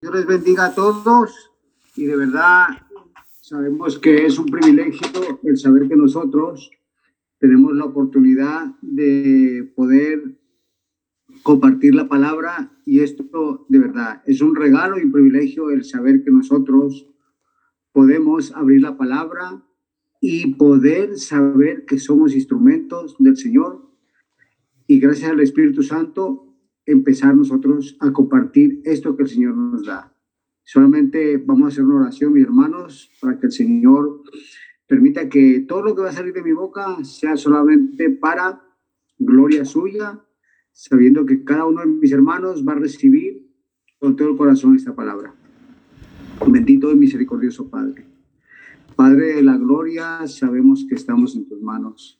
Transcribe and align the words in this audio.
Dios 0.00 0.14
les 0.14 0.26
bendiga 0.26 0.66
a 0.66 0.74
todos 0.76 1.50
y 1.96 2.04
de 2.04 2.14
verdad 2.14 2.68
sabemos 3.40 3.98
que 3.98 4.26
es 4.26 4.38
un 4.38 4.46
privilegio 4.46 5.40
el 5.42 5.58
saber 5.58 5.88
que 5.88 5.96
nosotros 5.96 6.70
tenemos 7.40 7.74
la 7.74 7.86
oportunidad 7.86 8.76
de 8.80 9.72
poder 9.74 10.38
compartir 11.42 11.96
la 11.96 12.08
palabra 12.08 12.78
y 12.86 13.00
esto 13.00 13.66
de 13.68 13.78
verdad 13.80 14.22
es 14.24 14.40
un 14.40 14.54
regalo 14.54 15.00
y 15.00 15.02
un 15.02 15.10
privilegio 15.10 15.70
el 15.70 15.82
saber 15.82 16.22
que 16.22 16.30
nosotros 16.30 17.08
podemos 17.90 18.52
abrir 18.54 18.82
la 18.82 18.96
palabra 18.96 19.64
y 20.20 20.54
poder 20.54 21.18
saber 21.18 21.86
que 21.86 21.98
somos 21.98 22.36
instrumentos 22.36 23.16
del 23.18 23.36
Señor. 23.36 23.90
Y 24.86 25.00
gracias 25.00 25.30
al 25.32 25.40
Espíritu 25.40 25.82
Santo 25.82 26.47
empezar 26.90 27.36
nosotros 27.36 27.96
a 28.00 28.12
compartir 28.12 28.80
esto 28.84 29.16
que 29.16 29.22
el 29.22 29.28
Señor 29.28 29.56
nos 29.56 29.84
da. 29.84 30.12
Solamente 30.64 31.36
vamos 31.38 31.64
a 31.64 31.68
hacer 31.68 31.84
una 31.84 32.00
oración, 32.00 32.32
mis 32.32 32.44
hermanos, 32.44 33.10
para 33.20 33.38
que 33.38 33.46
el 33.46 33.52
Señor 33.52 34.22
permita 34.86 35.28
que 35.28 35.60
todo 35.60 35.82
lo 35.82 35.94
que 35.94 36.02
va 36.02 36.08
a 36.08 36.12
salir 36.12 36.32
de 36.32 36.42
mi 36.42 36.52
boca 36.52 37.04
sea 37.04 37.36
solamente 37.36 38.10
para 38.10 38.62
gloria 39.18 39.64
suya, 39.64 40.24
sabiendo 40.72 41.26
que 41.26 41.44
cada 41.44 41.66
uno 41.66 41.82
de 41.82 41.86
mis 41.86 42.12
hermanos 42.12 42.64
va 42.66 42.72
a 42.72 42.76
recibir 42.76 43.46
con 43.98 44.16
todo 44.16 44.30
el 44.30 44.36
corazón 44.36 44.76
esta 44.76 44.94
palabra. 44.94 45.34
Bendito 46.46 46.90
y 46.90 46.96
misericordioso 46.96 47.68
Padre. 47.68 48.06
Padre 48.96 49.34
de 49.34 49.42
la 49.42 49.56
gloria, 49.56 50.26
sabemos 50.26 50.86
que 50.88 50.94
estamos 50.94 51.36
en 51.36 51.46
tus 51.48 51.60
manos. 51.60 52.17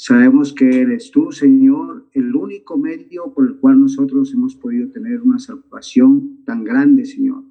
Sabemos 0.00 0.52
que 0.52 0.80
eres 0.80 1.10
tú, 1.10 1.32
Señor, 1.32 2.08
el 2.12 2.36
único 2.36 2.78
medio 2.78 3.34
por 3.34 3.48
el 3.48 3.56
cual 3.56 3.80
nosotros 3.80 4.32
hemos 4.32 4.54
podido 4.54 4.88
tener 4.90 5.20
una 5.20 5.40
salvación 5.40 6.44
tan 6.44 6.62
grande, 6.62 7.04
Señor. 7.04 7.42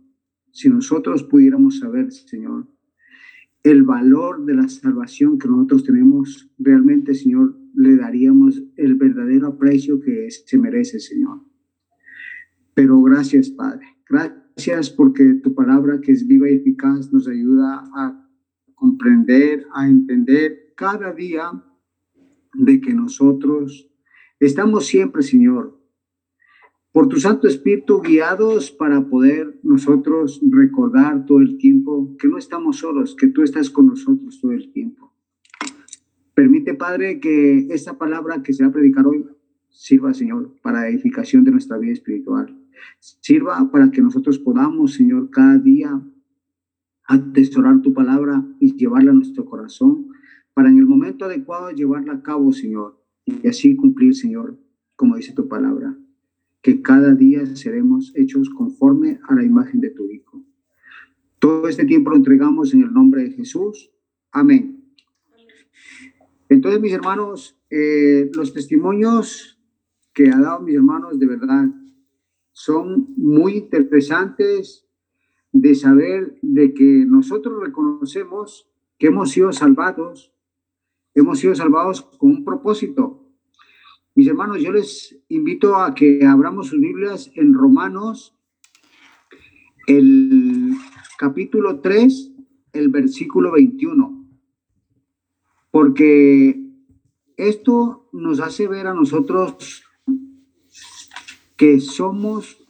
Si 0.51 0.69
nosotros 0.69 1.23
pudiéramos 1.23 1.79
saber, 1.79 2.09
Señor, 2.09 2.65
el 3.63 3.83
valor 3.83 4.45
de 4.45 4.53
la 4.53 4.69
salvación 4.69 5.37
que 5.37 5.49
nosotros 5.49 5.83
tenemos, 5.83 6.49
realmente, 6.57 7.15
Señor, 7.15 7.59
le 7.75 7.97
daríamos 7.97 8.63
el 8.77 8.95
verdadero 8.95 9.47
aprecio 9.47 9.99
que 9.99 10.31
se 10.31 10.57
merece, 10.57 11.01
Señor. 11.01 11.41
Pero 12.73 13.01
gracias, 13.01 13.49
Padre. 13.49 13.85
Gracias 14.09 14.89
porque 14.89 15.33
tu 15.33 15.53
palabra, 15.53 15.99
que 15.99 16.13
es 16.13 16.25
viva 16.25 16.49
y 16.49 16.53
eficaz, 16.53 17.11
nos 17.11 17.27
ayuda 17.27 17.83
a 17.93 18.25
comprender, 18.73 19.65
a 19.73 19.89
entender 19.89 20.71
cada 20.77 21.11
día 21.11 21.51
de 22.57 22.81
que 22.81 22.93
nosotros 22.93 23.89
estamos 24.39 24.85
siempre, 24.87 25.21
Señor, 25.21 25.79
por 26.91 27.07
tu 27.07 27.17
Santo 27.17 27.47
Espíritu 27.47 28.01
guiados 28.01 28.71
para 28.71 29.07
poder 29.07 29.59
nosotros 29.61 30.41
recordar 30.49 31.25
todo 31.25 31.39
el 31.39 31.57
tiempo 31.57 32.17
que 32.17 32.27
no 32.27 32.37
estamos 32.37 32.77
solos, 32.77 33.15
que 33.15 33.27
tú 33.27 33.43
estás 33.43 33.69
con 33.69 33.87
nosotros 33.87 34.39
todo 34.41 34.51
el 34.51 34.71
tiempo. 34.71 35.13
Permite, 36.33 36.73
Padre, 36.73 37.19
que 37.19 37.67
esta 37.69 37.97
palabra 37.97 38.41
que 38.41 38.53
se 38.53 38.63
va 38.63 38.69
a 38.69 38.73
predicar 38.73 39.05
hoy 39.05 39.25
sirva, 39.69 40.13
Señor, 40.13 40.55
para 40.63 40.89
edificación 40.89 41.43
de 41.43 41.51
nuestra 41.51 41.77
vida 41.77 41.93
espiritual. 41.93 42.57
Sirva 42.99 43.69
para 43.71 43.91
que 43.91 44.01
nosotros 44.01 44.39
podamos, 44.39 44.93
Señor, 44.93 45.29
cada 45.29 45.57
día 45.59 46.01
atesorar 47.05 47.81
tu 47.81 47.93
palabra 47.93 48.43
y 48.59 48.75
llevarla 48.75 49.11
a 49.11 49.15
nuestro 49.15 49.45
corazón 49.45 50.07
para 50.57 50.69
en 50.69 50.79
el 50.79 50.87
momento 50.87 51.25
adecuado 51.25 51.69
llevarla 51.69 52.13
a 52.13 52.23
cabo, 52.23 52.51
Señor, 52.51 52.99
y 53.27 53.47
así 53.47 53.75
cumplir, 53.75 54.15
Señor, 54.15 54.57
como 54.95 55.15
dice 55.15 55.31
tu 55.35 55.47
palabra, 55.47 55.95
que 56.63 56.81
cada 56.81 57.13
día 57.13 57.45
seremos 57.55 58.11
hechos 58.15 58.49
conforme 58.49 59.19
a 59.27 59.35
la 59.35 59.43
imagen 59.43 59.81
de 59.81 59.91
tu 59.91 60.09
Hijo. 60.09 60.43
Todo 61.37 61.67
este 61.67 61.85
tiempo 61.85 62.09
lo 62.09 62.15
entregamos 62.15 62.73
en 62.73 62.81
el 62.81 62.91
nombre 62.91 63.21
de 63.21 63.33
Jesús. 63.33 63.91
Amén. 64.31 64.83
Entonces, 66.49 66.81
mis 66.81 66.93
hermanos, 66.93 67.61
eh, 67.69 68.31
los 68.33 68.51
testimonios 68.51 69.61
que 70.11 70.31
ha 70.31 70.39
dado 70.39 70.61
mis 70.61 70.73
hermanos, 70.73 71.19
de 71.19 71.27
verdad, 71.27 71.65
son 72.51 73.13
muy 73.15 73.57
interesantes 73.57 74.87
de 75.51 75.75
saber 75.75 76.39
de 76.41 76.73
que 76.73 77.05
nosotros 77.05 77.61
reconocemos 77.63 78.67
que 78.97 79.05
hemos 79.05 79.29
sido 79.29 79.51
salvados 79.51 80.33
hemos 81.19 81.39
sido 81.39 81.55
salvados 81.55 82.03
con 82.03 82.29
un 82.29 82.45
propósito. 82.45 83.23
Mis 84.13 84.27
hermanos, 84.27 84.61
yo 84.61 84.71
les 84.71 85.19
invito 85.29 85.75
a 85.75 85.95
que 85.95 86.23
abramos 86.25 86.67
sus 86.67 86.79
Biblias 86.79 87.31
en 87.35 87.53
Romanos, 87.53 88.35
el 89.87 90.73
capítulo 91.17 91.79
3, 91.79 92.33
el 92.73 92.89
versículo 92.89 93.53
21. 93.53 94.27
Porque 95.71 96.59
esto 97.35 98.09
nos 98.13 98.39
hace 98.39 98.67
ver 98.67 98.87
a 98.87 98.93
nosotros 98.93 99.83
que 101.55 101.79
somos 101.79 102.63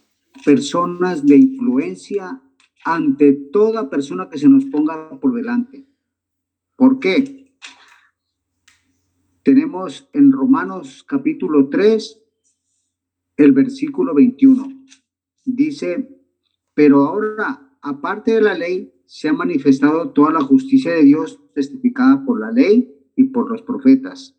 personas 0.44 1.26
de 1.26 1.36
influencia 1.36 2.40
ante 2.84 3.32
toda 3.32 3.90
persona 3.90 4.30
que 4.30 4.38
se 4.38 4.48
nos 4.48 4.64
ponga 4.66 5.18
por 5.20 5.34
delante. 5.34 5.86
¿Por 6.76 6.98
qué? 6.98 7.47
Tenemos 9.48 10.10
en 10.12 10.30
Romanos 10.30 11.02
capítulo 11.08 11.70
3, 11.70 12.22
el 13.38 13.52
versículo 13.52 14.12
21. 14.12 14.84
Dice, 15.46 16.06
pero 16.74 17.06
ahora, 17.06 17.78
aparte 17.80 18.32
de 18.32 18.42
la 18.42 18.52
ley, 18.52 18.92
se 19.06 19.26
ha 19.26 19.32
manifestado 19.32 20.10
toda 20.10 20.34
la 20.34 20.42
justicia 20.42 20.92
de 20.92 21.02
Dios 21.02 21.40
testificada 21.54 22.26
por 22.26 22.38
la 22.38 22.52
ley 22.52 22.94
y 23.16 23.24
por 23.24 23.50
los 23.50 23.62
profetas. 23.62 24.36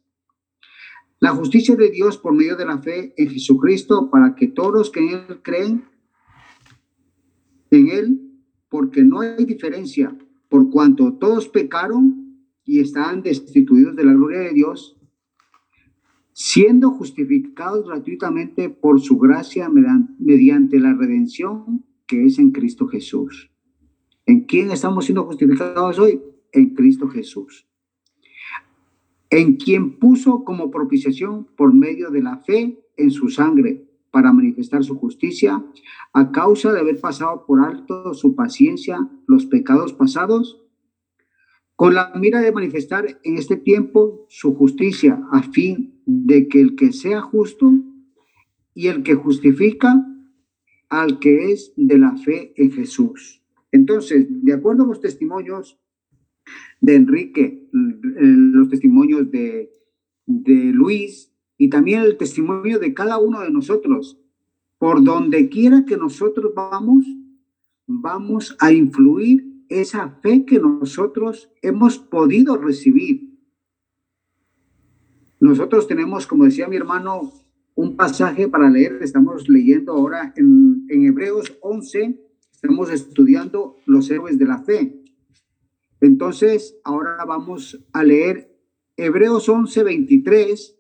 La 1.20 1.32
justicia 1.32 1.76
de 1.76 1.90
Dios 1.90 2.20
por 2.20 2.36
medio 2.36 2.56
de 2.56 2.68
la 2.68 2.78
fe 2.78 3.16
en 3.18 3.32
Jesucristo 3.32 4.12
para 4.12 4.36
que 4.36 4.50
todos 4.50 4.74
los 4.74 4.92
que 4.92 5.00
en 5.00 5.10
Él 5.10 5.42
creen, 5.42 5.86
en 7.72 7.88
Él, 7.90 8.32
porque 8.70 9.04
no 9.04 9.22
hay 9.22 9.44
diferencia, 9.44 10.16
por 10.50 10.70
cuanto 10.70 11.14
todos 11.14 11.50
pecaron 11.50 12.46
y 12.64 12.80
están 12.80 13.24
destituidos 13.24 13.96
de 13.96 14.04
la 14.04 14.14
gloria 14.14 14.42
de 14.42 14.54
Dios, 14.54 14.98
siendo 16.42 16.92
justificados 16.92 17.86
gratuitamente 17.86 18.70
por 18.70 19.02
su 19.02 19.18
gracia 19.18 19.68
mediante 19.68 20.80
la 20.80 20.94
redención 20.94 21.84
que 22.08 22.26
es 22.26 22.40
en 22.40 22.52
Cristo 22.52 22.88
Jesús. 22.88 23.52
¿En 24.26 24.46
quién 24.46 24.72
estamos 24.72 25.04
siendo 25.04 25.26
justificados 25.26 26.00
hoy? 26.00 26.22
En 26.54 26.76
Cristo 26.76 27.10
Jesús. 27.10 27.68
En 29.30 29.58
quien 29.58 30.00
puso 30.00 30.46
como 30.46 30.72
propiciación 30.72 31.46
por 31.58 31.74
medio 31.74 32.10
de 32.10 32.22
la 32.22 32.38
fe 32.38 32.86
en 32.96 33.12
su 33.12 33.28
sangre 33.28 33.90
para 34.10 34.32
manifestar 34.32 34.86
su 34.86 34.96
justicia 34.96 35.62
a 36.14 36.32
causa 36.32 36.72
de 36.72 36.80
haber 36.80 37.02
pasado 37.02 37.44
por 37.46 37.60
alto 37.60 38.14
su 38.14 38.34
paciencia 38.34 38.98
los 39.28 39.46
pecados 39.46 39.92
pasados 39.92 40.64
con 41.76 41.96
la 41.96 42.12
mira 42.16 42.42
de 42.42 42.52
manifestar 42.52 43.20
en 43.24 43.38
este 43.38 43.56
tiempo 43.56 44.26
su 44.28 44.54
justicia, 44.54 45.22
a 45.32 45.44
fin 45.44 45.99
de 46.12 46.48
que 46.48 46.60
el 46.60 46.76
que 46.76 46.92
sea 46.92 47.22
justo 47.22 47.72
y 48.74 48.88
el 48.88 49.04
que 49.04 49.14
justifica 49.14 50.04
al 50.90 51.20
que 51.20 51.52
es 51.52 51.72
de 51.76 52.00
la 52.00 52.18
fe 52.18 52.52
en 52.56 52.72
Jesús. 52.72 53.44
Entonces, 53.72 54.26
de 54.28 54.54
acuerdo 54.54 54.86
a 54.86 54.88
los 54.88 55.02
testimonios 55.02 55.80
de 56.82 56.96
Enrique, 56.96 57.70
los 57.72 58.70
testimonios 58.70 59.30
de, 59.30 59.70
de 60.26 60.56
Luis 60.74 61.32
y 61.60 61.70
también 61.70 62.02
el 62.02 62.18
testimonio 62.18 62.80
de 62.80 62.96
cada 62.96 63.20
uno 63.20 63.42
de 63.42 63.52
nosotros, 63.52 64.20
por 64.80 65.04
donde 65.04 65.48
quiera 65.50 65.86
que 65.86 65.98
nosotros 65.98 66.54
vamos, 66.56 67.06
vamos 67.86 68.58
a 68.60 68.72
influir 68.72 69.46
esa 69.70 70.10
fe 70.24 70.44
que 70.44 70.58
nosotros 70.58 71.52
hemos 71.62 72.00
podido 72.00 72.58
recibir. 72.58 73.29
Nosotros 75.40 75.88
tenemos, 75.88 76.28
como 76.28 76.46
decía 76.46 76.68
mi 76.68 76.76
hermano, 76.76 77.32
un 77.76 77.96
pasaje 77.96 78.50
para 78.50 78.70
leer. 78.70 79.00
Estamos 79.02 79.48
leyendo 79.48 79.94
ahora 79.94 80.34
en, 80.36 80.86
Hebreos 80.90 81.58
11, 81.62 82.20
estamos 82.52 82.92
estudiando 82.92 83.78
los 83.86 84.10
héroes 84.12 84.38
de 84.38 84.46
la 84.46 84.58
fe. 84.64 85.02
Entonces, 86.02 86.78
ahora 86.84 87.24
vamos 87.26 87.86
a 87.94 88.04
leer 88.04 88.54
Hebreos 88.98 89.48
11, 89.48 89.84
23, 89.84 90.78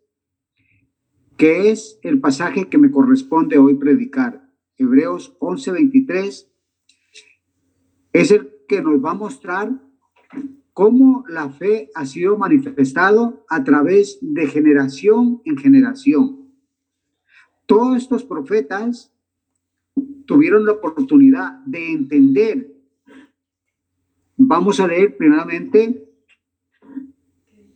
que 1.37 1.71
es 1.71 1.99
el 2.03 2.19
pasaje 2.19 2.69
que 2.69 2.77
me 2.77 2.91
corresponde 2.91 3.57
hoy 3.57 3.75
predicar. 3.75 4.49
Hebreos 4.77 5.37
11, 5.39 5.71
23 5.71 6.51
es 8.11 8.31
el 8.31 8.51
que 8.67 8.81
nos 8.81 9.03
va 9.03 9.11
a 9.11 9.15
mostrar 9.15 9.88
cómo 10.79 11.25
la 11.27 11.49
fe 11.49 11.89
ha 11.93 12.05
sido 12.05 12.37
manifestado 12.37 13.45
a 13.49 13.65
través 13.65 14.17
de 14.21 14.47
generación 14.47 15.41
en 15.43 15.57
generación. 15.57 16.53
Todos 17.65 17.97
estos 17.97 18.23
profetas 18.23 19.13
tuvieron 20.25 20.65
la 20.65 20.71
oportunidad 20.71 21.59
de 21.65 21.91
entender. 21.91 22.77
Vamos 24.37 24.79
a 24.79 24.87
leer 24.87 25.17
primeramente 25.17 26.09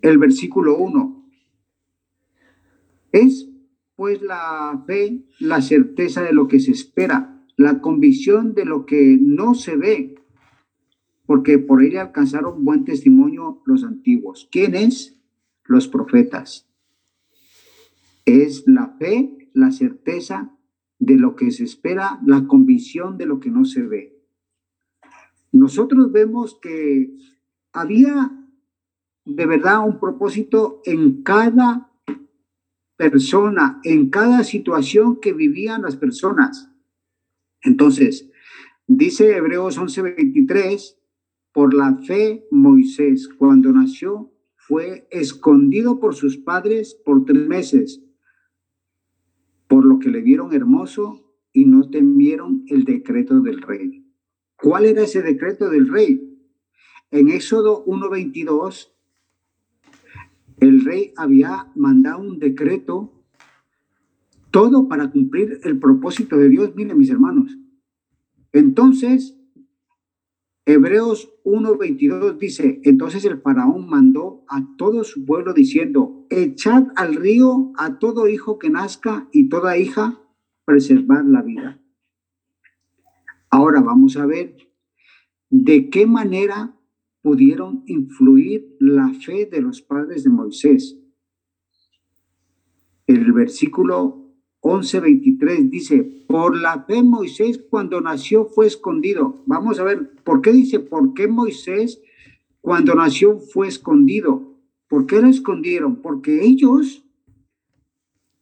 el 0.02 0.18
versículo 0.18 0.78
1. 0.78 1.30
Es 3.12 3.50
pues 3.98 4.22
la 4.22 4.82
fe, 4.88 5.26
la 5.42 5.62
certeza 5.62 6.22
de 6.22 6.32
lo 6.32 6.48
que 6.48 6.62
se 6.62 6.72
espera, 6.72 7.46
la 7.58 7.82
convicción 7.82 8.54
de 8.54 8.64
lo 8.64 8.86
que 8.86 9.18
no 9.20 9.56
se 9.56 9.76
ve, 9.76 10.23
porque 11.26 11.58
por 11.60 11.84
ella 11.84 12.02
alcanzaron 12.02 12.66
buen 12.66 12.84
testimonio 12.86 13.62
los 13.66 13.84
antiguos. 13.84 14.48
¿Quiénes? 14.52 15.20
Los 15.66 15.88
profetas. 15.88 16.68
Es 18.26 18.64
la 18.68 18.96
fe, 19.00 19.50
la 19.54 19.72
certeza 19.72 20.58
de 21.00 21.18
lo 21.18 21.36
que 21.36 21.52
se 21.52 21.64
espera, 21.64 22.20
la 22.26 22.48
convicción 22.48 23.18
de 23.18 23.26
lo 23.26 23.40
que 23.40 23.50
no 23.50 23.66
se 23.66 23.84
ve. 23.84 24.22
Nosotros 25.52 26.12
vemos 26.12 26.58
que 26.62 27.16
había 27.72 28.32
de 29.26 29.46
verdad 29.46 29.86
un 29.86 30.00
propósito 30.00 30.82
en 30.86 31.24
cada 31.24 31.92
persona, 32.96 33.80
en 33.84 34.10
cada 34.10 34.44
situación 34.44 35.20
que 35.20 35.34
vivían 35.34 35.82
las 35.82 35.96
personas. 35.96 36.70
Entonces, 37.62 38.30
dice 38.88 39.36
Hebreos 39.36 39.78
11:23, 39.78 40.98
por 41.54 41.74
la 41.74 41.98
fe 41.98 42.46
Moisés, 42.52 43.30
cuando 43.30 43.72
nació, 43.72 44.32
fue 44.56 45.08
escondido 45.12 46.00
por 46.00 46.16
sus 46.16 46.38
padres 46.38 46.96
por 47.06 47.26
tres 47.26 47.48
meses 47.48 48.04
por 49.74 49.86
lo 49.86 49.98
que 49.98 50.10
le 50.10 50.22
vieron 50.22 50.54
hermoso 50.54 51.36
y 51.52 51.66
no 51.66 51.90
temieron 51.90 52.64
el 52.68 52.84
decreto 52.86 53.40
del 53.40 53.60
rey. 53.60 54.06
¿Cuál 54.56 54.86
era 54.86 55.02
ese 55.02 55.24
decreto 55.24 55.68
del 55.68 55.90
rey? 55.90 56.40
En 57.10 57.30
Éxodo 57.30 57.84
1.22, 57.86 58.92
el 60.60 60.86
rey 60.86 61.12
había 61.18 61.72
mandado 61.76 62.22
un 62.22 62.38
decreto, 62.38 63.26
todo 64.52 64.88
para 64.88 65.10
cumplir 65.10 65.60
el 65.64 65.80
propósito 65.80 66.38
de 66.38 66.50
Dios, 66.50 66.76
miren 66.76 66.98
mis 67.00 67.10
hermanos. 67.10 67.58
Entonces, 68.52 69.40
Hebreos 70.66 71.34
1.22 71.44 72.38
dice, 72.38 72.80
entonces 72.84 73.26
el 73.26 73.42
faraón 73.42 73.90
mandó 73.90 74.46
a 74.48 74.66
todo 74.78 75.04
su 75.04 75.26
pueblo 75.26 75.54
diciendo, 75.54 76.26
echad 76.30 76.86
al 76.96 77.16
río 77.16 77.74
a 77.78 78.00
todo 78.00 78.30
hijo 78.30 78.60
que 78.60 78.70
nazca 78.70 79.28
y 79.34 79.50
toda 79.50 79.78
hija, 79.78 80.22
preservar 80.64 81.26
la 81.26 81.42
vida. 81.42 81.82
Ahora 83.50 83.82
vamos 83.82 84.16
a 84.16 84.26
ver 84.26 84.56
de 85.50 85.90
qué 85.90 86.08
manera 86.08 86.80
pudieron 87.22 87.84
influir 87.86 88.76
la 88.80 89.14
fe 89.14 89.46
de 89.46 89.62
los 89.62 89.82
padres 89.82 90.24
de 90.24 90.30
Moisés. 90.30 90.98
El 93.06 93.34
versículo 93.34 94.23
11:23 94.64 95.70
dice, 95.70 96.04
por 96.26 96.60
la 96.60 96.86
fe 96.86 97.04
Moisés 97.04 97.62
cuando 97.70 98.00
nació 98.00 98.46
fue 98.46 98.66
escondido. 98.66 99.44
Vamos 99.46 99.78
a 99.80 99.84
ver, 99.84 100.16
¿por 100.24 100.42
qué 100.42 100.54
dice, 100.54 100.80
por 100.80 101.14
qué 101.14 101.28
Moisés 101.28 102.02
cuando 102.62 102.96
nació 102.96 103.40
fue 103.40 103.68
escondido? 103.68 104.58
¿Por 104.88 105.06
qué 105.06 105.22
lo 105.22 105.28
escondieron? 105.28 105.98
Porque 105.98 106.46
ellos, 106.46 107.04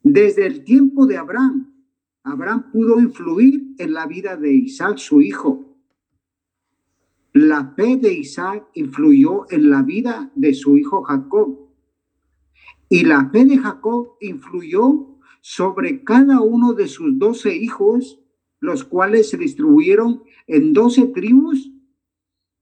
desde 0.04 0.46
el 0.46 0.64
tiempo 0.64 1.08
de 1.08 1.18
Abraham, 1.18 1.74
Abraham 2.24 2.72
pudo 2.72 3.00
influir 3.00 3.74
en 3.80 3.94
la 3.94 4.06
vida 4.06 4.38
de 4.38 4.54
Isaac, 4.54 5.00
su 5.00 5.22
hijo. 5.22 5.76
La 7.34 7.74
fe 7.76 7.98
de 7.98 8.14
Isaac 8.14 8.68
influyó 8.76 9.50
en 9.50 9.72
la 9.72 9.82
vida 9.82 10.32
de 10.36 10.54
su 10.54 10.78
hijo 10.78 11.02
Jacob. 11.02 11.70
Y 12.90 13.06
la 13.06 13.28
fe 13.32 13.46
de 13.46 13.58
Jacob 13.58 14.18
influyó 14.20 15.12
sobre 15.42 16.04
cada 16.04 16.40
uno 16.40 16.74
de 16.74 16.88
sus 16.88 17.18
doce 17.18 17.56
hijos, 17.56 18.20
los 18.60 18.84
cuales 18.84 19.30
se 19.30 19.38
distribuyeron 19.38 20.24
en 20.48 20.72
doce 20.72 21.08
tribus 21.08 21.72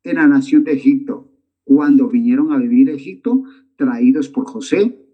en 0.04 0.16
la 0.16 0.28
nación 0.28 0.64
de 0.64 0.74
Egipto, 0.74 1.30
cuando 1.66 2.08
vinieron 2.08 2.54
a 2.54 2.58
vivir 2.58 2.90
a 2.90 2.94
Egipto, 2.94 3.44
traídos 3.76 4.30
por 4.30 4.46
José. 4.46 5.06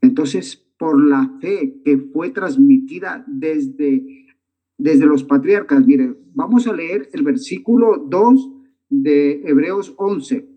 Entonces, 0.00 0.56
por 0.78 1.04
la 1.04 1.36
fe 1.40 1.80
que 1.84 1.98
fue 1.98 2.30
transmitida 2.30 3.24
desde, 3.26 4.26
desde 4.78 5.06
los 5.06 5.24
patriarcas, 5.24 5.84
miren, 5.84 6.16
vamos 6.32 6.66
a 6.66 6.72
leer 6.72 7.08
el 7.12 7.22
versículo 7.22 7.98
2 7.98 8.52
de 8.88 9.42
Hebreos 9.44 9.94
11, 9.96 10.48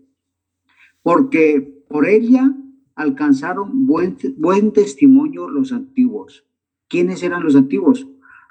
porque 1.02 1.84
por 1.88 2.06
ella 2.06 2.54
alcanzaron 3.00 3.86
buen, 3.86 4.18
buen 4.36 4.72
testimonio 4.72 5.48
los 5.48 5.72
antiguos. 5.72 6.44
¿Quiénes 6.88 7.22
eran 7.22 7.42
los 7.42 7.56
antiguos? 7.56 8.06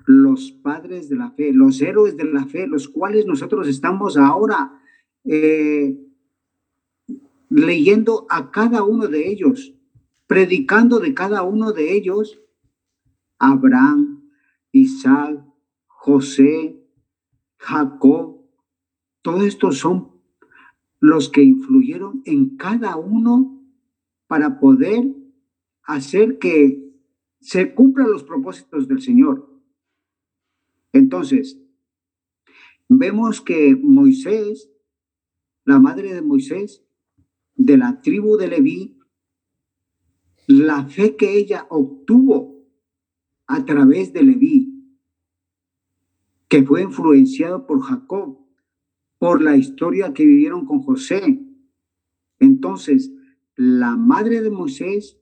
Los 0.05 0.51
padres 0.51 1.07
de 1.07 1.15
la 1.15 1.31
fe, 1.31 1.53
los 1.53 1.79
héroes 1.81 2.17
de 2.17 2.23
la 2.23 2.45
fe, 2.45 2.65
los 2.65 2.89
cuales 2.89 3.27
nosotros 3.27 3.67
estamos 3.67 4.17
ahora 4.17 4.81
eh, 5.23 5.99
leyendo 7.49 8.25
a 8.29 8.49
cada 8.49 8.83
uno 8.83 9.07
de 9.07 9.29
ellos, 9.29 9.75
predicando 10.25 10.99
de 10.99 11.13
cada 11.13 11.43
uno 11.43 11.71
de 11.71 11.93
ellos, 11.95 12.41
Abraham, 13.37 14.31
Isaac, 14.71 15.45
José, 15.85 16.83
Jacob, 17.57 18.41
todos 19.21 19.43
estos 19.43 19.77
son 19.77 20.09
los 20.99 21.29
que 21.29 21.43
influyeron 21.43 22.23
en 22.25 22.57
cada 22.57 22.95
uno 22.95 23.58
para 24.29 24.59
poder 24.59 25.11
hacer 25.81 26.37
que 26.37 26.87
se 27.39 27.73
cumplan 27.73 28.11
los 28.11 28.23
propósitos 28.23 28.87
del 28.87 29.01
Señor. 29.01 29.59
Entonces, 30.93 31.59
vemos 32.87 33.41
que 33.41 33.75
Moisés, 33.75 34.69
la 35.65 35.79
madre 35.79 36.13
de 36.13 36.21
Moisés, 36.21 36.83
de 37.55 37.75
la 37.77 38.01
tribu 38.01 38.37
de 38.37 38.49
Leví, 38.49 38.99
la 40.45 40.85
fe 40.85 41.15
que 41.15 41.35
ella 41.35 41.65
obtuvo 41.71 42.67
a 43.47 43.65
través 43.65 44.13
de 44.13 44.21
Leví, 44.21 44.95
que 46.47 46.61
fue 46.61 46.83
influenciado 46.83 47.65
por 47.65 47.81
Jacob, 47.81 48.37
por 49.17 49.41
la 49.41 49.57
historia 49.57 50.13
que 50.13 50.23
vivieron 50.23 50.67
con 50.67 50.83
José. 50.83 51.43
Entonces, 52.37 53.11
la 53.59 53.97
madre 53.97 54.41
de 54.41 54.51
Moisés 54.51 55.19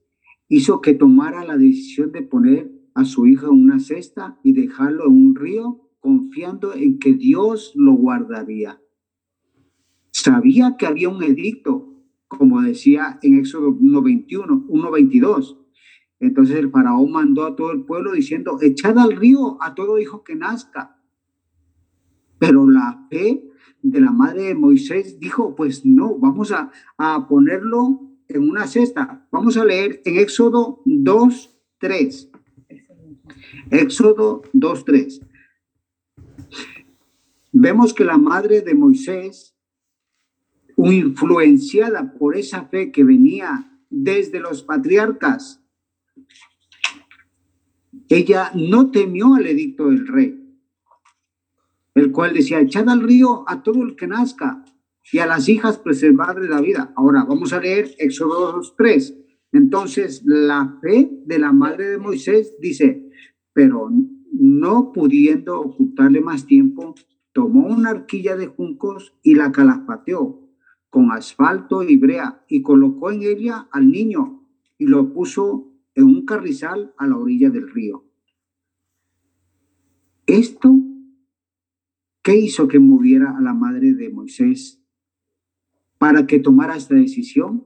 hizo 0.48 0.80
que 0.80 0.94
tomara 0.94 1.44
la 1.44 1.58
decisión 1.58 2.12
de 2.12 2.22
poner 2.22 2.72
a 2.94 3.04
su 3.04 3.26
hija 3.26 3.48
en 3.48 3.54
una 3.54 3.80
cesta 3.80 4.40
y 4.44 4.54
dejarlo 4.54 5.08
en 5.08 5.14
un 5.14 5.36
río, 5.36 5.90
confiando 6.00 6.76
en 6.76 7.00
que 7.00 7.14
Dios 7.14 7.74
lo 7.74 7.94
guardaría. 7.94 8.80
Sabía 10.12 10.76
que 10.78 10.86
había 10.86 11.10
un 11.10 11.24
edicto, 11.24 11.96
como 12.28 12.62
decía 12.62 13.18
en 13.24 13.40
Éxodo 13.40 13.72
1.21, 13.72 14.68
1.22. 14.68 15.58
Entonces 16.20 16.58
el 16.58 16.70
faraón 16.70 17.12
mandó 17.12 17.44
a 17.44 17.56
todo 17.56 17.72
el 17.72 17.86
pueblo 17.86 18.12
diciendo, 18.12 18.60
echad 18.62 19.00
al 19.00 19.16
río 19.16 19.58
a 19.64 19.74
todo 19.74 19.98
hijo 19.98 20.24
que 20.24 20.36
nazca. 20.36 21.02
Pero 22.38 22.70
la 22.70 23.08
fe 23.10 23.50
de 23.82 24.00
la 24.00 24.12
madre 24.12 24.44
de 24.44 24.56
Moisés 24.56 25.20
dijo, 25.20 25.56
pues 25.56 25.88
no, 25.88 26.20
vamos 26.20 26.52
a, 26.52 26.70
a 27.00 27.28
ponerlo 27.28 28.08
en 28.30 28.50
una 28.50 28.68
cesta. 28.68 29.28
Vamos 29.32 29.58
a 29.58 29.66
leer 29.66 30.02
en 30.06 30.18
Éxodo 30.18 30.82
2, 30.86 31.58
3. 31.80 32.32
Éxodo 33.72 34.42
2, 34.54 34.86
3. 34.86 35.22
Vemos 37.52 37.94
que 37.94 38.04
la 38.04 38.18
madre 38.18 38.62
de 38.62 38.76
Moisés, 38.76 39.56
influenciada 40.78 42.14
por 42.14 42.38
esa 42.38 42.66
fe 42.66 42.92
que 42.92 43.04
venía 43.04 43.82
desde 43.90 44.40
los 44.40 44.64
patriarcas, 44.64 45.64
ella 48.10 48.52
no 48.54 48.92
temió 48.92 49.36
al 49.36 49.48
edicto 49.48 49.88
del 49.88 50.08
rey, 50.08 50.60
el 51.96 52.12
cual 52.12 52.34
decía, 52.34 52.60
echad 52.62 52.90
al 52.90 53.02
río 53.02 53.44
a 53.48 53.64
todo 53.64 53.84
el 53.84 53.96
que 53.96 54.08
nazca, 54.08 54.64
y 55.12 55.20
a 55.20 55.26
las 55.26 55.48
hijas 55.48 55.78
preservarle 55.78 56.50
la 56.50 56.62
vida. 56.62 56.94
Ahora 56.96 57.24
vamos 57.24 57.54
a 57.54 57.60
leer 57.60 57.92
Éxodo 57.98 58.62
3. 58.78 59.18
Entonces, 59.54 60.24
la 60.26 60.78
fe 60.82 61.10
de 61.26 61.40
la 61.40 61.54
madre 61.54 61.88
de 61.88 61.98
Moisés 61.98 62.56
dice, 62.60 63.10
pero 63.54 63.90
no 64.34 64.92
pudiendo 64.92 65.60
ocultarle 65.60 66.22
más 66.22 66.46
tiempo, 66.46 66.96
tomó 67.32 67.68
una 67.68 67.92
arquilla 67.92 68.36
de 68.36 68.48
juncos 68.48 69.16
y 69.24 69.36
la 69.36 69.52
calafateó 69.52 70.44
con 70.90 71.12
asfalto 71.12 71.84
y 71.84 71.98
brea 71.98 72.44
y 72.48 72.62
colocó 72.62 73.12
en 73.12 73.24
ella 73.24 73.68
al 73.72 73.90
niño 73.90 74.48
y 74.78 74.86
lo 74.86 75.14
puso 75.14 75.74
en 75.96 76.06
un 76.06 76.26
carrizal 76.26 76.94
a 76.98 77.08
la 77.08 77.18
orilla 77.18 77.50
del 77.50 77.70
río. 77.70 78.06
Esto, 80.26 80.76
¿qué 82.22 82.36
hizo 82.36 82.68
que 82.68 82.80
moviera 82.80 83.38
a 83.38 83.42
la 83.42 83.54
madre 83.54 83.94
de 83.94 84.10
Moisés 84.10 84.84
para 85.98 86.28
que 86.28 86.40
tomara 86.40 86.76
esta 86.76 86.96
decisión? 86.96 87.66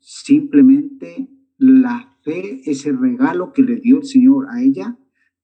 Simplemente 0.00 1.28
la 1.58 2.16
fe, 2.22 2.62
ese 2.64 2.92
regalo 2.92 3.52
que 3.52 3.62
le 3.62 3.76
dio 3.76 3.98
el 3.98 4.04
Señor 4.04 4.46
a 4.50 4.62
ella 4.62 4.98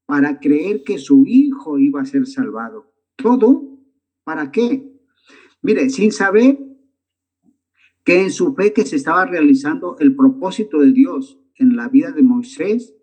para 0.05 0.39
creer 0.39 0.83
que 0.83 0.97
su 0.97 1.25
hijo 1.27 1.79
iba 1.79 2.01
a 2.01 2.05
ser 2.05 2.25
salvado. 2.25 2.93
Todo, 3.15 3.79
¿para 4.23 4.51
qué? 4.51 4.91
Mire, 5.61 5.89
sin 5.89 6.11
saber 6.11 6.57
que 8.03 8.21
en 8.21 8.31
su 8.31 8.53
fe 8.55 8.71
que 8.71 8.85
se 8.85 8.95
estaba 8.95 9.25
realizando 9.25 9.97
el 9.99 10.15
propósito 10.15 10.79
de 10.79 10.93
Dios 10.93 11.39
en 11.55 11.75
la 11.75 11.89
vida 11.89 12.11
de 12.11 12.23
Moisés, 12.23 12.95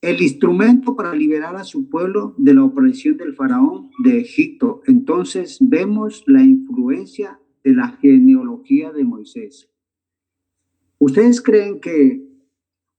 el 0.00 0.22
instrumento 0.22 0.96
para 0.96 1.14
liberar 1.14 1.56
a 1.56 1.64
su 1.64 1.90
pueblo 1.90 2.34
de 2.38 2.54
la 2.54 2.64
opresión 2.64 3.16
del 3.16 3.34
faraón 3.34 3.90
de 4.02 4.20
Egipto. 4.20 4.82
Entonces 4.86 5.58
vemos 5.60 6.22
la 6.26 6.42
influencia 6.42 7.40
de 7.64 7.74
la 7.74 7.88
genealogía 8.00 8.92
de 8.92 9.04
Moisés. 9.04 9.70
¿Ustedes 10.98 11.40
creen 11.40 11.80
que 11.80 12.28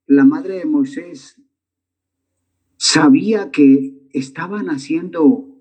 la 0.08 0.26
madre 0.26 0.60
de 0.60 0.66
Moisés 0.66 1.42
sabía 2.78 3.52
que 3.52 4.08
estaban 4.12 4.70
haciendo 4.70 5.52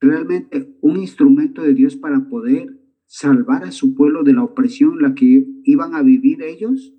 realmente 0.00 0.76
un 0.80 0.96
instrumento 0.96 1.62
de 1.62 1.74
Dios 1.74 1.96
para 1.96 2.28
poder 2.28 2.80
salvar 3.06 3.64
a 3.64 3.72
su 3.72 3.94
pueblo 3.94 4.22
de 4.22 4.32
la 4.32 4.44
opresión 4.44 4.94
en 4.94 5.02
la 5.02 5.14
que 5.14 5.46
iban 5.64 5.94
a 5.94 6.02
vivir 6.02 6.42
ellos? 6.42 6.94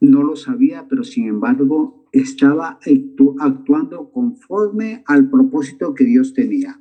No 0.00 0.22
lo 0.22 0.36
sabía, 0.36 0.86
pero 0.88 1.04
sin 1.04 1.28
embargo 1.28 2.08
estaba 2.12 2.78
actuando 3.40 4.10
conforme 4.10 5.02
al 5.06 5.30
propósito 5.30 5.94
que 5.94 6.04
Dios 6.04 6.34
tenía. 6.34 6.80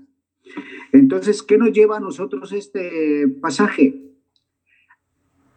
Entonces, 0.92 1.44
¿qué 1.44 1.58
nos 1.58 1.72
lleva 1.72 1.98
a 1.98 2.00
nosotros 2.00 2.52
este 2.52 3.28
pasaje? 3.42 4.02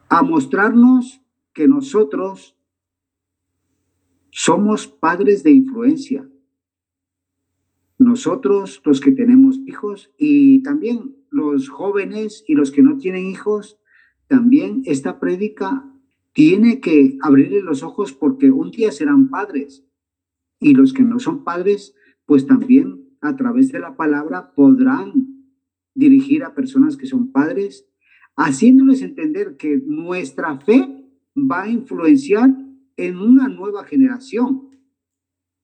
A 0.08 0.22
mostrarnos 0.22 1.20
que 1.52 1.68
nosotros 1.68 2.56
somos 4.30 4.86
padres 4.86 5.42
de 5.42 5.50
influencia. 5.50 6.28
Nosotros, 7.98 8.80
los 8.84 9.00
que 9.00 9.10
tenemos 9.10 9.58
hijos, 9.66 10.12
y 10.16 10.62
también 10.62 11.16
los 11.30 11.68
jóvenes 11.68 12.44
y 12.46 12.54
los 12.54 12.70
que 12.70 12.82
no 12.82 12.98
tienen 12.98 13.26
hijos, 13.26 13.78
también 14.28 14.82
esta 14.84 15.18
prédica 15.18 15.84
tiene 16.32 16.80
que 16.80 17.18
abrirle 17.22 17.62
los 17.62 17.82
ojos 17.82 18.12
porque 18.12 18.50
un 18.50 18.70
día 18.70 18.92
serán 18.92 19.28
padres. 19.28 19.84
Y 20.60 20.74
los 20.74 20.92
que 20.92 21.02
no 21.02 21.18
son 21.18 21.42
padres, 21.42 21.94
pues 22.26 22.46
también 22.46 23.07
a 23.20 23.36
través 23.36 23.72
de 23.72 23.80
la 23.80 23.96
palabra 23.96 24.52
podrán 24.54 25.44
dirigir 25.94 26.44
a 26.44 26.54
personas 26.54 26.96
que 26.96 27.06
son 27.06 27.32
padres, 27.32 27.88
haciéndoles 28.36 29.02
entender 29.02 29.56
que 29.56 29.82
nuestra 29.84 30.58
fe 30.60 31.04
va 31.36 31.62
a 31.62 31.68
influenciar 31.68 32.50
en 32.96 33.18
una 33.18 33.48
nueva 33.48 33.84
generación. 33.84 34.68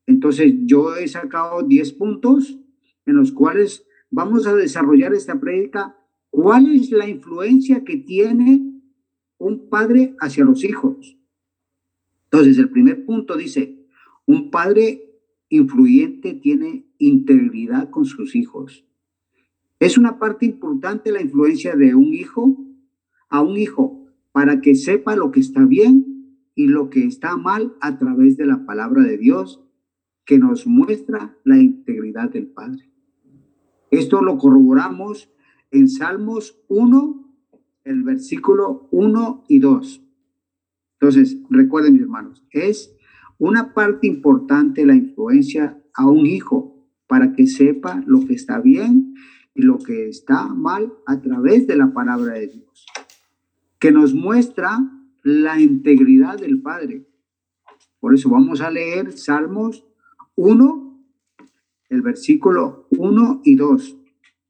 Entonces, 0.06 0.54
yo 0.64 0.96
he 0.96 1.08
sacado 1.08 1.62
10 1.62 1.92
puntos 1.92 2.58
en 3.06 3.16
los 3.16 3.32
cuales 3.32 3.87
vamos 4.11 4.46
a 4.46 4.54
desarrollar 4.54 5.14
esta 5.14 5.38
prédica. 5.40 5.96
¿Cuál 6.30 6.75
es 6.75 6.90
la 6.90 7.08
influencia 7.08 7.84
que 7.84 7.96
tiene 7.96 8.82
un 9.38 9.68
padre 9.68 10.14
hacia 10.20 10.44
los 10.44 10.64
hijos? 10.64 11.16
Entonces, 12.25 12.58
el 12.58 12.70
primer 12.70 13.04
punto 13.04 13.37
dice, 13.37 13.87
un 14.26 14.50
padre 14.50 15.13
influyente 15.56 16.34
tiene 16.34 16.87
integridad 16.99 17.90
con 17.90 18.04
sus 18.04 18.34
hijos. 18.34 18.84
Es 19.78 19.99
una 19.99 20.18
parte 20.18 20.46
importante 20.46 21.12
la 21.12 21.23
influencia 21.23 21.76
de 21.76 21.94
un 21.94 22.14
hijo 22.14 22.56
a 23.28 23.40
un 23.40 23.56
hijo 23.56 24.06
para 24.32 24.61
que 24.61 24.75
sepa 24.75 25.16
lo 25.16 25.30
que 25.30 25.40
está 25.40 25.64
bien 25.64 26.38
y 26.54 26.66
lo 26.66 26.90
que 26.90 27.04
está 27.04 27.37
mal 27.37 27.75
a 27.80 27.99
través 27.99 28.37
de 28.37 28.46
la 28.46 28.64
palabra 28.64 29.02
de 29.02 29.18
Dios 29.18 29.61
que 30.25 30.38
nos 30.38 30.66
muestra 30.66 31.37
la 31.44 31.58
integridad 31.58 32.30
del 32.30 32.46
Padre. 32.46 32.90
Esto 33.90 34.23
lo 34.23 34.38
corroboramos 34.38 35.30
en 35.70 35.88
Salmos 35.88 36.58
1, 36.68 37.37
el 37.84 38.02
versículo 38.02 38.88
1 38.90 39.44
y 39.49 39.58
2. 39.58 40.02
Entonces, 41.00 41.38
recuerden, 41.50 41.92
mis 41.92 42.02
hermanos, 42.02 42.44
es 42.50 42.93
una 43.38 43.74
parte 43.74 44.06
importante 44.06 44.86
la 44.86 44.94
influencia 44.94 45.82
a 45.94 46.06
un 46.06 46.26
hijo 46.26 46.86
para 47.06 47.32
que 47.32 47.46
sepa 47.46 48.02
lo 48.06 48.26
que 48.26 48.34
está 48.34 48.60
bien 48.60 49.14
y 49.54 49.62
lo 49.62 49.78
que 49.78 50.08
está 50.08 50.48
mal 50.48 50.92
a 51.06 51.20
través 51.20 51.66
de 51.66 51.76
la 51.76 51.92
palabra 51.92 52.34
de 52.34 52.48
Dios, 52.48 52.86
que 53.78 53.92
nos 53.92 54.14
muestra 54.14 54.78
la 55.22 55.60
integridad 55.60 56.38
del 56.38 56.60
Padre. 56.60 57.06
Por 58.00 58.14
eso 58.14 58.30
vamos 58.30 58.60
a 58.60 58.70
leer 58.70 59.12
Salmos 59.12 59.84
1, 60.36 61.00
el 61.90 62.02
versículo 62.02 62.86
1 62.90 63.42
y 63.44 63.54
2, 63.54 63.96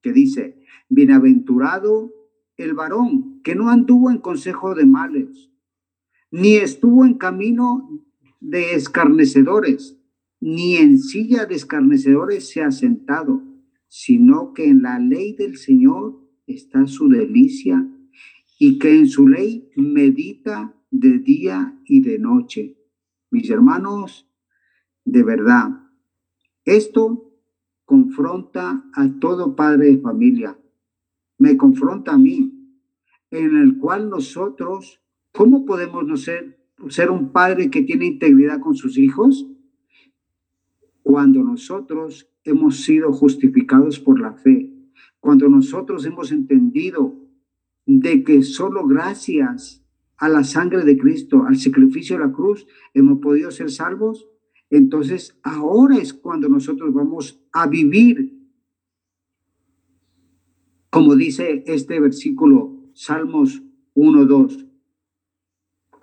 que 0.00 0.12
dice, 0.12 0.62
bienaventurado 0.88 2.12
el 2.56 2.74
varón 2.74 3.42
que 3.42 3.54
no 3.54 3.68
anduvo 3.68 4.10
en 4.10 4.18
consejo 4.18 4.74
de 4.74 4.86
males, 4.86 5.50
ni 6.30 6.56
estuvo 6.56 7.04
en 7.04 7.14
camino 7.14 7.88
de 8.44 8.74
escarnecedores, 8.74 9.98
ni 10.38 10.76
en 10.76 10.98
silla 10.98 11.46
de 11.46 11.54
escarnecedores 11.54 12.46
se 12.50 12.62
ha 12.62 12.70
sentado, 12.70 13.42
sino 13.88 14.52
que 14.52 14.66
en 14.66 14.82
la 14.82 14.98
ley 14.98 15.34
del 15.34 15.56
Señor 15.56 16.20
está 16.46 16.86
su 16.86 17.08
delicia 17.08 17.88
y 18.58 18.78
que 18.78 18.98
en 18.98 19.06
su 19.06 19.28
ley 19.28 19.70
medita 19.76 20.74
de 20.90 21.18
día 21.20 21.80
y 21.86 22.02
de 22.02 22.18
noche. 22.18 22.76
Mis 23.30 23.48
hermanos, 23.48 24.28
de 25.06 25.22
verdad, 25.22 25.70
esto 26.66 27.32
confronta 27.86 28.84
a 28.92 29.08
todo 29.20 29.56
padre 29.56 29.86
de 29.86 29.98
familia, 29.98 30.58
me 31.38 31.56
confronta 31.56 32.12
a 32.12 32.18
mí, 32.18 32.78
en 33.30 33.56
el 33.56 33.78
cual 33.78 34.10
nosotros, 34.10 35.00
¿cómo 35.32 35.64
podemos 35.64 36.06
no 36.06 36.18
ser, 36.18 36.63
ser 36.88 37.10
un 37.10 37.32
padre 37.32 37.70
que 37.70 37.82
tiene 37.82 38.06
integridad 38.06 38.60
con 38.60 38.74
sus 38.74 38.98
hijos? 38.98 39.46
Cuando 41.02 41.42
nosotros 41.42 42.30
hemos 42.44 42.82
sido 42.82 43.12
justificados 43.12 44.00
por 44.00 44.20
la 44.20 44.32
fe, 44.32 44.70
cuando 45.20 45.48
nosotros 45.48 46.04
hemos 46.06 46.32
entendido 46.32 47.14
de 47.86 48.24
que 48.24 48.42
solo 48.42 48.86
gracias 48.86 49.84
a 50.16 50.28
la 50.28 50.44
sangre 50.44 50.84
de 50.84 50.96
Cristo, 50.96 51.44
al 51.46 51.56
sacrificio 51.56 52.16
de 52.16 52.26
la 52.26 52.32
cruz, 52.32 52.66
hemos 52.94 53.20
podido 53.20 53.50
ser 53.50 53.70
salvos, 53.70 54.28
entonces, 54.70 55.38
ahora 55.44 55.98
es 55.98 56.12
cuando 56.12 56.48
nosotros 56.48 56.92
vamos 56.92 57.40
a 57.52 57.68
vivir, 57.68 58.36
como 60.90 61.14
dice 61.14 61.62
este 61.66 62.00
versículo, 62.00 62.90
Salmos 62.92 63.62
1, 63.94 64.24
2, 64.26 64.66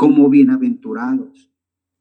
como 0.02 0.32
bienaventurados. 0.32 1.52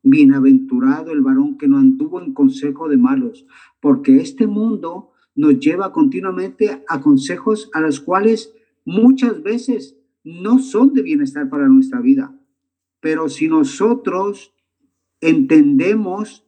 Bienaventurado 0.02 1.12
el 1.12 1.20
varón 1.20 1.58
que 1.58 1.68
no 1.68 1.76
anduvo 1.76 2.22
en 2.22 2.32
consejo 2.32 2.88
de 2.88 2.96
malos, 2.96 3.44
porque 3.78 4.16
este 4.16 4.46
mundo 4.46 5.10
nos 5.34 5.58
lleva 5.58 5.92
continuamente 5.92 6.82
a 6.88 7.02
consejos 7.02 7.68
a 7.74 7.80
los 7.82 8.00
cuales 8.00 8.54
muchas 8.86 9.42
veces 9.42 9.98
no 10.24 10.60
son 10.60 10.94
de 10.94 11.02
bienestar 11.02 11.50
para 11.50 11.68
nuestra 11.68 12.00
vida. 12.00 12.34
Pero 13.00 13.28
si 13.28 13.48
nosotros 13.48 14.54
entendemos 15.20 16.46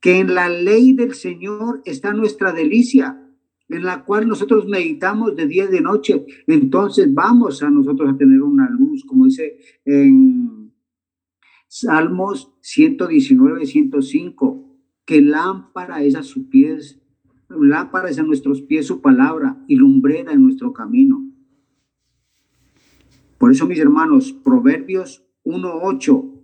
que 0.00 0.18
en 0.18 0.34
la 0.34 0.48
ley 0.48 0.92
del 0.92 1.14
Señor 1.14 1.82
está 1.84 2.12
nuestra 2.12 2.50
delicia, 2.50 3.27
en 3.68 3.82
la 3.82 4.04
cual 4.04 4.26
nosotros 4.26 4.66
meditamos 4.66 5.36
de 5.36 5.46
día 5.46 5.64
y 5.64 5.68
de 5.68 5.80
noche. 5.80 6.24
Entonces 6.46 7.12
vamos 7.12 7.62
a 7.62 7.70
nosotros 7.70 8.10
a 8.10 8.16
tener 8.16 8.42
una 8.42 8.68
luz, 8.70 9.04
como 9.04 9.26
dice 9.26 9.58
en 9.84 10.72
Salmos 11.68 12.54
119, 12.60 13.66
105, 13.66 14.78
que 15.04 15.20
lámpara 15.20 16.02
es 16.02 16.14
a 16.16 16.22
sus 16.22 16.44
pies, 16.44 17.00
lámpara 17.48 18.08
es 18.10 18.18
a 18.18 18.22
nuestros 18.22 18.62
pies 18.62 18.86
su 18.86 19.00
palabra 19.00 19.62
y 19.68 19.76
lumbrera 19.76 20.32
en 20.32 20.42
nuestro 20.42 20.72
camino. 20.72 21.24
Por 23.38 23.52
eso, 23.52 23.66
mis 23.66 23.78
hermanos, 23.78 24.32
Proverbios 24.32 25.24
1.8 25.44 26.34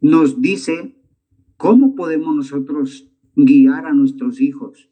nos 0.00 0.40
dice 0.40 0.94
¿Cómo 1.56 1.94
podemos 1.94 2.34
nosotros 2.34 3.10
guiar 3.36 3.86
a 3.86 3.92
nuestros 3.92 4.40
hijos 4.40 4.90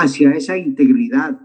hacia 0.00 0.30
esa 0.30 0.56
integridad, 0.56 1.40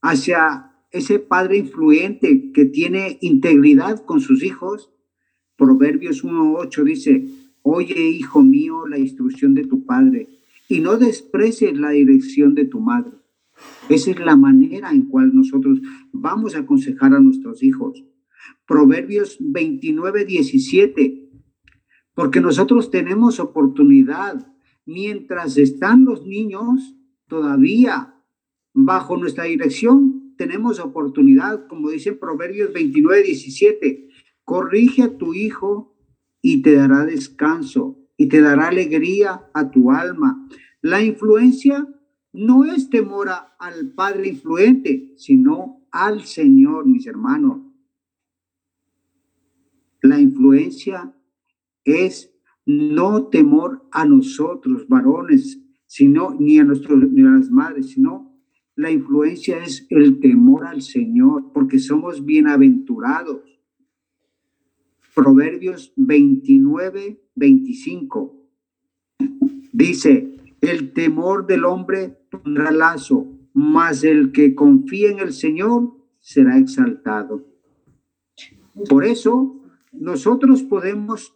hacia 0.00 0.72
ese 0.92 1.18
padre 1.18 1.58
influente 1.58 2.52
que 2.52 2.64
tiene 2.64 3.18
integridad 3.20 4.04
con 4.04 4.20
sus 4.20 4.44
hijos? 4.44 4.92
Proverbios 5.56 6.24
1.8 6.24 6.84
dice, 6.84 7.26
oye, 7.62 8.00
hijo 8.10 8.42
mío, 8.42 8.86
la 8.86 8.98
instrucción 8.98 9.54
de 9.54 9.64
tu 9.64 9.84
padre 9.84 10.28
y 10.68 10.80
no 10.80 10.98
desprecies 10.98 11.76
la 11.76 11.90
dirección 11.90 12.54
de 12.54 12.64
tu 12.64 12.80
madre. 12.80 13.12
Esa 13.88 14.12
es 14.12 14.20
la 14.20 14.36
manera 14.36 14.92
en 14.92 15.06
cual 15.06 15.34
nosotros 15.34 15.80
vamos 16.12 16.54
a 16.54 16.60
aconsejar 16.60 17.12
a 17.12 17.20
nuestros 17.20 17.64
hijos. 17.64 18.04
Proverbios 18.68 19.36
29, 19.40 20.26
17. 20.26 21.28
Porque 22.14 22.40
nosotros 22.40 22.92
tenemos 22.92 23.40
oportunidad. 23.40 24.46
Mientras 24.86 25.56
están 25.58 26.04
los 26.04 26.24
niños 26.24 26.97
todavía 27.28 28.14
bajo 28.74 29.16
nuestra 29.16 29.44
dirección, 29.44 30.34
tenemos 30.36 30.78
oportunidad, 30.80 31.66
como 31.66 31.90
dice 31.90 32.12
Proverbios 32.12 32.72
29, 32.72 33.22
17. 33.22 34.08
Corrige 34.44 35.02
a 35.02 35.18
tu 35.18 35.34
hijo 35.34 35.96
y 36.40 36.62
te 36.62 36.74
dará 36.74 37.04
descanso 37.04 37.98
y 38.16 38.28
te 38.28 38.40
dará 38.40 38.68
alegría 38.68 39.48
a 39.52 39.70
tu 39.70 39.90
alma. 39.90 40.48
La 40.80 41.02
influencia 41.02 41.86
no 42.32 42.64
es 42.64 42.88
temor 42.88 43.28
al 43.58 43.92
padre 43.92 44.28
influente, 44.28 45.12
sino 45.16 45.86
al 45.90 46.24
Señor, 46.24 46.86
mis 46.86 47.06
hermanos. 47.06 47.60
La 50.02 50.20
influencia 50.20 51.12
es 51.84 52.32
no 52.64 53.26
temor 53.26 53.88
a 53.90 54.04
nosotros, 54.04 54.86
varones, 54.86 55.60
sino 55.88 56.36
ni 56.38 56.58
a 56.58 56.64
nuestros 56.64 57.10
ni 57.10 57.22
a 57.22 57.30
las 57.30 57.50
madres, 57.50 57.90
sino 57.90 58.28
la 58.76 58.92
influencia 58.92 59.58
es 59.58 59.86
el 59.90 60.20
temor 60.20 60.66
al 60.66 60.82
Señor, 60.82 61.50
porque 61.52 61.80
somos 61.80 62.24
bienaventurados. 62.24 63.40
Proverbios 65.14 65.92
29, 65.96 67.20
25. 67.34 68.36
Dice, 69.72 70.36
el 70.60 70.92
temor 70.92 71.46
del 71.46 71.64
hombre 71.64 72.18
pondrá 72.30 72.70
lazo, 72.70 73.26
mas 73.52 74.04
el 74.04 74.30
que 74.30 74.54
confía 74.54 75.10
en 75.10 75.18
el 75.18 75.32
Señor 75.32 75.96
será 76.20 76.58
exaltado. 76.58 77.48
Por 78.88 79.04
eso, 79.04 79.60
nosotros 79.90 80.62
podemos 80.62 81.34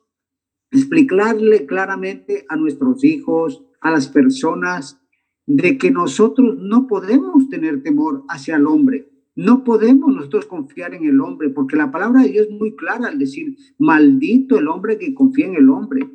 explicarle 0.71 1.66
claramente 1.66 2.44
a 2.49 2.56
nuestros 2.56 3.02
hijos, 3.02 3.64
a 3.83 3.91
las 3.91 4.09
personas, 4.09 4.99
de 5.47 5.77
que 5.77 5.91
nosotros 5.91 6.57
no 6.59 6.87
podemos 6.87 7.49
tener 7.49 7.83
temor 7.83 8.25
hacia 8.29 8.57
el 8.57 8.67
hombre. 8.67 9.09
No 9.35 9.65
podemos 9.65 10.15
nosotros 10.15 10.47
confiar 10.47 10.95
en 10.95 11.05
el 11.05 11.21
hombre, 11.21 11.51
porque 11.51 11.77
la 11.77 11.91
palabra 11.91 12.23
de 12.23 12.31
Dios 12.31 12.47
es 12.49 12.53
muy 12.53 12.77
clara 12.77 13.09
al 13.09 13.19
decir, 13.19 13.57
maldito 13.79 14.59
el 14.59 14.69
hombre 14.69 14.99
que 14.99 15.15
confía 15.15 15.47
en 15.47 15.57
el 15.57 15.69
hombre. 15.71 16.09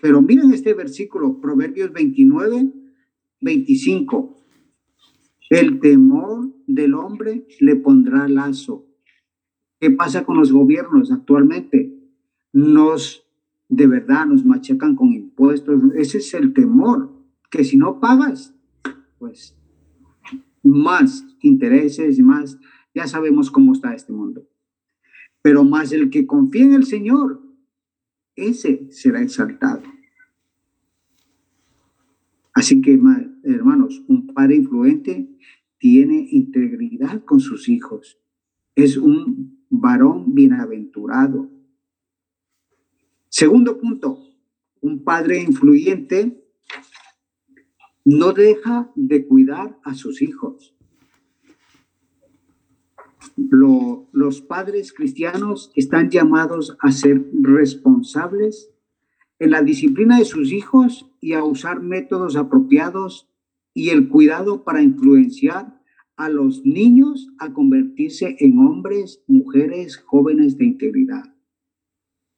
Pero 0.00 0.22
miren 0.22 0.52
este 0.52 0.74
versículo, 0.74 1.40
Proverbios 1.40 1.92
29, 1.92 2.72
25. 3.40 4.36
El 5.50 5.80
temor 5.80 6.50
del 6.66 6.94
hombre 6.94 7.46
le 7.60 7.76
pondrá 7.76 8.28
lazo. 8.28 8.86
¿Qué 9.80 9.90
pasa 9.90 10.24
con 10.24 10.36
los 10.36 10.52
gobiernos 10.52 11.10
actualmente? 11.10 11.94
Nos, 12.52 13.26
de 13.68 13.86
verdad, 13.86 14.26
nos 14.26 14.44
machacan 14.44 14.96
con 14.96 15.12
impuestos. 15.12 15.80
Ese 15.94 16.18
es 16.18 16.34
el 16.34 16.52
temor, 16.52 17.12
que 17.50 17.64
si 17.64 17.76
no 17.76 18.00
pagas, 18.00 18.54
pues 19.18 19.56
más 20.62 21.26
intereses 21.40 22.18
y 22.18 22.22
más, 22.22 22.58
ya 22.94 23.06
sabemos 23.06 23.50
cómo 23.50 23.72
está 23.72 23.94
este 23.94 24.12
mundo. 24.12 24.46
Pero 25.42 25.64
más 25.64 25.92
el 25.92 26.10
que 26.10 26.26
confía 26.26 26.64
en 26.64 26.74
el 26.74 26.84
Señor, 26.84 27.42
ese 28.36 28.90
será 28.90 29.22
exaltado. 29.22 29.82
Así 32.52 32.80
que, 32.80 32.98
hermanos, 33.44 34.02
un 34.08 34.26
padre 34.34 34.56
influente 34.56 35.28
tiene 35.78 36.26
integridad 36.30 37.24
con 37.24 37.40
sus 37.40 37.68
hijos. 37.68 38.18
Es 38.74 38.96
un 38.96 39.64
varón 39.70 40.34
bienaventurado. 40.34 41.48
Segundo 43.38 43.78
punto, 43.78 44.18
un 44.80 45.04
padre 45.04 45.40
influyente 45.40 46.44
no 48.04 48.32
deja 48.32 48.90
de 48.96 49.28
cuidar 49.28 49.78
a 49.84 49.94
sus 49.94 50.22
hijos. 50.22 50.74
los 54.10 54.40
padres 54.40 54.92
cristianos 54.92 55.70
están 55.76 56.10
llamados 56.10 56.76
a 56.80 56.90
ser 56.90 57.30
responsables 57.40 58.72
en 59.38 59.52
la 59.52 59.62
disciplina 59.62 60.18
de 60.18 60.24
sus 60.24 60.50
hijos 60.50 61.08
y 61.20 61.34
a 61.34 61.44
usar 61.44 61.80
métodos 61.80 62.34
apropiados 62.34 63.30
y 63.72 63.90
el 63.90 64.08
cuidado 64.08 64.64
para 64.64 64.82
influenciar 64.82 65.80
a 66.16 66.28
los 66.28 66.66
niños 66.66 67.28
a 67.38 67.52
convertirse 67.52 68.34
en 68.40 68.58
hombres, 68.58 69.22
mujeres, 69.28 69.96
jóvenes 69.96 70.58
de 70.58 70.64
integridad. 70.64 71.36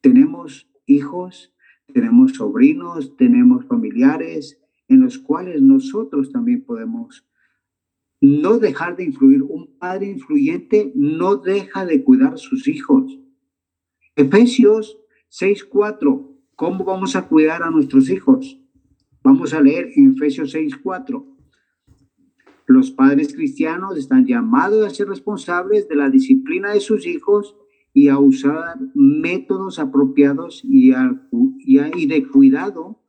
Tenemos 0.03 0.70
hijos, 0.91 1.55
tenemos 1.93 2.33
sobrinos, 2.33 3.17
tenemos 3.17 3.65
familiares 3.67 4.61
en 4.89 5.01
los 5.01 5.19
cuales 5.19 5.63
nosotros 5.63 6.33
también 6.33 6.65
podemos 6.65 7.27
no 8.21 8.59
dejar 8.59 8.97
de 8.97 9.05
influir. 9.05 9.43
Un 9.43 9.79
padre 9.79 10.11
influyente 10.11 10.93
no 10.95 11.37
deja 11.37 11.87
de 11.87 12.05
cuidar 12.05 12.35
a 12.35 12.37
sus 12.37 12.69
hijos. 12.69 13.19
Efesios 14.17 14.99
6:4 15.31 16.31
¿Cómo 16.61 16.85
vamos 16.85 17.17
a 17.17 17.27
cuidar 17.27 17.63
a 17.63 17.71
nuestros 17.71 18.11
hijos? 18.11 18.61
Vamos 19.23 19.55
a 19.55 19.63
leer 19.63 19.93
en 19.97 20.13
Efesios 20.13 20.53
6:4. 20.53 21.25
Los 22.67 22.91
padres 22.91 23.35
cristianos 23.35 23.97
están 23.97 24.27
llamados 24.27 24.87
a 24.87 24.91
ser 24.91 25.09
responsables 25.09 25.89
de 25.89 25.97
la 25.97 26.11
disciplina 26.11 26.75
de 26.75 26.81
sus 26.81 27.07
hijos 27.07 27.57
y 27.93 28.09
a 28.09 28.19
usar 28.19 28.79
métodos 28.95 29.79
apropiados 29.79 30.63
y, 30.65 30.93
y 30.93 32.07
de 32.07 32.29
cuidado 32.29 33.03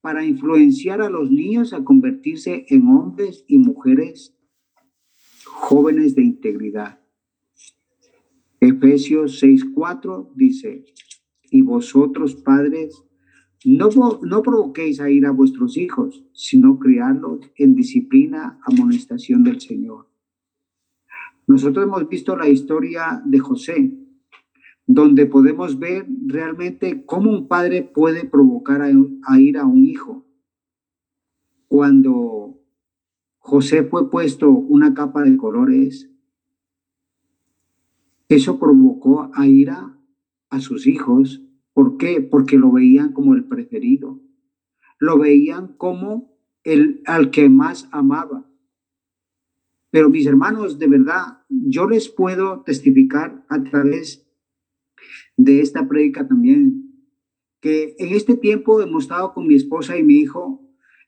para 0.00 0.24
influenciar 0.24 1.00
a 1.00 1.10
los 1.10 1.30
niños 1.30 1.72
a 1.72 1.84
convertirse 1.84 2.66
en 2.68 2.88
hombres 2.88 3.44
y 3.46 3.58
mujeres 3.58 4.36
jóvenes 5.44 6.14
de 6.14 6.24
integridad. 6.24 7.00
Efesios 8.60 9.42
6:4 9.42 10.32
dice, 10.34 10.84
y 11.50 11.62
vosotros, 11.62 12.34
padres, 12.36 13.04
no, 13.64 13.88
no 14.22 14.42
provoquéis 14.42 15.00
a 15.00 15.10
ir 15.10 15.26
a 15.26 15.30
vuestros 15.30 15.76
hijos, 15.76 16.24
sino 16.32 16.78
criarlos 16.78 17.40
en 17.56 17.74
disciplina, 17.74 18.58
amonestación 18.64 19.44
del 19.44 19.60
Señor. 19.60 20.08
Nosotros 21.46 21.84
hemos 21.84 22.08
visto 22.08 22.36
la 22.36 22.48
historia 22.48 23.22
de 23.24 23.38
José, 23.38 24.01
donde 24.86 25.26
podemos 25.26 25.78
ver 25.78 26.06
realmente 26.26 27.04
cómo 27.06 27.30
un 27.30 27.48
padre 27.48 27.82
puede 27.82 28.24
provocar 28.24 28.82
a, 28.82 28.90
a 29.26 29.40
ir 29.40 29.58
a 29.58 29.64
un 29.64 29.84
hijo. 29.84 30.26
Cuando 31.68 32.60
José 33.38 33.84
fue 33.84 34.10
puesto 34.10 34.50
una 34.50 34.94
capa 34.94 35.22
de 35.22 35.36
colores, 35.36 36.10
eso 38.28 38.58
provocó 38.58 39.30
a 39.34 39.46
ira 39.46 39.98
a 40.50 40.60
sus 40.60 40.86
hijos. 40.86 41.42
¿Por 41.72 41.96
qué? 41.96 42.20
Porque 42.20 42.56
lo 42.56 42.72
veían 42.72 43.12
como 43.12 43.34
el 43.34 43.44
preferido. 43.44 44.20
Lo 44.98 45.18
veían 45.18 45.74
como 45.76 46.32
el 46.64 47.02
al 47.06 47.30
que 47.30 47.48
más 47.48 47.88
amaba. 47.92 48.48
Pero 49.90 50.08
mis 50.08 50.26
hermanos, 50.26 50.78
de 50.78 50.86
verdad, 50.86 51.42
yo 51.48 51.86
les 51.86 52.08
puedo 52.08 52.62
testificar 52.62 53.44
a 53.48 53.62
través 53.62 54.26
de 55.36 55.60
esta 55.60 55.88
prédica 55.88 56.26
también 56.26 56.92
que 57.60 57.94
en 57.98 58.14
este 58.14 58.36
tiempo 58.36 58.82
hemos 58.82 59.04
estado 59.04 59.32
con 59.32 59.46
mi 59.46 59.54
esposa 59.54 59.96
y 59.96 60.02
mi 60.02 60.16
hijo 60.16 60.60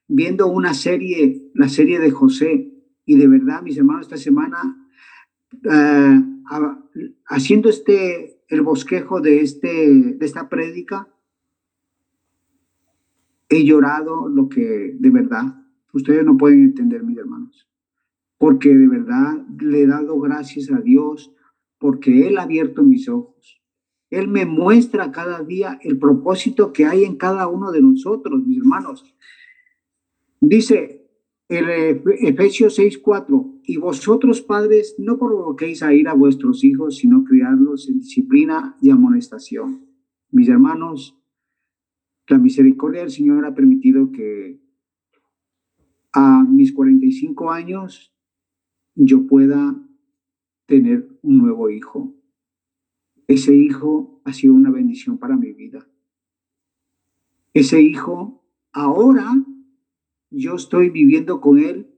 viendo 0.07 0.47
una 0.47 0.75
serie, 0.75 1.51
la 1.55 1.69
serie 1.69 1.99
de 1.99 2.11
José, 2.11 2.71
y 3.07 3.17
de 3.17 3.29
verdad, 3.29 3.63
mis 3.63 3.77
hermanos, 3.77 4.07
esta 4.07 4.17
semana, 4.17 4.89
eh, 5.65 6.21
haciendo 7.27 7.69
este 7.69 8.35
el 8.49 8.63
bosquejo 8.63 9.21
de, 9.21 9.41
este, 9.41 9.69
de 9.69 10.25
esta 10.25 10.49
prédica, 10.49 11.09
he 13.49 13.65
llorado 13.65 14.29
lo 14.29 14.49
que 14.49 14.97
de 14.99 15.11
verdad 15.11 15.45
ustedes 15.93 16.25
no 16.25 16.37
pueden 16.37 16.65
entender, 16.65 17.03
mis 17.03 17.19
hermanos, 17.19 17.69
porque 18.39 18.75
de 18.75 18.89
verdad 18.89 19.45
le 19.61 19.83
he 19.83 19.87
dado 19.87 20.21
gracias 20.21 20.71
a 20.71 20.81
Dios 20.81 21.35
porque 21.79 22.29
Él 22.29 22.39
ha 22.39 22.43
abierto 22.43 22.83
mis 22.83 23.09
ojos. 23.09 23.63
Él 24.19 24.29
me 24.29 24.47
muestra 24.47 25.11
cada 25.13 25.43
día 25.43 25.79
el 25.83 25.99
propósito 25.99 26.73
que 26.73 26.87
hay 26.87 27.05
en 27.05 27.17
cada 27.17 27.49
uno 27.49 27.73
de 27.73 27.83
nosotros, 27.83 28.47
mis 28.47 28.59
hermanos. 28.59 29.05
Dice, 30.41 31.09
el 31.49 31.69
Efesios 32.21 32.79
6:4, 32.79 33.61
y 33.65 33.77
vosotros 33.77 34.41
padres 34.41 34.95
no 34.99 35.19
provoquéis 35.19 35.83
a 35.83 35.93
ir 35.93 36.09
a 36.09 36.15
vuestros 36.15 36.65
hijos, 36.65 36.97
sino 36.97 37.25
criarlos 37.25 37.89
en 37.89 37.99
disciplina 37.99 38.77
y 38.81 38.91
amonestación. 38.91 39.87
Mis 40.31 40.49
hermanos, 40.49 41.19
la 42.29 42.39
misericordia 42.39 43.01
del 43.01 43.11
Señor 43.11 43.45
ha 43.45 43.55
permitido 43.55 44.11
que 44.11 44.61
a 46.13 46.45
mis 46.45 46.73
45 46.73 47.51
años 47.51 48.15
yo 48.95 49.27
pueda 49.27 49.77
tener 50.67 51.09
un 51.23 51.39
nuevo 51.39 51.69
hijo. 51.69 52.15
Ese 53.27 53.55
hijo 53.55 54.21
ha 54.25 54.33
sido 54.33 54.55
una 54.55 54.71
bendición 54.71 55.19
para 55.19 55.37
mi 55.37 55.53
vida. 55.53 55.89
Ese 57.53 57.81
hijo, 57.81 58.45
ahora 58.73 59.33
yo 60.31 60.57
estoy 60.57 60.91
viviendo 60.91 61.41
con 61.41 61.59
él 61.59 61.91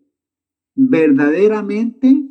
verdaderamente 0.75 2.23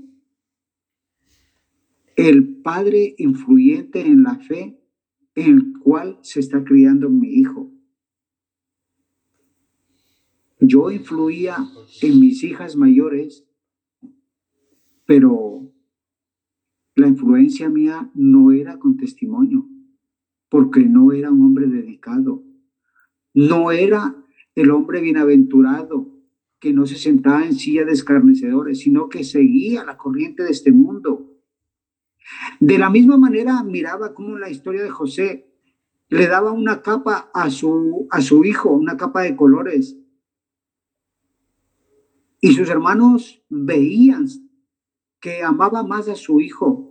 el 2.15 2.61
padre 2.61 3.15
influyente 3.17 4.01
en 4.01 4.23
la 4.23 4.37
fe 4.39 4.79
en 5.33 5.53
el 5.53 5.79
cual 5.79 6.19
se 6.21 6.39
está 6.39 6.63
criando 6.63 7.09
mi 7.09 7.33
hijo. 7.33 7.71
Yo 10.59 10.89
influía 10.89 11.57
en 12.01 12.19
mis 12.19 12.43
hijas 12.43 12.75
mayores, 12.75 13.45
pero 15.05 15.73
la 16.95 17.07
influencia 17.07 17.69
mía 17.69 18.09
no 18.13 18.51
era 18.51 18.79
con 18.79 18.97
testimonio, 18.97 19.67
porque 20.49 20.81
no 20.81 21.11
era 21.11 21.29
un 21.29 21.41
hombre 21.43 21.67
dedicado, 21.67 22.43
no 23.33 23.71
era 23.71 24.15
el 24.55 24.71
hombre 24.71 25.01
bienaventurado 25.01 26.15
que 26.59 26.73
no 26.73 26.85
se 26.85 26.95
sentaba 26.95 27.45
en 27.45 27.53
silla 27.55 27.83
de 27.83 27.91
escarnecedores, 27.91 28.79
sino 28.79 29.09
que 29.09 29.25
seguía 29.25 29.83
la 29.83 29.97
corriente 29.97 30.43
de 30.43 30.51
este 30.51 30.71
mundo. 30.71 31.33
De 32.59 32.77
la 32.77 32.89
misma 32.89 33.17
manera 33.17 33.61
miraba 33.63 34.13
como 34.13 34.37
la 34.37 34.49
historia 34.49 34.81
de 34.81 34.89
José 34.89 35.51
le 36.07 36.27
daba 36.27 36.51
una 36.51 36.81
capa 36.81 37.29
a 37.33 37.49
su, 37.49 38.07
a 38.09 38.21
su 38.21 38.45
hijo, 38.45 38.71
una 38.71 38.95
capa 38.95 39.23
de 39.23 39.35
colores. 39.35 39.97
Y 42.39 42.53
sus 42.53 42.69
hermanos 42.69 43.43
veían 43.49 44.27
que 45.19 45.43
amaba 45.43 45.83
más 45.83 46.07
a 46.07 46.15
su 46.15 46.39
hijo 46.39 46.84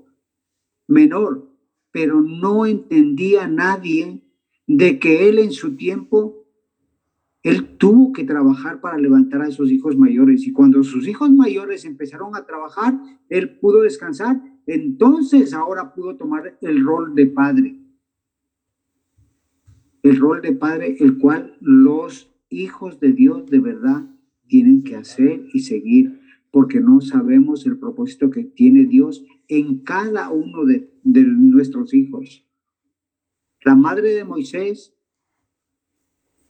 menor, 0.86 1.50
pero 1.90 2.22
no 2.22 2.66
entendía 2.66 3.46
nadie 3.48 4.22
de 4.66 4.98
que 4.98 5.28
él 5.28 5.38
en 5.38 5.52
su 5.52 5.76
tiempo, 5.76 6.46
él 7.42 7.76
tuvo 7.76 8.12
que 8.12 8.24
trabajar 8.24 8.80
para 8.80 8.98
levantar 8.98 9.42
a 9.42 9.50
sus 9.50 9.70
hijos 9.70 9.96
mayores. 9.96 10.46
Y 10.46 10.52
cuando 10.52 10.82
sus 10.82 11.06
hijos 11.06 11.30
mayores 11.30 11.84
empezaron 11.84 12.34
a 12.34 12.46
trabajar, 12.46 12.98
él 13.28 13.58
pudo 13.58 13.82
descansar, 13.82 14.40
entonces 14.66 15.52
ahora 15.52 15.94
pudo 15.94 16.16
tomar 16.16 16.58
el 16.62 16.84
rol 16.84 17.14
de 17.14 17.26
padre. 17.26 17.80
El 20.02 20.18
rol 20.18 20.42
de 20.42 20.52
padre, 20.52 20.96
el 21.00 21.18
cual 21.18 21.56
los 21.60 22.34
hijos 22.48 23.00
de 23.00 23.12
Dios 23.12 23.46
de 23.46 23.58
verdad 23.58 24.10
tienen 24.46 24.82
que 24.82 24.96
hacer 24.96 25.46
y 25.52 25.60
seguir 25.60 26.20
porque 26.50 26.80
no 26.80 27.00
sabemos 27.00 27.66
el 27.66 27.78
propósito 27.78 28.30
que 28.30 28.44
tiene 28.44 28.84
Dios 28.84 29.24
en 29.48 29.80
cada 29.80 30.30
uno 30.30 30.64
de, 30.64 30.90
nuestros 31.04 31.92
hijos. 31.94 32.46
La 33.64 33.74
madre 33.74 34.14
de 34.14 34.24
Moisés, 34.24 34.94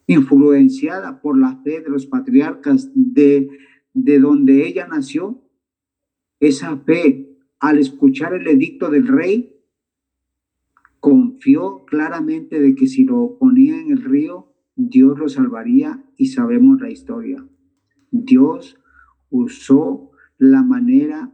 influenciada 0.07 1.21
por 1.21 1.39
la 1.39 1.57
fe 1.63 1.81
de 1.81 1.91
los 1.91 2.07
patriarcas 2.07 2.91
de, 2.95 3.49
de 3.93 4.19
donde 4.19 4.67
ella 4.67 4.87
nació, 4.87 5.43
esa 6.41 6.77
fe, 6.79 7.39
al 7.59 7.79
escuchar 7.79 8.35
el 8.35 8.47
edicto 8.47 8.91
del 8.91 9.07
rey, 9.07 9.55
confió 11.01 11.85
claramente 11.85 12.61
de 12.61 12.75
que 12.75 12.87
si 12.87 13.05
lo 13.05 13.37
ponía 13.39 13.79
en 13.79 13.91
el 13.91 14.03
río, 14.03 14.55
Dios 14.77 15.19
lo 15.19 15.29
salvaría 15.29 16.03
y 16.17 16.27
sabemos 16.27 16.81
la 16.81 16.91
historia. 16.91 17.47
Dios 18.11 18.79
usó 19.31 20.11
la 20.39 20.63
manera 20.63 21.34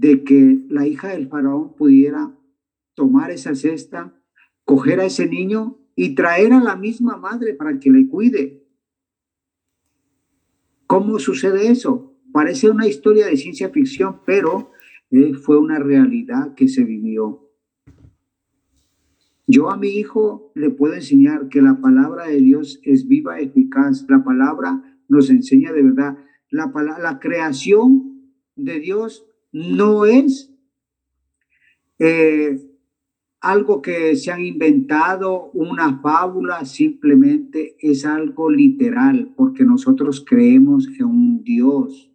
de 0.00 0.24
que 0.24 0.58
la 0.68 0.86
hija 0.86 1.08
del 1.08 1.28
faraón 1.28 1.74
pudiera 1.74 2.36
tomar 2.94 3.30
esa 3.30 3.54
cesta, 3.54 4.14
coger 4.64 5.00
a 5.00 5.06
ese 5.06 5.26
niño 5.26 5.78
y 5.94 6.14
traer 6.14 6.52
a 6.52 6.62
la 6.62 6.76
misma 6.76 7.16
madre 7.16 7.54
para 7.54 7.78
que 7.78 7.90
le 7.90 8.06
cuide. 8.06 8.62
¿Cómo 10.86 11.18
sucede 11.18 11.68
eso? 11.68 12.14
Parece 12.32 12.68
una 12.68 12.86
historia 12.86 13.26
de 13.26 13.38
ciencia 13.38 13.70
ficción, 13.70 14.20
pero 14.26 14.70
eh, 15.10 15.32
fue 15.32 15.58
una 15.58 15.78
realidad 15.78 16.54
que 16.54 16.68
se 16.68 16.84
vivió. 16.84 17.50
Yo 19.46 19.70
a 19.70 19.78
mi 19.78 19.88
hijo 19.88 20.52
le 20.54 20.70
puedo 20.70 20.94
enseñar 20.94 21.48
que 21.48 21.62
la 21.62 21.80
palabra 21.80 22.26
de 22.26 22.40
Dios 22.40 22.80
es 22.82 23.08
viva, 23.08 23.40
eficaz. 23.40 24.04
La 24.08 24.22
palabra 24.22 24.98
nos 25.08 25.30
enseña 25.30 25.72
de 25.72 25.82
verdad 25.82 26.18
la, 26.50 26.70
la 27.00 27.18
creación 27.18 28.32
de 28.56 28.80
Dios 28.80 29.26
no 29.56 30.04
es 30.04 30.54
eh, 31.98 32.60
algo 33.40 33.80
que 33.80 34.14
se 34.14 34.30
han 34.30 34.44
inventado, 34.44 35.50
una 35.54 35.98
fábula, 36.00 36.66
simplemente 36.66 37.74
es 37.80 38.04
algo 38.04 38.50
literal, 38.50 39.32
porque 39.34 39.64
nosotros 39.64 40.22
creemos 40.28 40.86
en 40.98 41.06
un 41.06 41.42
Dios 41.42 42.12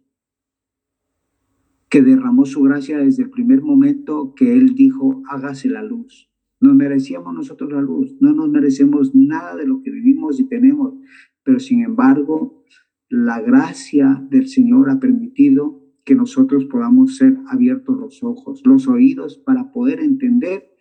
que 1.88 2.00
derramó 2.00 2.46
su 2.46 2.62
gracia 2.62 2.98
desde 2.98 3.24
el 3.24 3.30
primer 3.30 3.60
momento 3.60 4.34
que 4.36 4.52
Él 4.52 4.76
dijo, 4.76 5.20
hágase 5.28 5.68
la 5.68 5.82
luz. 5.82 6.30
Nos 6.60 6.76
merecíamos 6.76 7.34
nosotros 7.34 7.72
la 7.72 7.80
luz, 7.80 8.14
no 8.20 8.32
nos 8.32 8.50
merecemos 8.50 9.16
nada 9.16 9.56
de 9.56 9.66
lo 9.66 9.82
que 9.82 9.90
vivimos 9.90 10.38
y 10.38 10.44
tenemos, 10.44 10.94
pero 11.42 11.58
sin 11.58 11.82
embargo, 11.82 12.62
la 13.08 13.40
gracia 13.40 14.24
del 14.30 14.46
Señor 14.46 14.90
ha 14.90 15.00
permitido 15.00 15.81
que 16.04 16.14
nosotros 16.14 16.64
podamos 16.64 17.16
ser 17.16 17.36
abiertos 17.48 17.96
los 17.96 18.22
ojos, 18.22 18.62
los 18.64 18.88
oídos, 18.88 19.38
para 19.38 19.72
poder 19.72 20.00
entender 20.00 20.76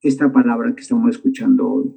esta 0.00 0.32
palabra 0.32 0.74
que 0.74 0.82
estamos 0.82 1.10
escuchando 1.10 1.68
hoy. 1.68 1.94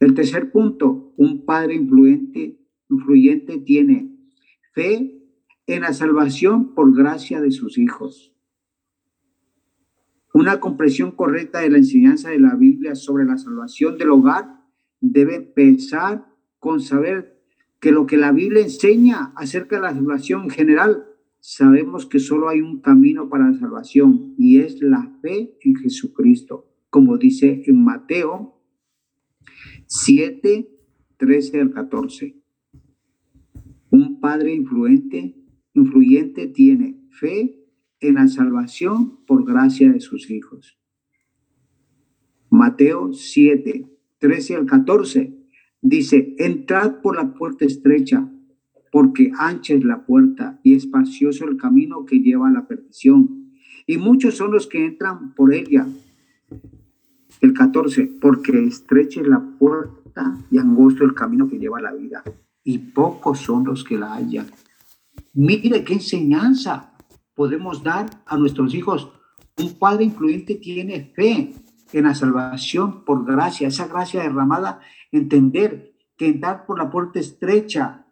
El 0.00 0.14
tercer 0.14 0.50
punto, 0.50 1.12
un 1.16 1.44
padre 1.44 1.74
influente, 1.74 2.58
influyente 2.88 3.58
tiene 3.58 4.14
fe 4.72 5.22
en 5.66 5.82
la 5.82 5.92
salvación 5.92 6.74
por 6.74 6.94
gracia 6.94 7.40
de 7.40 7.50
sus 7.50 7.78
hijos. 7.78 8.34
Una 10.32 10.58
comprensión 10.58 11.12
correcta 11.12 11.60
de 11.60 11.70
la 11.70 11.78
enseñanza 11.78 12.30
de 12.30 12.40
la 12.40 12.56
Biblia 12.56 12.96
sobre 12.96 13.24
la 13.24 13.38
salvación 13.38 13.96
del 13.96 14.10
hogar 14.10 14.64
debe 15.00 15.36
empezar 15.36 16.26
con 16.58 16.80
saber 16.80 17.40
que 17.78 17.92
lo 17.92 18.06
que 18.06 18.16
la 18.16 18.32
Biblia 18.32 18.62
enseña 18.62 19.32
acerca 19.36 19.76
de 19.76 19.82
la 19.82 19.94
salvación 19.94 20.44
en 20.44 20.50
general, 20.50 21.06
sabemos 21.46 22.06
que 22.06 22.20
solo 22.20 22.48
hay 22.48 22.62
un 22.62 22.80
camino 22.80 23.28
para 23.28 23.50
la 23.50 23.58
salvación 23.58 24.34
y 24.38 24.60
es 24.60 24.80
la 24.80 25.12
fe 25.20 25.58
en 25.60 25.76
Jesucristo, 25.76 26.72
como 26.88 27.18
dice 27.18 27.62
en 27.66 27.84
Mateo 27.84 28.62
7, 29.86 30.70
13 31.18 31.60
al 31.60 31.70
14. 31.70 32.42
Un 33.90 34.20
padre 34.20 34.54
influente, 34.54 35.36
influyente 35.74 36.46
tiene 36.46 36.98
fe 37.10 37.62
en 38.00 38.14
la 38.14 38.26
salvación 38.26 39.22
por 39.26 39.44
gracia 39.44 39.92
de 39.92 40.00
sus 40.00 40.30
hijos. 40.30 40.78
Mateo 42.48 43.12
7, 43.12 43.86
13 44.18 44.56
al 44.56 44.64
14 44.64 45.44
Dice, 45.86 46.34
entrad 46.38 47.02
por 47.02 47.14
la 47.14 47.34
puerta 47.34 47.66
estrecha, 47.66 48.32
porque 48.94 49.32
ancha 49.36 49.74
es 49.74 49.82
la 49.82 50.06
puerta 50.06 50.60
y 50.62 50.76
espacioso 50.76 51.48
el 51.48 51.56
camino 51.56 52.06
que 52.06 52.20
lleva 52.20 52.46
a 52.46 52.52
la 52.52 52.68
perdición. 52.68 53.50
Y 53.88 53.98
muchos 53.98 54.36
son 54.36 54.52
los 54.52 54.68
que 54.68 54.86
entran 54.86 55.34
por 55.34 55.52
ella. 55.52 55.84
El 57.40 57.52
14, 57.52 58.08
porque 58.20 58.66
estrecha 58.66 59.20
es 59.20 59.26
la 59.26 59.40
puerta 59.58 60.38
y 60.48 60.58
angosto 60.58 61.02
el 61.02 61.12
camino 61.12 61.48
que 61.48 61.58
lleva 61.58 61.78
a 61.78 61.82
la 61.82 61.92
vida. 61.92 62.22
Y 62.62 62.78
pocos 62.78 63.40
son 63.40 63.64
los 63.64 63.82
que 63.82 63.98
la 63.98 64.14
hallan. 64.14 64.46
Mire 65.32 65.82
qué 65.82 65.94
enseñanza 65.94 66.92
podemos 67.34 67.82
dar 67.82 68.22
a 68.26 68.36
nuestros 68.36 68.76
hijos. 68.76 69.10
Un 69.58 69.76
padre 69.76 70.04
influyente 70.04 70.54
tiene 70.54 71.12
fe 71.16 71.52
en 71.92 72.04
la 72.04 72.14
salvación 72.14 73.04
por 73.04 73.26
gracia, 73.26 73.66
esa 73.66 73.88
gracia 73.88 74.22
derramada 74.22 74.78
entender 75.10 75.96
que 76.16 76.28
entrar 76.28 76.64
por 76.64 76.78
la 76.78 76.92
puerta 76.92 77.18
estrecha, 77.18 78.03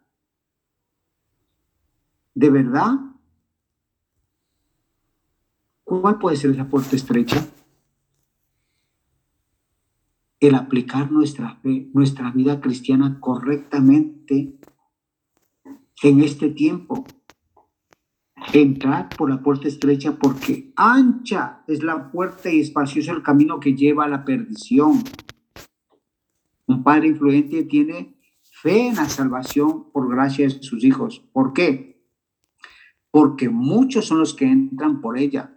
de 2.35 2.49
verdad, 2.49 2.93
¿cuál 5.83 6.17
puede 6.17 6.37
ser 6.37 6.51
esa 6.51 6.67
puerta 6.67 6.95
estrecha? 6.95 7.47
El 10.39 10.55
aplicar 10.55 11.11
nuestra 11.11 11.55
fe, 11.57 11.89
nuestra 11.93 12.31
vida 12.31 12.59
cristiana 12.59 13.19
correctamente 13.19 14.57
en 16.01 16.21
este 16.21 16.49
tiempo. 16.49 17.05
Entrar 18.51 19.09
por 19.09 19.29
la 19.29 19.41
puerta 19.41 19.67
estrecha 19.67 20.17
porque 20.17 20.73
ancha 20.75 21.63
es 21.67 21.81
la 21.81 22.11
puerta 22.11 22.51
y 22.51 22.59
espacioso 22.59 23.13
el 23.13 23.23
camino 23.23 23.59
que 23.59 23.73
lleva 23.73 24.03
a 24.03 24.09
la 24.09 24.25
perdición. 24.25 25.01
Un 26.67 26.83
padre 26.83 27.07
influente 27.07 27.63
tiene 27.63 28.17
fe 28.41 28.87
en 28.87 28.95
la 28.95 29.07
salvación 29.07 29.91
por 29.91 30.09
gracia 30.09 30.45
de 30.45 30.61
sus 30.61 30.83
hijos. 30.83 31.23
¿Por 31.31 31.53
qué? 31.53 31.92
Porque 33.13 33.47
muchos 33.47 34.07
son 34.07 34.17
los 34.17 34.33
que 34.33 34.45
entran 34.45 34.99
por 34.99 35.19
ella. 35.19 35.53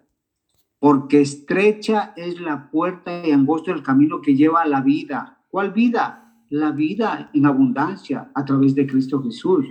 Porque 0.78 1.22
estrecha 1.22 2.12
es 2.14 2.38
la 2.38 2.70
puerta 2.70 3.26
y 3.26 3.30
angosto 3.30 3.72
el 3.72 3.82
camino 3.82 4.20
que 4.20 4.36
lleva 4.36 4.60
a 4.60 4.68
la 4.68 4.82
vida. 4.82 5.42
¿Cuál 5.48 5.72
vida? 5.72 6.44
La 6.50 6.72
vida 6.72 7.30
en 7.32 7.46
abundancia 7.46 8.30
a 8.34 8.44
través 8.44 8.74
de 8.74 8.86
Cristo 8.86 9.22
Jesús. 9.22 9.64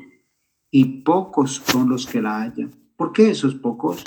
Y 0.71 1.03
pocos 1.03 1.61
son 1.63 1.87
los 1.87 2.07
que 2.07 2.23
la 2.23 2.41
hallan. 2.41 2.73
¿Por 2.97 3.13
qué 3.13 3.29
esos 3.29 3.53
pocos? 3.53 4.03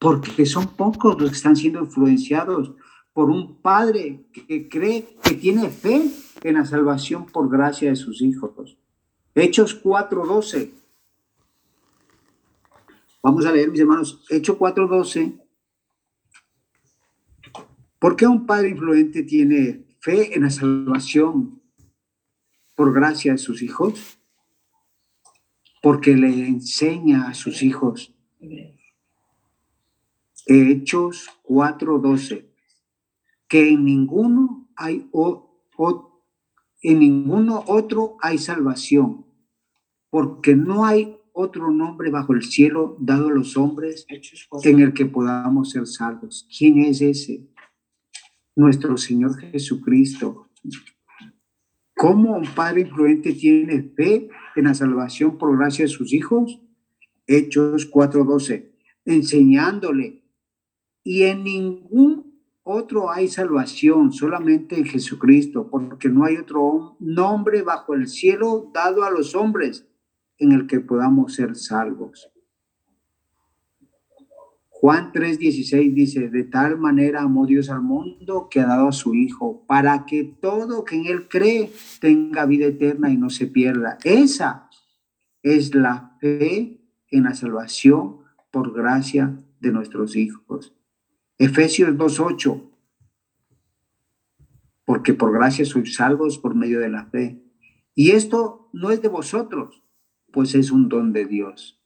Porque 0.00 0.44
son 0.44 0.66
pocos 0.66 1.20
los 1.20 1.30
que 1.30 1.36
están 1.36 1.54
siendo 1.54 1.78
influenciados 1.78 2.72
por 3.12 3.30
un 3.30 3.62
padre 3.62 4.26
que 4.32 4.68
cree 4.68 5.16
que 5.22 5.36
tiene 5.36 5.68
fe 5.68 6.10
en 6.42 6.54
la 6.54 6.64
salvación 6.64 7.26
por 7.26 7.48
gracia 7.48 7.90
de 7.90 7.94
sus 7.94 8.20
hijos. 8.20 8.76
Hechos 9.32 9.80
4:12. 9.80 10.81
Vamos 13.22 13.46
a 13.46 13.52
leer, 13.52 13.70
mis 13.70 13.80
hermanos, 13.80 14.24
Hechos 14.28 14.56
4:12. 14.56 15.38
¿Por 17.98 18.16
qué 18.16 18.26
un 18.26 18.46
padre 18.46 18.70
influente 18.70 19.22
tiene 19.22 19.86
fe 20.00 20.34
en 20.34 20.42
la 20.42 20.50
salvación 20.50 21.62
por 22.74 22.92
gracia 22.92 23.32
de 23.32 23.38
sus 23.38 23.62
hijos? 23.62 24.18
Porque 25.80 26.16
le 26.16 26.46
enseña 26.46 27.28
a 27.28 27.34
sus 27.34 27.62
hijos. 27.62 28.14
Hechos 30.46 31.28
4:12 31.44 32.52
que 33.52 33.68
en 33.68 33.84
ninguno 33.84 34.66
hay 34.76 35.10
o, 35.12 35.60
en 36.80 36.98
ninguno 37.00 37.62
otro 37.66 38.16
hay 38.22 38.38
salvación, 38.38 39.26
porque 40.08 40.56
no 40.56 40.86
hay 40.86 41.18
otro 41.32 41.70
nombre 41.70 42.10
bajo 42.10 42.34
el 42.34 42.42
cielo 42.42 42.96
dado 43.00 43.28
a 43.28 43.32
los 43.32 43.56
hombres 43.56 44.06
en 44.64 44.80
el 44.80 44.92
que 44.92 45.06
podamos 45.06 45.70
ser 45.70 45.86
salvos. 45.86 46.48
¿Quién 46.56 46.78
es 46.80 47.00
ese? 47.00 47.48
Nuestro 48.54 48.96
Señor 48.96 49.38
Jesucristo. 49.38 50.50
¿Cómo 51.96 52.36
un 52.36 52.46
padre 52.54 52.82
influente 52.82 53.32
tiene 53.32 53.82
fe 53.96 54.28
en 54.56 54.64
la 54.64 54.74
salvación 54.74 55.38
por 55.38 55.56
gracia 55.56 55.84
de 55.84 55.90
sus 55.90 56.12
hijos? 56.12 56.60
Hechos 57.26 57.90
4:12, 57.90 58.72
enseñándole. 59.04 60.24
Y 61.04 61.22
en 61.22 61.44
ningún 61.44 62.32
otro 62.62 63.10
hay 63.10 63.28
salvación 63.28 64.12
solamente 64.12 64.76
en 64.76 64.84
Jesucristo, 64.84 65.68
porque 65.68 66.08
no 66.08 66.24
hay 66.24 66.36
otro 66.36 66.96
nombre 67.00 67.62
bajo 67.62 67.94
el 67.94 68.06
cielo 68.06 68.70
dado 68.72 69.02
a 69.02 69.10
los 69.10 69.34
hombres 69.34 69.88
en 70.38 70.52
el 70.52 70.66
que 70.66 70.80
podamos 70.80 71.34
ser 71.34 71.56
salvos. 71.56 72.32
Juan 74.82 75.12
3:16 75.12 75.94
dice, 75.94 76.28
de 76.28 76.42
tal 76.42 76.76
manera 76.76 77.22
amó 77.22 77.46
Dios 77.46 77.70
al 77.70 77.82
mundo 77.82 78.48
que 78.50 78.58
ha 78.60 78.66
dado 78.66 78.88
a 78.88 78.92
su 78.92 79.14
Hijo, 79.14 79.64
para 79.66 80.06
que 80.06 80.24
todo 80.24 80.84
que 80.84 80.96
en 80.96 81.06
Él 81.06 81.28
cree 81.28 81.70
tenga 82.00 82.46
vida 82.46 82.66
eterna 82.66 83.08
y 83.08 83.16
no 83.16 83.30
se 83.30 83.46
pierda. 83.46 83.98
Esa 84.02 84.68
es 85.42 85.74
la 85.74 86.16
fe 86.20 86.80
en 87.12 87.22
la 87.22 87.34
salvación 87.34 88.22
por 88.50 88.74
gracia 88.74 89.40
de 89.60 89.70
nuestros 89.70 90.16
hijos. 90.16 90.74
Efesios 91.38 91.90
2.8, 91.90 92.70
porque 94.84 95.14
por 95.14 95.32
gracia 95.32 95.64
sois 95.64 95.94
salvos 95.94 96.38
por 96.38 96.54
medio 96.54 96.80
de 96.80 96.88
la 96.88 97.06
fe. 97.06 97.40
Y 97.94 98.10
esto 98.12 98.68
no 98.72 98.90
es 98.90 99.00
de 99.00 99.08
vosotros, 99.08 99.81
pues 100.32 100.54
es 100.54 100.70
un 100.70 100.88
don 100.88 101.12
de 101.12 101.26
Dios. 101.26 101.80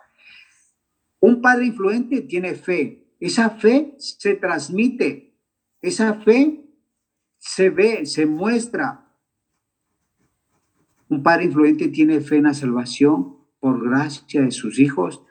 Un 1.21 1.41
padre 1.43 1.67
influente 1.67 2.23
tiene 2.23 2.55
fe. 2.55 3.07
Esa 3.21 3.51
fe 3.51 3.95
se 3.99 4.35
transmite. 4.35 5.35
Esa 5.83 6.15
fe 6.15 6.65
se 7.39 7.71
ve, 7.71 8.07
se 8.07 8.27
muestra. 8.27 9.13
Un 11.09 11.23
padre 11.23 11.45
influente 11.45 11.89
tiene 11.89 12.21
fe 12.21 12.37
en 12.37 12.45
la 12.45 12.55
salvación 12.55 13.37
por 13.61 13.89
gracia 13.89 14.43
de 14.43 14.51
sus 14.51 14.79
hijos 14.79 15.23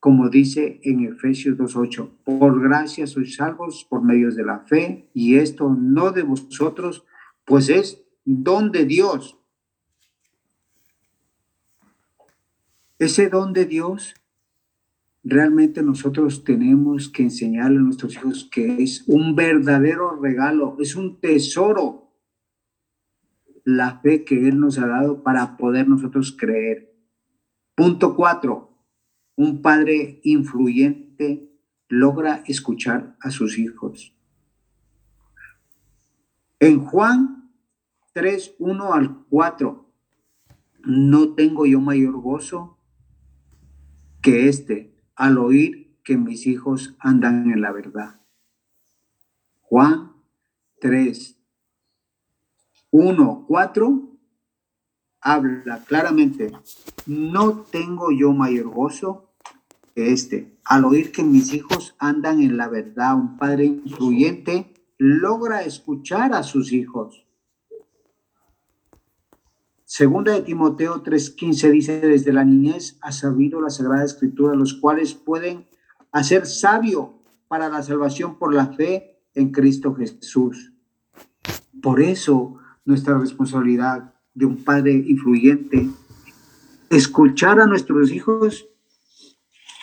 como 0.00 0.30
dice 0.30 0.80
en 0.82 1.04
Efesios 1.04 1.58
2.8, 1.58 2.10
por 2.24 2.60
gracia 2.60 3.06
sois 3.06 3.36
salvos 3.36 3.86
por 3.88 4.02
medios 4.02 4.34
de 4.34 4.44
la 4.44 4.60
fe, 4.60 5.10
y 5.12 5.36
esto 5.36 5.68
no 5.68 6.10
de 6.10 6.22
vosotros, 6.22 7.04
pues 7.44 7.68
es 7.68 8.02
don 8.24 8.72
de 8.72 8.86
Dios. 8.86 9.38
Ese 13.00 13.30
don 13.30 13.54
de 13.54 13.64
Dios, 13.64 14.14
realmente 15.24 15.82
nosotros 15.82 16.44
tenemos 16.44 17.08
que 17.08 17.22
enseñarle 17.22 17.78
a 17.78 17.80
nuestros 17.80 18.14
hijos 18.14 18.46
que 18.52 18.82
es 18.82 19.04
un 19.06 19.34
verdadero 19.34 20.20
regalo, 20.20 20.76
es 20.78 20.96
un 20.96 21.18
tesoro, 21.18 22.12
la 23.64 24.00
fe 24.00 24.22
que 24.22 24.46
Él 24.46 24.60
nos 24.60 24.78
ha 24.78 24.86
dado 24.86 25.22
para 25.22 25.56
poder 25.56 25.88
nosotros 25.88 26.36
creer. 26.38 26.94
Punto 27.74 28.14
cuatro, 28.14 28.76
un 29.34 29.62
padre 29.62 30.20
influyente 30.22 31.58
logra 31.88 32.42
escuchar 32.46 33.16
a 33.20 33.30
sus 33.30 33.58
hijos. 33.58 34.14
En 36.58 36.84
Juan 36.84 37.50
3, 38.12 38.56
1 38.58 38.92
al 38.92 39.24
4, 39.30 39.90
no 40.84 41.32
tengo 41.32 41.64
yo 41.64 41.80
mayor 41.80 42.20
gozo 42.20 42.76
que 44.22 44.48
este 44.48 44.94
al 45.14 45.38
oír 45.38 45.98
que 46.04 46.16
mis 46.16 46.46
hijos 46.46 46.94
andan 46.98 47.50
en 47.50 47.60
la 47.60 47.72
verdad. 47.72 48.20
Juan 49.60 50.12
3, 50.80 51.36
1, 52.90 53.44
4 53.46 54.10
habla 55.20 55.84
claramente, 55.84 56.50
no 57.06 57.60
tengo 57.60 58.10
yo 58.10 58.32
mayor 58.32 58.68
gozo 58.68 59.34
este. 59.94 60.58
Al 60.64 60.84
oír 60.84 61.12
que 61.12 61.22
mis 61.22 61.52
hijos 61.52 61.94
andan 61.98 62.40
en 62.40 62.56
la 62.56 62.68
verdad, 62.68 63.14
un 63.14 63.36
padre 63.36 63.66
influyente 63.66 64.72
logra 64.98 65.62
escuchar 65.62 66.32
a 66.34 66.42
sus 66.42 66.72
hijos. 66.72 67.26
Segunda 69.92 70.34
de 70.34 70.42
Timoteo 70.42 71.02
3:15 71.02 71.70
dice, 71.72 72.00
desde 72.00 72.32
la 72.32 72.44
niñez 72.44 72.96
ha 73.00 73.10
sabido 73.10 73.60
la 73.60 73.70
Sagrada 73.70 74.04
Escritura, 74.04 74.54
los 74.54 74.74
cuales 74.74 75.14
pueden 75.14 75.66
hacer 76.12 76.46
sabio 76.46 77.24
para 77.48 77.68
la 77.68 77.82
salvación 77.82 78.38
por 78.38 78.54
la 78.54 78.66
fe 78.68 79.18
en 79.34 79.50
Cristo 79.50 79.92
Jesús. 79.96 80.72
Por 81.82 82.00
eso 82.00 82.54
nuestra 82.84 83.18
responsabilidad 83.18 84.14
de 84.32 84.46
un 84.46 84.62
padre 84.62 84.92
influyente, 84.92 85.90
escuchar 86.88 87.58
a 87.58 87.66
nuestros 87.66 88.12
hijos 88.12 88.68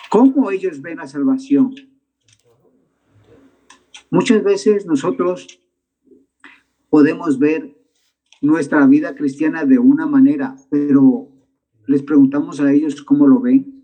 ¿Cómo 0.08 0.50
ellos 0.50 0.80
ven 0.80 0.96
la 0.96 1.06
salvación? 1.06 1.74
Muchas 4.08 4.42
veces 4.42 4.86
nosotros 4.86 5.60
podemos 6.88 7.38
ver 7.38 7.77
nuestra 8.40 8.86
vida 8.86 9.14
cristiana 9.14 9.64
de 9.64 9.78
una 9.78 10.06
manera, 10.06 10.56
pero 10.70 11.28
les 11.86 12.02
preguntamos 12.02 12.60
a 12.60 12.72
ellos 12.72 13.02
cómo 13.02 13.26
lo 13.26 13.40
ven. 13.40 13.78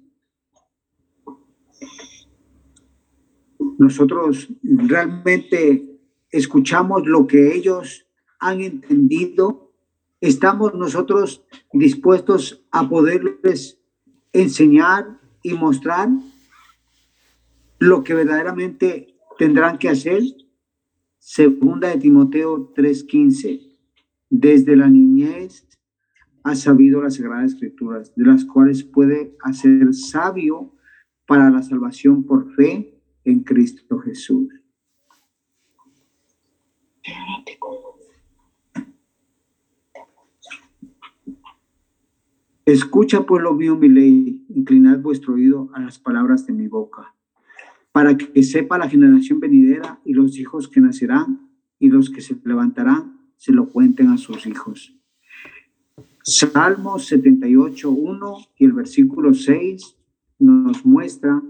Nosotros 3.78 4.48
realmente 4.62 6.00
escuchamos 6.30 7.06
lo 7.06 7.26
que 7.26 7.54
ellos 7.54 8.06
han 8.38 8.60
entendido. 8.60 9.72
Estamos 10.20 10.74
nosotros 10.74 11.44
dispuestos 11.72 12.64
a 12.70 12.88
poderles 12.88 13.80
enseñar 14.32 15.20
y 15.42 15.54
mostrar 15.54 16.08
lo 17.78 18.04
que 18.04 18.14
verdaderamente 18.14 19.16
tendrán 19.38 19.78
que 19.78 19.88
hacer. 19.88 20.22
Segunda 21.18 21.88
de 21.88 21.98
Timoteo 21.98 22.72
3:15. 22.74 23.73
Desde 24.36 24.74
la 24.74 24.90
niñez 24.90 25.64
ha 26.42 26.56
sabido 26.56 27.00
las 27.00 27.14
sagradas 27.14 27.52
escrituras, 27.52 28.12
de 28.16 28.26
las 28.26 28.44
cuales 28.44 28.82
puede 28.82 29.36
hacer 29.44 29.94
sabio 29.94 30.74
para 31.24 31.50
la 31.50 31.62
salvación 31.62 32.24
por 32.24 32.52
fe 32.56 33.00
en 33.22 33.44
Cristo 33.44 34.00
Jesús. 34.00 34.52
Escucha, 42.66 43.26
pueblo 43.26 43.54
mío, 43.54 43.76
mi 43.76 43.88
ley, 43.88 44.44
inclinad 44.48 44.98
vuestro 44.98 45.34
oído 45.34 45.70
a 45.74 45.80
las 45.80 46.00
palabras 46.00 46.44
de 46.44 46.54
mi 46.54 46.66
boca, 46.66 47.14
para 47.92 48.16
que 48.16 48.42
sepa 48.42 48.78
la 48.78 48.88
generación 48.88 49.38
venidera 49.38 50.00
y 50.04 50.12
los 50.12 50.36
hijos 50.36 50.66
que 50.68 50.80
nacerán 50.80 51.50
y 51.78 51.88
los 51.88 52.10
que 52.10 52.20
se 52.20 52.36
levantarán, 52.44 53.13
se 53.44 53.52
lo 53.52 53.68
cuenten 53.68 54.09
a 54.09 54.16
sus 54.16 54.46
hijos. 54.46 54.94
Salmo 56.22 56.98
78, 56.98 57.90
1 57.90 58.37
y 58.57 58.64
el 58.64 58.72
versículo 58.72 59.35
6 59.35 59.98
nos 60.38 60.87
muestra 60.87 61.42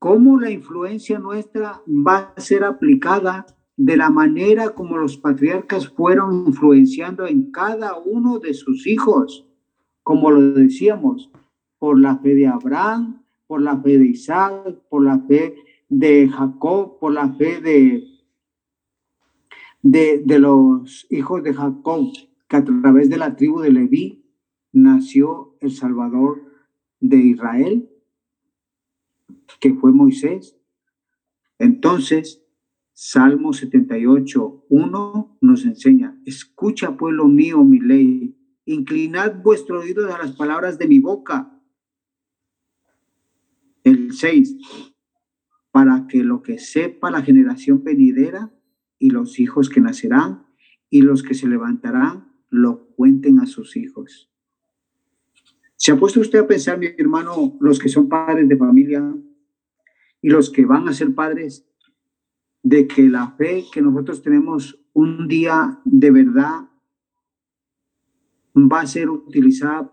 cómo 0.00 0.40
la 0.40 0.50
influencia 0.50 1.20
nuestra 1.20 1.80
va 1.86 2.32
a 2.34 2.40
ser 2.40 2.64
aplicada 2.64 3.46
de 3.76 3.96
la 3.96 4.10
manera 4.10 4.70
como 4.70 4.96
los 4.96 5.16
patriarcas 5.16 5.86
fueron 5.90 6.44
influenciando 6.48 7.28
en 7.28 7.52
cada 7.52 7.96
uno 7.96 8.40
de 8.40 8.54
sus 8.54 8.88
hijos, 8.88 9.46
como 10.02 10.32
lo 10.32 10.54
decíamos, 10.54 11.30
por 11.78 12.00
la 12.00 12.18
fe 12.18 12.34
de 12.34 12.48
Abraham, 12.48 13.22
por 13.46 13.62
la 13.62 13.80
fe 13.80 13.96
de 13.96 14.06
Isaac, 14.06 14.76
por 14.88 15.04
la 15.04 15.20
fe 15.20 15.54
de 15.88 16.28
Jacob, 16.28 16.98
por 16.98 17.12
la 17.12 17.32
fe 17.34 17.60
de, 17.60 18.15
de, 19.90 20.38
los 20.38 21.06
hijos 21.10 21.42
de 21.42 21.54
Jacob, 21.54 22.12
que 22.48 22.56
a 22.56 22.64
través 22.64 23.08
de 23.08 23.18
la 23.18 23.36
tribu 23.36 23.60
de 23.60 23.70
Leví 23.70 24.24
nació 24.72 25.56
el 25.60 25.70
Salvador 25.70 26.42
de 27.00 27.18
Israel, 27.18 27.88
que 29.60 29.74
fue 29.74 29.92
Moisés. 29.92 30.58
Entonces, 31.58 32.42
Salmo 32.92 33.52
78, 33.52 34.66
1 34.68 35.38
nos 35.40 35.64
enseña, 35.64 36.20
escucha 36.24 36.96
pueblo 36.96 37.28
mío 37.28 37.62
mi 37.62 37.78
ley, 37.78 38.36
inclinad 38.64 39.42
vuestro 39.42 39.80
oído 39.80 40.12
a 40.12 40.18
las 40.18 40.32
palabras 40.32 40.78
de 40.78 40.88
mi 40.88 40.98
boca. 40.98 41.52
El 43.84 44.12
6, 44.12 44.56
para 45.70 46.06
que 46.08 46.24
lo 46.24 46.42
que 46.42 46.58
sepa 46.58 47.10
la 47.10 47.22
generación 47.22 47.84
venidera 47.84 48.50
y 48.98 49.10
los 49.10 49.38
hijos 49.38 49.68
que 49.68 49.80
nacerán 49.80 50.46
y 50.90 51.02
los 51.02 51.22
que 51.22 51.34
se 51.34 51.48
levantarán 51.48 52.32
lo 52.50 52.88
cuenten 52.88 53.40
a 53.40 53.46
sus 53.46 53.76
hijos. 53.76 54.30
¿Se 55.76 55.92
ha 55.92 55.96
puesto 55.96 56.20
usted 56.20 56.38
a 56.38 56.46
pensar, 56.46 56.78
mi 56.78 56.88
hermano, 56.96 57.56
los 57.60 57.78
que 57.78 57.88
son 57.88 58.08
padres 58.08 58.48
de 58.48 58.56
familia 58.56 59.14
y 60.22 60.30
los 60.30 60.50
que 60.50 60.64
van 60.64 60.88
a 60.88 60.92
ser 60.92 61.14
padres, 61.14 61.66
de 62.62 62.86
que 62.86 63.08
la 63.08 63.32
fe 63.32 63.64
que 63.72 63.82
nosotros 63.82 64.22
tenemos 64.22 64.80
un 64.92 65.28
día 65.28 65.80
de 65.84 66.10
verdad 66.10 66.68
va 68.56 68.80
a 68.80 68.86
ser 68.86 69.10
utilizada 69.10 69.92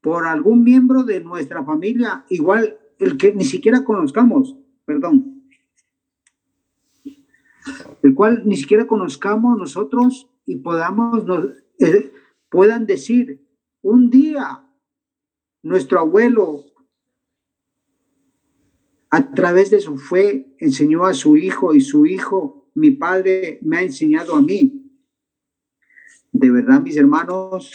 por 0.00 0.26
algún 0.26 0.62
miembro 0.62 1.02
de 1.02 1.20
nuestra 1.20 1.64
familia, 1.64 2.24
igual 2.30 2.78
el 2.98 3.16
que 3.16 3.34
ni 3.34 3.44
siquiera 3.44 3.84
conozcamos, 3.84 4.56
perdón, 4.84 5.33
el 8.04 8.14
cual 8.14 8.42
ni 8.44 8.54
siquiera 8.54 8.86
conozcamos 8.86 9.56
nosotros 9.56 10.30
y 10.44 10.56
podamos, 10.56 11.24
eh, 11.78 12.12
puedan 12.50 12.84
decir, 12.84 13.48
un 13.80 14.10
día 14.10 14.62
nuestro 15.62 16.00
abuelo 16.00 16.66
a 19.08 19.32
través 19.32 19.70
de 19.70 19.80
su 19.80 19.96
fe 19.96 20.54
enseñó 20.58 21.06
a 21.06 21.14
su 21.14 21.38
hijo 21.38 21.74
y 21.74 21.80
su 21.80 22.04
hijo, 22.04 22.68
mi 22.74 22.90
padre, 22.90 23.58
me 23.62 23.78
ha 23.78 23.82
enseñado 23.82 24.34
a 24.34 24.42
mí. 24.42 24.92
De 26.30 26.50
verdad, 26.50 26.82
mis 26.82 26.98
hermanos, 26.98 27.72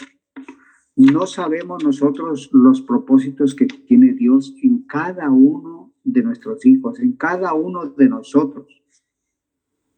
no 0.94 1.26
sabemos 1.26 1.82
nosotros 1.82 2.50
los 2.52 2.82
propósitos 2.82 3.56
que 3.56 3.66
tiene 3.66 4.12
Dios 4.12 4.54
en 4.62 4.84
cada 4.84 5.28
uno 5.28 5.92
de 6.04 6.22
nuestros 6.22 6.64
hijos, 6.66 7.00
en 7.00 7.14
cada 7.16 7.52
uno 7.52 7.86
de 7.86 8.08
nosotros. 8.08 8.79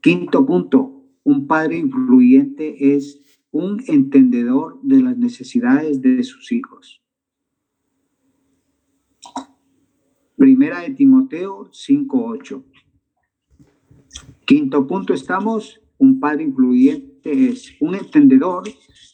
Quinto 0.02 0.44
punto, 0.44 1.06
un 1.22 1.46
padre 1.46 1.76
influyente 1.78 2.96
es 2.96 3.20
un 3.52 3.80
entendedor 3.86 4.80
de 4.82 5.00
las 5.00 5.16
necesidades 5.16 6.02
de 6.02 6.24
sus 6.24 6.50
hijos. 6.50 7.00
Primera 10.36 10.80
de 10.80 10.90
Timoteo 10.90 11.70
5.8. 11.70 12.64
Quinto 14.44 14.88
punto 14.88 15.14
estamos, 15.14 15.80
un 15.98 16.18
padre 16.18 16.42
influyente 16.42 17.50
es 17.50 17.72
un 17.78 17.94
entendedor 17.94 18.64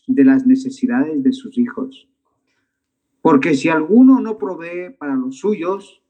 de 0.07 0.25
las 0.25 0.47
necesidades 0.47 1.23
de 1.23 1.35
sus 1.35 1.59
hijos. 1.59 2.09
Porque 3.21 3.53
si 3.53 3.69
alguno 3.69 4.21
no 4.21 4.39
provee 4.39 4.97
para 4.99 5.17
los 5.17 5.37
suyos 5.37 6.03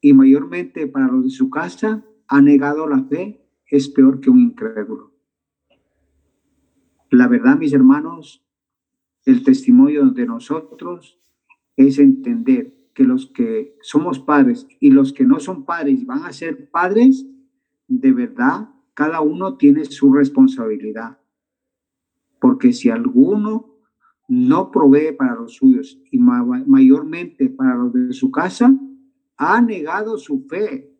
y 0.00 0.14
mayormente 0.14 0.86
para 0.86 1.08
los 1.08 1.24
de 1.24 1.30
su 1.30 1.50
casa, 1.50 2.02
ha 2.28 2.40
negado 2.40 2.88
la 2.88 3.04
fe, 3.04 3.45
es 3.68 3.88
peor 3.88 4.20
que 4.20 4.30
un 4.30 4.40
incrédulo. 4.40 5.12
La 7.10 7.28
verdad, 7.28 7.58
mis 7.58 7.72
hermanos, 7.72 8.44
el 9.24 9.42
testimonio 9.42 10.06
de 10.10 10.26
nosotros 10.26 11.18
es 11.76 11.98
entender 11.98 12.74
que 12.94 13.04
los 13.04 13.26
que 13.26 13.76
somos 13.82 14.18
padres 14.18 14.66
y 14.80 14.90
los 14.90 15.12
que 15.12 15.24
no 15.24 15.38
son 15.38 15.64
padres 15.64 16.06
van 16.06 16.24
a 16.24 16.32
ser 16.32 16.70
padres, 16.70 17.26
de 17.88 18.12
verdad, 18.12 18.70
cada 18.94 19.20
uno 19.20 19.56
tiene 19.56 19.84
su 19.84 20.12
responsabilidad. 20.12 21.18
Porque 22.40 22.72
si 22.72 22.88
alguno 22.88 23.76
no 24.28 24.70
provee 24.70 25.12
para 25.16 25.34
los 25.34 25.54
suyos 25.56 26.00
y 26.10 26.18
mayormente 26.18 27.48
para 27.50 27.76
los 27.76 27.92
de 27.92 28.12
su 28.12 28.30
casa, 28.30 28.74
ha 29.36 29.60
negado 29.60 30.16
su 30.18 30.46
fe. 30.48 30.95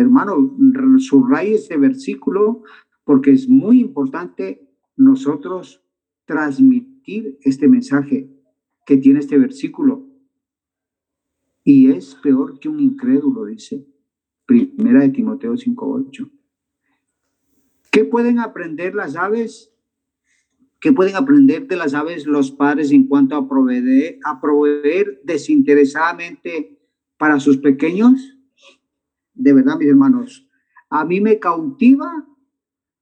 Hermano, 0.00 0.56
subraye 0.98 1.54
este 1.54 1.76
versículo 1.76 2.62
porque 3.04 3.32
es 3.32 3.48
muy 3.48 3.80
importante 3.80 4.66
nosotros 4.96 5.84
transmitir 6.24 7.38
este 7.42 7.68
mensaje 7.68 8.30
que 8.86 8.96
tiene 8.96 9.20
este 9.20 9.36
versículo. 9.36 10.08
Y 11.64 11.90
es 11.90 12.14
peor 12.14 12.58
que 12.58 12.70
un 12.70 12.80
incrédulo, 12.80 13.44
dice. 13.44 13.86
Primera 14.46 15.00
de 15.00 15.10
Timoteo 15.10 15.52
5.8. 15.52 16.30
¿Qué 17.90 18.04
pueden 18.04 18.38
aprender 18.38 18.94
las 18.94 19.16
aves? 19.16 19.70
¿Qué 20.80 20.94
pueden 20.94 21.16
aprender 21.16 21.68
de 21.68 21.76
las 21.76 21.92
aves 21.92 22.26
los 22.26 22.50
padres 22.52 22.90
en 22.90 23.06
cuanto 23.06 23.36
a 23.36 23.46
proveer, 23.46 24.18
a 24.24 24.40
proveer 24.40 25.20
desinteresadamente 25.24 26.80
para 27.18 27.38
sus 27.38 27.58
pequeños? 27.58 28.39
De 29.34 29.52
verdad, 29.52 29.78
mis 29.78 29.88
hermanos, 29.88 30.48
a 30.88 31.04
mí 31.04 31.20
me 31.20 31.38
cautiva 31.38 32.26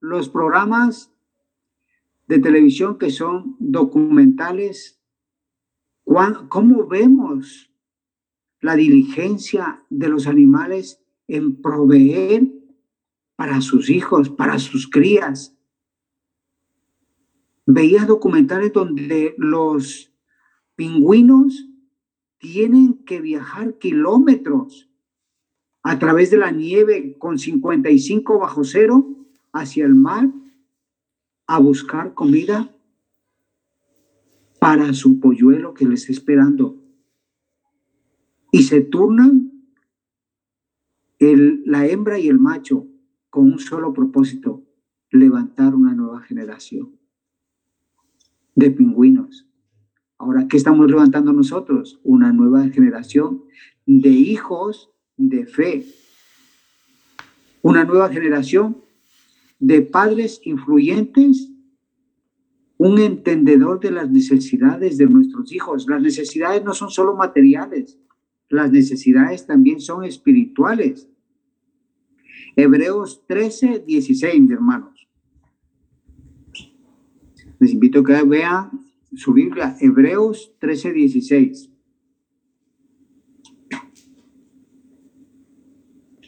los 0.00 0.28
programas 0.28 1.12
de 2.26 2.38
televisión 2.38 2.98
que 2.98 3.10
son 3.10 3.56
documentales 3.58 4.98
¿Cómo 6.48 6.86
vemos 6.86 7.70
la 8.60 8.76
diligencia 8.76 9.84
de 9.90 10.08
los 10.08 10.26
animales 10.26 11.04
en 11.26 11.60
proveer 11.60 12.50
para 13.36 13.60
sus 13.60 13.90
hijos, 13.90 14.30
para 14.30 14.58
sus 14.58 14.88
crías? 14.88 15.54
Veía 17.66 18.06
documentales 18.06 18.72
donde 18.72 19.34
los 19.36 20.10
pingüinos 20.76 21.68
tienen 22.38 23.04
que 23.04 23.20
viajar 23.20 23.76
kilómetros 23.78 24.90
a 25.88 25.98
través 25.98 26.30
de 26.30 26.36
la 26.36 26.50
nieve 26.50 27.16
con 27.18 27.38
55 27.38 28.38
bajo 28.38 28.62
cero 28.62 29.06
hacia 29.54 29.86
el 29.86 29.94
mar 29.94 30.30
a 31.46 31.58
buscar 31.60 32.12
comida 32.12 32.76
para 34.60 34.92
su 34.92 35.18
polluelo 35.18 35.72
que 35.72 35.86
le 35.86 35.94
está 35.94 36.12
esperando. 36.12 36.76
Y 38.52 38.64
se 38.64 38.82
turnan 38.82 39.50
el, 41.20 41.62
la 41.64 41.86
hembra 41.86 42.18
y 42.18 42.28
el 42.28 42.38
macho 42.38 42.86
con 43.30 43.50
un 43.50 43.58
solo 43.58 43.94
propósito, 43.94 44.62
levantar 45.10 45.74
una 45.74 45.94
nueva 45.94 46.20
generación 46.20 46.98
de 48.54 48.70
pingüinos. 48.72 49.48
Ahora, 50.18 50.48
¿qué 50.48 50.58
estamos 50.58 50.86
levantando 50.90 51.32
nosotros? 51.32 51.98
Una 52.04 52.30
nueva 52.30 52.68
generación 52.68 53.44
de 53.86 54.10
hijos 54.10 54.92
de 55.18 55.46
fe. 55.46 55.84
Una 57.60 57.84
nueva 57.84 58.08
generación 58.08 58.78
de 59.58 59.82
padres 59.82 60.40
influyentes 60.44 61.50
un 62.78 63.00
entendedor 63.00 63.80
de 63.80 63.90
las 63.90 64.08
necesidades 64.08 64.96
de 64.96 65.06
nuestros 65.06 65.52
hijos. 65.52 65.86
Las 65.88 66.00
necesidades 66.00 66.64
no 66.64 66.72
son 66.72 66.90
solo 66.90 67.14
materiales, 67.14 67.98
las 68.48 68.70
necesidades 68.70 69.46
también 69.46 69.80
son 69.80 70.04
espirituales. 70.04 71.08
Hebreos 72.56 73.24
13, 73.26 73.84
16, 73.86 74.50
hermanos. 74.50 75.08
Les 77.58 77.72
invito 77.72 78.00
a 78.00 78.04
que 78.04 78.22
vean 78.22 78.70
su 79.14 79.32
Biblia, 79.32 79.76
Hebreos 79.80 80.54
13, 80.60 80.92
16. 80.92 81.70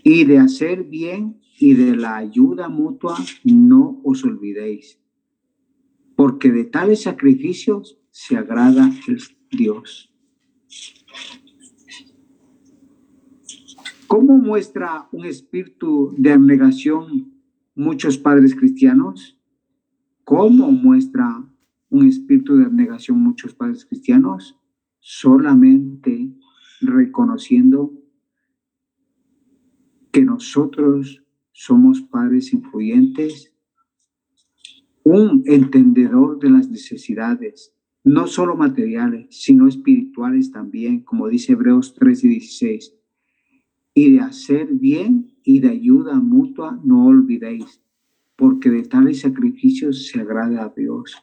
Y 0.02 0.24
de 0.24 0.38
hacer 0.38 0.84
bien 0.84 1.40
y 1.58 1.74
de 1.74 1.96
la 1.96 2.16
ayuda 2.16 2.68
mutua 2.68 3.16
no 3.44 4.00
os 4.04 4.24
olvidéis 4.24 5.00
porque 6.20 6.52
de 6.52 6.64
tales 6.64 7.04
sacrificios 7.04 7.98
se 8.10 8.36
agrada 8.36 8.92
el 9.08 9.22
Dios. 9.50 10.12
¿Cómo 14.06 14.36
muestra 14.36 15.08
un 15.12 15.24
espíritu 15.24 16.14
de 16.18 16.32
abnegación 16.32 17.32
muchos 17.74 18.18
padres 18.18 18.54
cristianos? 18.54 19.40
¿Cómo 20.22 20.70
muestra 20.70 21.42
un 21.88 22.06
espíritu 22.06 22.54
de 22.54 22.66
abnegación 22.66 23.18
muchos 23.18 23.54
padres 23.54 23.86
cristianos? 23.86 24.60
Solamente 24.98 26.34
reconociendo 26.82 27.94
que 30.10 30.22
nosotros 30.22 31.22
somos 31.52 32.00
padres 32.00 32.52
influyentes, 32.52 33.52
un 35.02 35.42
entendedor 35.46 36.38
de 36.38 36.50
las 36.50 36.68
necesidades, 36.68 37.72
no 38.02 38.26
solo 38.26 38.56
materiales, 38.56 39.26
sino 39.30 39.68
espirituales 39.68 40.50
también, 40.50 41.00
como 41.00 41.28
dice 41.28 41.52
Hebreos 41.52 41.94
3 41.94 42.24
y 42.24 42.28
16, 42.28 42.94
y 43.94 44.12
de 44.12 44.20
hacer 44.20 44.68
bien 44.72 45.34
y 45.42 45.60
de 45.60 45.68
ayuda 45.68 46.14
mutua 46.14 46.80
no 46.84 47.06
olvidéis, 47.06 47.82
porque 48.36 48.70
de 48.70 48.82
tales 48.82 49.20
sacrificios 49.20 50.06
se 50.08 50.20
agrada 50.20 50.64
a 50.64 50.72
Dios. 50.74 51.14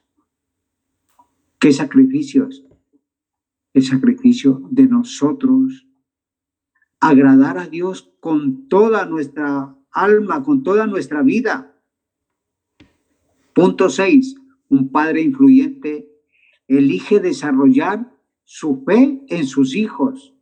¿Qué 1.60 1.74
sacrificios? 1.74 2.64
El 3.74 3.84
sacrificio 3.84 4.62
de 4.70 4.88
nosotros 4.88 5.87
agradar 7.00 7.58
a 7.58 7.68
Dios 7.68 8.12
con 8.20 8.68
toda 8.68 9.06
nuestra 9.06 9.76
alma, 9.91 10.43
con 10.43 10.64
toda 10.64 10.88
nuestra 10.88 11.22
vida. 11.22 11.76
Punto 13.54 13.89
6. 13.89 14.36
Un 14.70 14.91
padre 14.91 15.22
influyente 15.22 16.10
elige 16.68 17.20
desarrollar 17.20 18.14
su 18.43 18.84
fe 18.86 19.24
en 19.28 19.45
sus 19.45 19.76
hijos. 19.76 20.34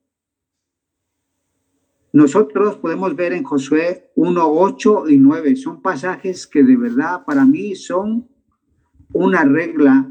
Nosotros 2.12 2.78
podemos 2.78 3.16
ver 3.16 3.34
en 3.34 3.44
Josué 3.44 4.12
1, 4.16 4.42
8 4.46 5.10
y 5.10 5.18
9. 5.18 5.56
Son 5.58 5.82
pasajes 5.82 6.48
que 6.48 6.64
de 6.64 6.78
verdad 6.78 7.26
para 7.26 7.46
mí 7.46 7.76
son 7.76 8.30
una 9.12 9.44
regla 9.44 10.10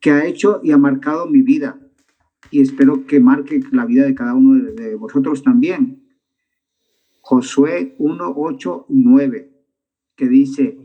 que 0.00 0.10
ha 0.10 0.26
hecho 0.26 0.60
y 0.62 0.72
ha 0.72 0.78
marcado 0.78 1.26
mi 1.26 1.42
vida 1.42 1.78
y 2.50 2.60
espero 2.60 3.06
que 3.06 3.20
marque 3.20 3.60
la 3.72 3.84
vida 3.84 4.04
de 4.04 4.14
cada 4.14 4.34
uno 4.34 4.54
de, 4.72 4.94
vosotros 4.94 5.42
también. 5.42 6.02
Josué 7.20 7.94
1, 7.98 8.34
8, 8.36 8.86
9, 8.88 9.52
que 10.16 10.28
dice, 10.28 10.78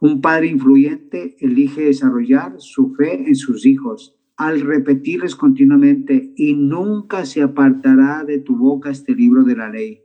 un 0.00 0.20
padre 0.20 0.46
influyente 0.46 1.36
elige 1.40 1.82
desarrollar 1.82 2.54
su 2.58 2.94
fe 2.94 3.26
en 3.26 3.34
sus 3.34 3.66
hijos 3.66 4.16
al 4.36 4.62
repetirles 4.62 5.36
continuamente, 5.36 6.32
y 6.34 6.54
nunca 6.54 7.26
se 7.26 7.42
apartará 7.42 8.24
de 8.24 8.38
tu 8.38 8.56
boca 8.56 8.88
este 8.88 9.14
libro 9.14 9.42
de 9.44 9.54
la 9.54 9.68
ley, 9.68 10.02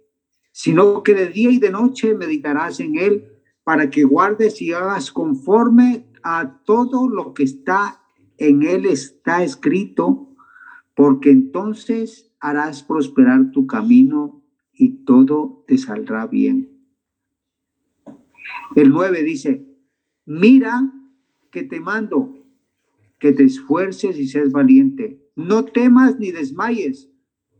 sino 0.51 1.03
que 1.03 1.13
de 1.13 1.29
día 1.29 1.51
y 1.51 1.57
de 1.57 1.71
noche 1.71 2.13
meditarás 2.15 2.81
en 2.81 2.97
él 2.97 3.29
para 3.63 3.89
que 3.89 4.03
guardes 4.03 4.61
y 4.61 4.73
hagas 4.73 5.13
conforme 5.13 6.07
a 6.21 6.61
todo 6.65 7.07
lo 7.07 7.33
que 7.33 7.43
está 7.43 8.04
en 8.37 8.63
él 8.63 8.85
está 8.85 9.43
escrito, 9.43 10.35
porque 10.95 11.31
entonces 11.31 12.31
harás 12.39 12.83
prosperar 12.83 13.51
tu 13.51 13.67
camino 13.67 14.43
y 14.73 15.03
todo 15.05 15.63
te 15.67 15.77
saldrá 15.77 16.27
bien. 16.27 16.69
El 18.75 18.89
9 18.89 19.23
dice, 19.23 19.65
mira 20.25 20.91
que 21.51 21.63
te 21.63 21.79
mando, 21.79 22.37
que 23.19 23.31
te 23.31 23.43
esfuerces 23.43 24.19
y 24.19 24.27
seas 24.27 24.51
valiente. 24.51 25.21
No 25.35 25.65
temas 25.65 26.19
ni 26.19 26.31
desmayes, 26.31 27.09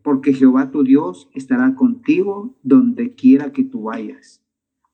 porque 0.01 0.33
Jehová 0.33 0.71
tu 0.71 0.83
Dios 0.83 1.29
estará 1.33 1.75
contigo 1.75 2.57
donde 2.61 3.15
quiera 3.15 3.51
que 3.51 3.63
tú 3.63 3.83
vayas. 3.83 4.41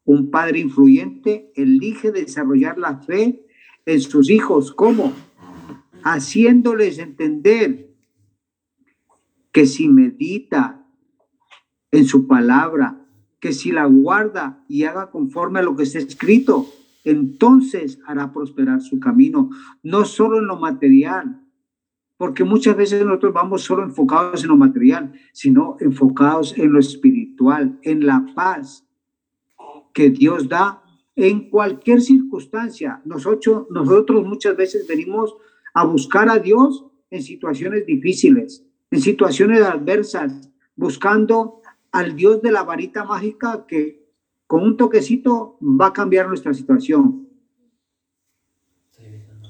Un 0.05 0.31
padre 0.31 0.59
influyente 0.59 1.51
elige 1.55 2.11
desarrollar 2.11 2.77
la 2.77 2.97
fe 2.97 3.45
en 3.85 4.01
sus 4.01 4.29
hijos. 4.29 4.71
¿Cómo? 4.71 5.13
Haciéndoles 6.03 6.99
entender 6.99 7.95
que 9.51 9.65
si 9.65 9.89
medita 9.89 10.85
en 11.91 12.05
su 12.05 12.27
palabra, 12.27 13.05
que 13.39 13.53
si 13.53 13.71
la 13.71 13.85
guarda 13.85 14.63
y 14.67 14.83
haga 14.83 15.11
conforme 15.11 15.59
a 15.59 15.63
lo 15.63 15.75
que 15.75 15.83
está 15.83 15.99
escrito, 15.99 16.67
entonces 17.03 17.99
hará 18.05 18.31
prosperar 18.31 18.81
su 18.81 18.99
camino, 18.99 19.49
no 19.83 20.05
solo 20.05 20.39
en 20.39 20.47
lo 20.47 20.57
material, 20.57 21.41
porque 22.17 22.43
muchas 22.43 22.77
veces 22.77 23.03
nosotros 23.03 23.33
vamos 23.33 23.63
solo 23.63 23.83
enfocados 23.83 24.43
en 24.43 24.49
lo 24.49 24.57
material, 24.57 25.13
sino 25.33 25.75
enfocados 25.79 26.55
en 26.57 26.71
lo 26.71 26.79
espiritual, 26.79 27.79
en 27.81 28.05
la 28.05 28.27
paz 28.35 28.87
que 29.91 30.11
Dios 30.11 30.47
da 30.47 30.83
en 31.15 31.49
cualquier 31.49 31.99
circunstancia. 32.01 33.01
Nosotros, 33.05 33.65
nosotros 33.71 34.25
muchas 34.25 34.55
veces 34.55 34.87
venimos 34.87 35.35
a 35.73 35.85
buscar 35.85 36.29
a 36.29 36.39
Dios 36.39 36.85
en 37.09 37.21
situaciones 37.21 37.85
difíciles, 37.85 38.65
en 38.89 39.01
situaciones 39.01 39.61
adversas, 39.61 40.49
buscando 40.75 41.61
al 41.91 42.15
Dios 42.15 42.41
de 42.41 42.51
la 42.51 42.63
varita 42.63 43.03
mágica 43.03 43.65
que 43.67 44.01
con 44.47 44.63
un 44.63 44.77
toquecito 44.77 45.57
va 45.61 45.87
a 45.87 45.93
cambiar 45.93 46.27
nuestra 46.27 46.53
situación. 46.53 47.29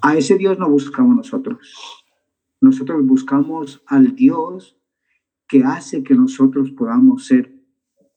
A 0.02 0.18
ese 0.18 0.38
Dios 0.38 0.58
no 0.58 0.70
buscamos 0.70 1.16
nosotros. 1.16 2.06
Nosotros 2.60 3.06
buscamos 3.06 3.84
al 3.88 4.16
Dios 4.16 4.78
que 5.48 5.64
hace 5.64 6.04
que 6.04 6.16
nosotros 6.16 6.72
podamos 6.72 7.26
ser 7.26 7.54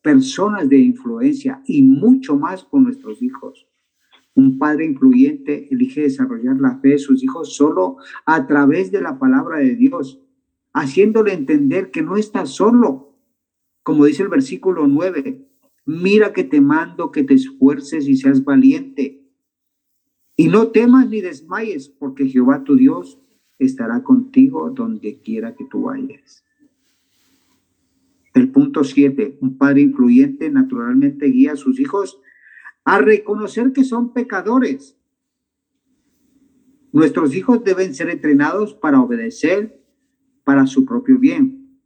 personas 0.02 0.68
de 0.68 0.78
influencia 0.78 1.62
y 1.66 1.82
mucho 1.82 2.36
más 2.36 2.64
con 2.64 2.84
nuestros 2.84 3.22
hijos. 3.22 3.66
Un 4.34 4.58
padre 4.58 4.84
influyente 4.84 5.68
elige 5.70 6.02
desarrollar 6.02 6.60
la 6.60 6.78
fe 6.78 6.90
de 6.90 6.98
sus 6.98 7.22
hijos 7.22 7.54
solo 7.54 7.98
a 8.26 8.46
través 8.46 8.90
de 8.90 9.00
la 9.00 9.18
palabra 9.18 9.58
de 9.58 9.76
Dios, 9.76 10.20
haciéndole 10.72 11.32
entender 11.32 11.90
que 11.90 12.02
no 12.02 12.16
está 12.16 12.44
solo. 12.46 13.16
Como 13.84 14.06
dice 14.06 14.24
el 14.24 14.28
versículo 14.28 14.88
9, 14.88 15.46
mira 15.86 16.32
que 16.32 16.42
te 16.42 16.60
mando 16.60 17.12
que 17.12 17.22
te 17.22 17.34
esfuerces 17.34 18.08
y 18.08 18.16
seas 18.16 18.42
valiente. 18.42 19.22
Y 20.36 20.48
no 20.48 20.68
temas 20.68 21.08
ni 21.08 21.20
desmayes, 21.20 21.88
porque 21.88 22.26
Jehová 22.26 22.64
tu 22.64 22.74
Dios 22.74 23.20
estará 23.60 24.02
contigo 24.02 24.70
donde 24.70 25.20
quiera 25.20 25.54
que 25.54 25.64
tú 25.64 25.82
vayas. 25.82 26.44
El 28.34 28.50
punto 28.50 28.82
7, 28.82 29.38
un 29.40 29.56
padre 29.56 29.82
influyente 29.82 30.50
naturalmente 30.50 31.26
guía 31.26 31.52
a 31.52 31.56
sus 31.56 31.78
hijos 31.78 32.20
a 32.84 32.98
reconocer 32.98 33.72
que 33.72 33.84
son 33.84 34.12
pecadores. 34.12 34.96
Nuestros 36.92 37.34
hijos 37.34 37.64
deben 37.64 37.94
ser 37.94 38.10
entrenados 38.10 38.74
para 38.74 39.00
obedecer 39.00 39.82
para 40.44 40.66
su 40.66 40.84
propio 40.84 41.18
bien, 41.18 41.80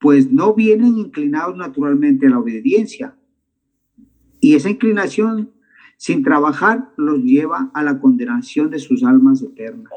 pues 0.00 0.30
no 0.30 0.52
vienen 0.54 0.98
inclinados 0.98 1.56
naturalmente 1.56 2.26
a 2.26 2.30
la 2.30 2.40
obediencia. 2.40 3.16
Y 4.40 4.56
esa 4.56 4.68
inclinación, 4.68 5.52
sin 5.96 6.22
trabajar, 6.22 6.92
los 6.96 7.22
lleva 7.22 7.70
a 7.72 7.82
la 7.82 8.00
condenación 8.00 8.70
de 8.70 8.80
sus 8.80 9.04
almas 9.04 9.40
eternas. 9.40 9.92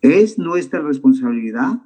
Es 0.00 0.38
nuestra 0.38 0.80
responsabilidad 0.80 1.82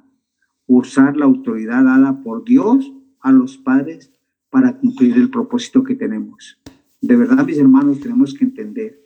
usar 0.65 1.17
la 1.17 1.25
autoridad 1.25 1.83
dada 1.83 2.23
por 2.23 2.45
Dios 2.45 2.91
a 3.19 3.31
los 3.31 3.57
padres 3.57 4.14
para 4.49 4.77
cumplir 4.77 5.15
el 5.17 5.29
propósito 5.29 5.83
que 5.83 5.95
tenemos. 5.95 6.61
De 7.01 7.15
verdad, 7.15 7.45
mis 7.45 7.57
hermanos, 7.57 7.99
tenemos 7.99 8.33
que 8.33 8.45
entender 8.45 8.99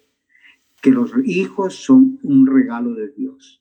que 0.82 0.92
los 0.92 1.12
hijos 1.26 1.76
son 1.76 2.20
un 2.24 2.48
regalo 2.48 2.94
de 2.94 3.10
Dios. 3.10 3.60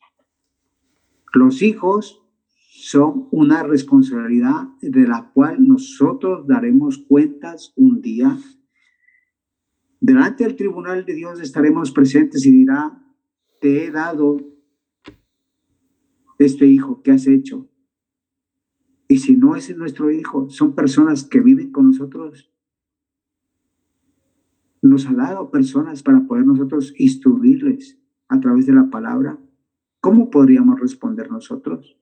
Los 1.32 1.62
hijos 1.62 2.22
son 2.70 3.28
una 3.32 3.62
responsabilidad 3.62 4.68
de 4.80 5.06
la 5.06 5.30
cual 5.34 5.66
nosotros 5.66 6.46
daremos 6.46 6.98
cuentas 6.98 7.72
un 7.76 8.00
día. 8.00 8.38
Delante 10.00 10.44
del 10.44 10.56
tribunal 10.56 11.04
de 11.04 11.14
Dios 11.14 11.40
estaremos 11.40 11.90
presentes 11.90 12.46
y 12.46 12.52
dirá, 12.52 13.02
te 13.60 13.84
he 13.84 13.90
dado 13.90 14.36
este 16.38 16.66
hijo, 16.66 17.02
¿qué 17.02 17.10
has 17.10 17.26
hecho? 17.26 17.68
Y 19.09 19.18
si 19.18 19.36
no 19.36 19.56
es 19.56 19.74
nuestro 19.76 20.11
hijo, 20.11 20.50
son 20.50 20.74
personas 20.74 21.24
que 21.24 21.40
viven 21.40 21.72
con 21.72 21.86
nosotros. 21.86 22.50
Nos 24.82 25.06
ha 25.06 25.14
dado 25.14 25.50
personas 25.50 26.02
para 26.02 26.26
poder 26.26 26.46
nosotros 26.46 26.94
instruirles 26.98 27.98
a 28.28 28.38
través 28.38 28.66
de 28.66 28.74
la 28.74 28.90
palabra. 28.90 29.38
¿Cómo 30.00 30.30
podríamos 30.30 30.78
responder 30.78 31.30
nosotros? 31.30 31.98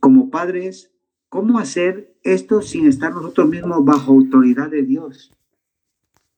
Como 0.00 0.30
padres, 0.30 0.94
¿cómo 1.28 1.58
hacer 1.58 2.16
esto 2.22 2.60
sin 2.60 2.86
estar 2.86 3.12
nosotros 3.12 3.48
mismos 3.48 3.84
bajo 3.84 4.12
autoridad 4.12 4.70
de 4.70 4.82
Dios? 4.82 5.32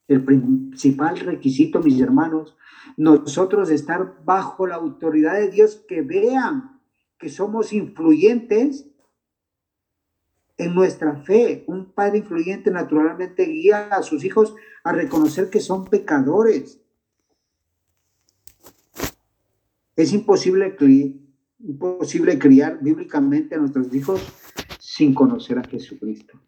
el 0.08 0.24
principal 0.24 1.18
requisito, 1.18 1.80
mis 1.82 2.00
hermanos, 2.00 2.56
nosotros 2.96 3.70
estar 3.70 4.22
bajo 4.24 4.66
la 4.66 4.76
autoridad 4.76 5.34
de 5.34 5.50
Dios, 5.50 5.84
que 5.88 6.02
vean 6.02 6.80
que 7.18 7.28
somos 7.28 7.72
influyentes 7.72 8.88
en 10.58 10.74
nuestra 10.74 11.16
fe. 11.16 11.64
Un 11.66 11.92
padre 11.92 12.18
influyente 12.18 12.70
naturalmente 12.70 13.44
guía 13.44 13.88
a 13.88 14.02
sus 14.02 14.24
hijos 14.24 14.54
a 14.84 14.92
reconocer 14.92 15.50
que 15.50 15.60
son 15.60 15.84
pecadores. 15.84 16.80
Es 19.94 20.12
imposible, 20.12 20.76
imposible 21.58 22.38
criar 22.38 22.78
bíblicamente 22.82 23.54
a 23.54 23.58
nuestros 23.58 23.92
hijos 23.94 24.20
sin 24.78 25.14
conocer 25.14 25.58
a 25.58 25.64
Jesucristo. 25.64 26.38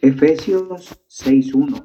Efesios 0.00 0.98
6.1. 1.08 1.82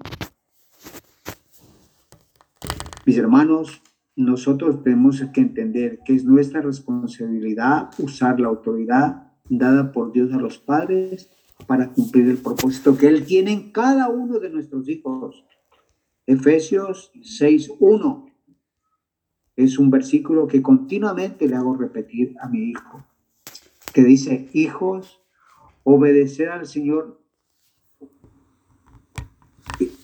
Mis 3.06 3.18
hermanos, 3.18 3.82
nosotros 4.16 4.84
tenemos 4.84 5.24
que 5.34 5.42
entender 5.42 6.00
que 6.06 6.14
es 6.14 6.26
nuestra 6.26 6.62
responsabilidad 6.62 7.90
usar 7.98 8.40
la 8.40 8.50
autoridad 8.50 9.29
dada 9.50 9.92
por 9.92 10.12
Dios 10.12 10.32
a 10.32 10.38
los 10.38 10.60
padres 10.60 11.30
para 11.68 11.92
cumplir 11.92 12.30
el 12.30 12.38
propósito 12.38 12.98
que 12.98 13.08
Él 13.08 13.26
tiene 13.26 13.52
en 13.52 13.72
cada 13.72 14.10
uno 14.10 14.40
de 14.40 14.50
nuestros 14.50 14.88
hijos. 14.88 15.44
Efesios 16.26 17.12
6.1 17.16 18.32
es 19.56 19.78
un 19.78 19.90
versículo 19.90 20.48
que 20.48 20.62
continuamente 20.62 21.48
le 21.48 21.56
hago 21.56 21.76
repetir 21.76 22.36
a 22.40 22.48
mi 22.48 22.70
hijo, 22.70 23.04
que 23.94 24.04
dice, 24.04 24.50
hijos, 24.54 25.22
obedecer 25.84 26.50
al 26.50 26.66
Señor. 26.66 27.20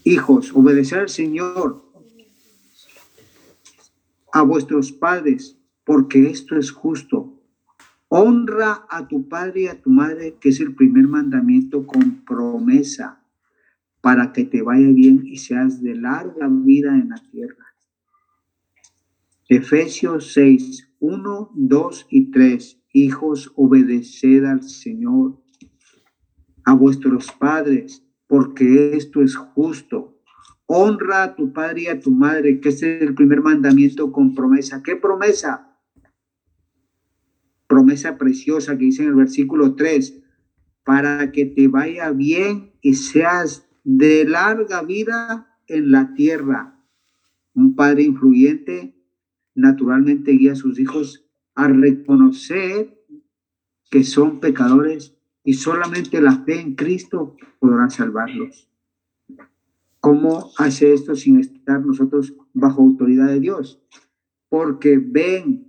Hijos, 0.03 0.51
obedecer 0.53 0.99
al 0.99 1.09
Señor, 1.09 1.85
a 4.33 4.41
vuestros 4.41 4.91
padres, 4.91 5.57
porque 5.85 6.29
esto 6.29 6.57
es 6.57 6.71
justo 6.71 7.34
Honra 8.07 8.85
a 8.89 9.07
tu 9.07 9.27
padre 9.27 9.61
y 9.61 9.67
a 9.67 9.81
tu 9.81 9.89
madre, 9.89 10.37
que 10.39 10.49
es 10.49 10.59
el 10.59 10.75
primer 10.75 11.07
mandamiento 11.07 11.85
con 11.87 12.23
promesa, 12.23 13.21
para 14.01 14.31
que 14.31 14.45
te 14.45 14.61
vaya 14.61 14.87
bien 14.89 15.23
y 15.25 15.37
seas 15.37 15.81
de 15.81 15.95
larga 15.95 16.47
vida 16.49 16.89
en 16.89 17.09
la 17.09 17.21
tierra. 17.31 17.65
Efesios 19.49 20.33
6, 20.33 20.91
1, 20.99 21.51
2 21.53 22.07
y 22.09 22.31
3. 22.31 22.81
Hijos, 22.93 23.51
obedeced 23.55 24.43
al 24.45 24.63
Señor, 24.63 25.41
a 26.63 26.73
vuestros 26.73 27.31
padres, 27.31 28.03
porque 28.27 28.95
esto 28.95 29.21
es 29.21 29.35
justo. 29.35 30.19
Honra 30.67 31.23
a 31.23 31.35
tu 31.35 31.53
padre 31.53 31.81
y 31.81 31.87
a 31.87 31.99
tu 31.99 32.11
madre, 32.11 32.59
que 32.59 32.69
es 32.69 32.81
el 32.81 33.13
primer 33.13 33.41
mandamiento 33.41 34.11
con 34.11 34.33
promesa. 34.33 34.81
¿Qué 34.81 34.95
promesa? 34.95 35.74
Promesa 37.85 38.17
preciosa 38.17 38.79
que 38.79 38.85
dice 38.85 39.03
en 39.03 39.09
el 39.09 39.15
versículo 39.15 39.75
3, 39.75 40.19
para 40.83 41.31
que 41.31 41.45
te 41.45 41.67
vaya 41.67 42.09
bien 42.09 42.71
y 42.81 42.95
seas 42.95 43.67
de 43.83 44.25
larga 44.25 44.81
vida 44.81 45.55
en 45.67 45.91
la 45.91 46.15
tierra. 46.15 46.83
Un 47.53 47.75
padre 47.75 48.01
influyente 48.01 48.95
naturalmente 49.53 50.31
guía 50.31 50.53
a 50.53 50.55
sus 50.55 50.79
hijos 50.79 51.27
a 51.53 51.67
reconocer 51.67 52.99
que 53.91 54.03
son 54.03 54.39
pecadores 54.39 55.15
y 55.43 55.53
solamente 55.53 56.19
la 56.21 56.43
fe 56.43 56.59
en 56.59 56.73
Cristo 56.73 57.37
podrá 57.59 57.87
salvarlos. 57.91 58.67
¿Cómo 59.99 60.49
hace 60.57 60.91
esto 60.91 61.15
sin 61.15 61.39
estar 61.39 61.85
nosotros 61.85 62.33
bajo 62.53 62.81
autoridad 62.81 63.27
de 63.27 63.39
Dios? 63.39 63.79
Porque 64.49 64.97
ven 64.97 65.64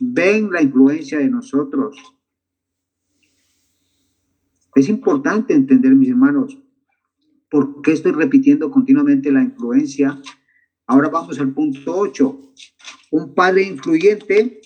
ven 0.00 0.50
la 0.50 0.62
influencia 0.62 1.18
de 1.18 1.28
nosotros. 1.28 1.96
Es 4.74 4.88
importante 4.88 5.54
entender, 5.54 5.94
mis 5.94 6.10
hermanos, 6.10 6.58
por 7.50 7.80
qué 7.82 7.92
estoy 7.92 8.12
repitiendo 8.12 8.70
continuamente 8.70 9.32
la 9.32 9.42
influencia. 9.42 10.20
Ahora 10.86 11.08
vamos 11.08 11.40
al 11.40 11.52
punto 11.52 11.96
8. 11.96 12.40
Un 13.12 13.34
padre 13.34 13.62
influyente 13.62 14.60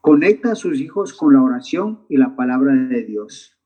conecta 0.00 0.52
a 0.52 0.56
sus 0.56 0.80
hijos 0.80 1.12
con 1.12 1.34
la 1.34 1.42
oración 1.42 2.06
y 2.08 2.16
la 2.16 2.34
palabra 2.34 2.74
de 2.74 3.04
Dios. 3.04 3.56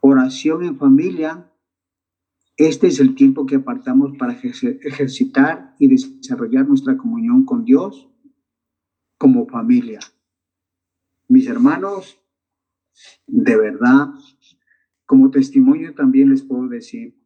Oración 0.00 0.64
en 0.64 0.76
familia 0.76 1.50
este 2.56 2.86
es 2.86 3.00
el 3.00 3.14
tiempo 3.14 3.46
que 3.46 3.56
apartamos 3.56 4.16
para 4.16 4.32
ejercitar 4.32 5.74
y 5.78 5.88
desarrollar 5.88 6.68
nuestra 6.68 6.96
comunión 6.96 7.44
con 7.44 7.64
Dios 7.64 8.08
como 9.18 9.46
familia. 9.46 9.98
Mis 11.28 11.48
hermanos, 11.48 12.20
de 13.26 13.56
verdad, 13.56 14.08
como 15.06 15.30
testimonio 15.30 15.94
también 15.94 16.30
les 16.30 16.42
puedo 16.42 16.68
decir, 16.68 17.18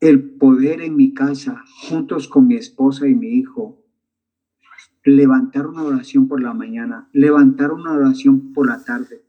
el 0.00 0.36
poder 0.36 0.82
en 0.82 0.94
mi 0.94 1.12
casa, 1.12 1.64
juntos 1.88 2.28
con 2.28 2.46
mi 2.46 2.54
esposa 2.54 3.08
y 3.08 3.14
mi 3.14 3.30
hijo, 3.30 3.84
levantar 5.02 5.66
una 5.66 5.82
oración 5.82 6.28
por 6.28 6.40
la 6.40 6.54
mañana, 6.54 7.08
levantar 7.12 7.72
una 7.72 7.92
oración 7.92 8.52
por 8.52 8.68
la 8.68 8.84
tarde, 8.84 9.24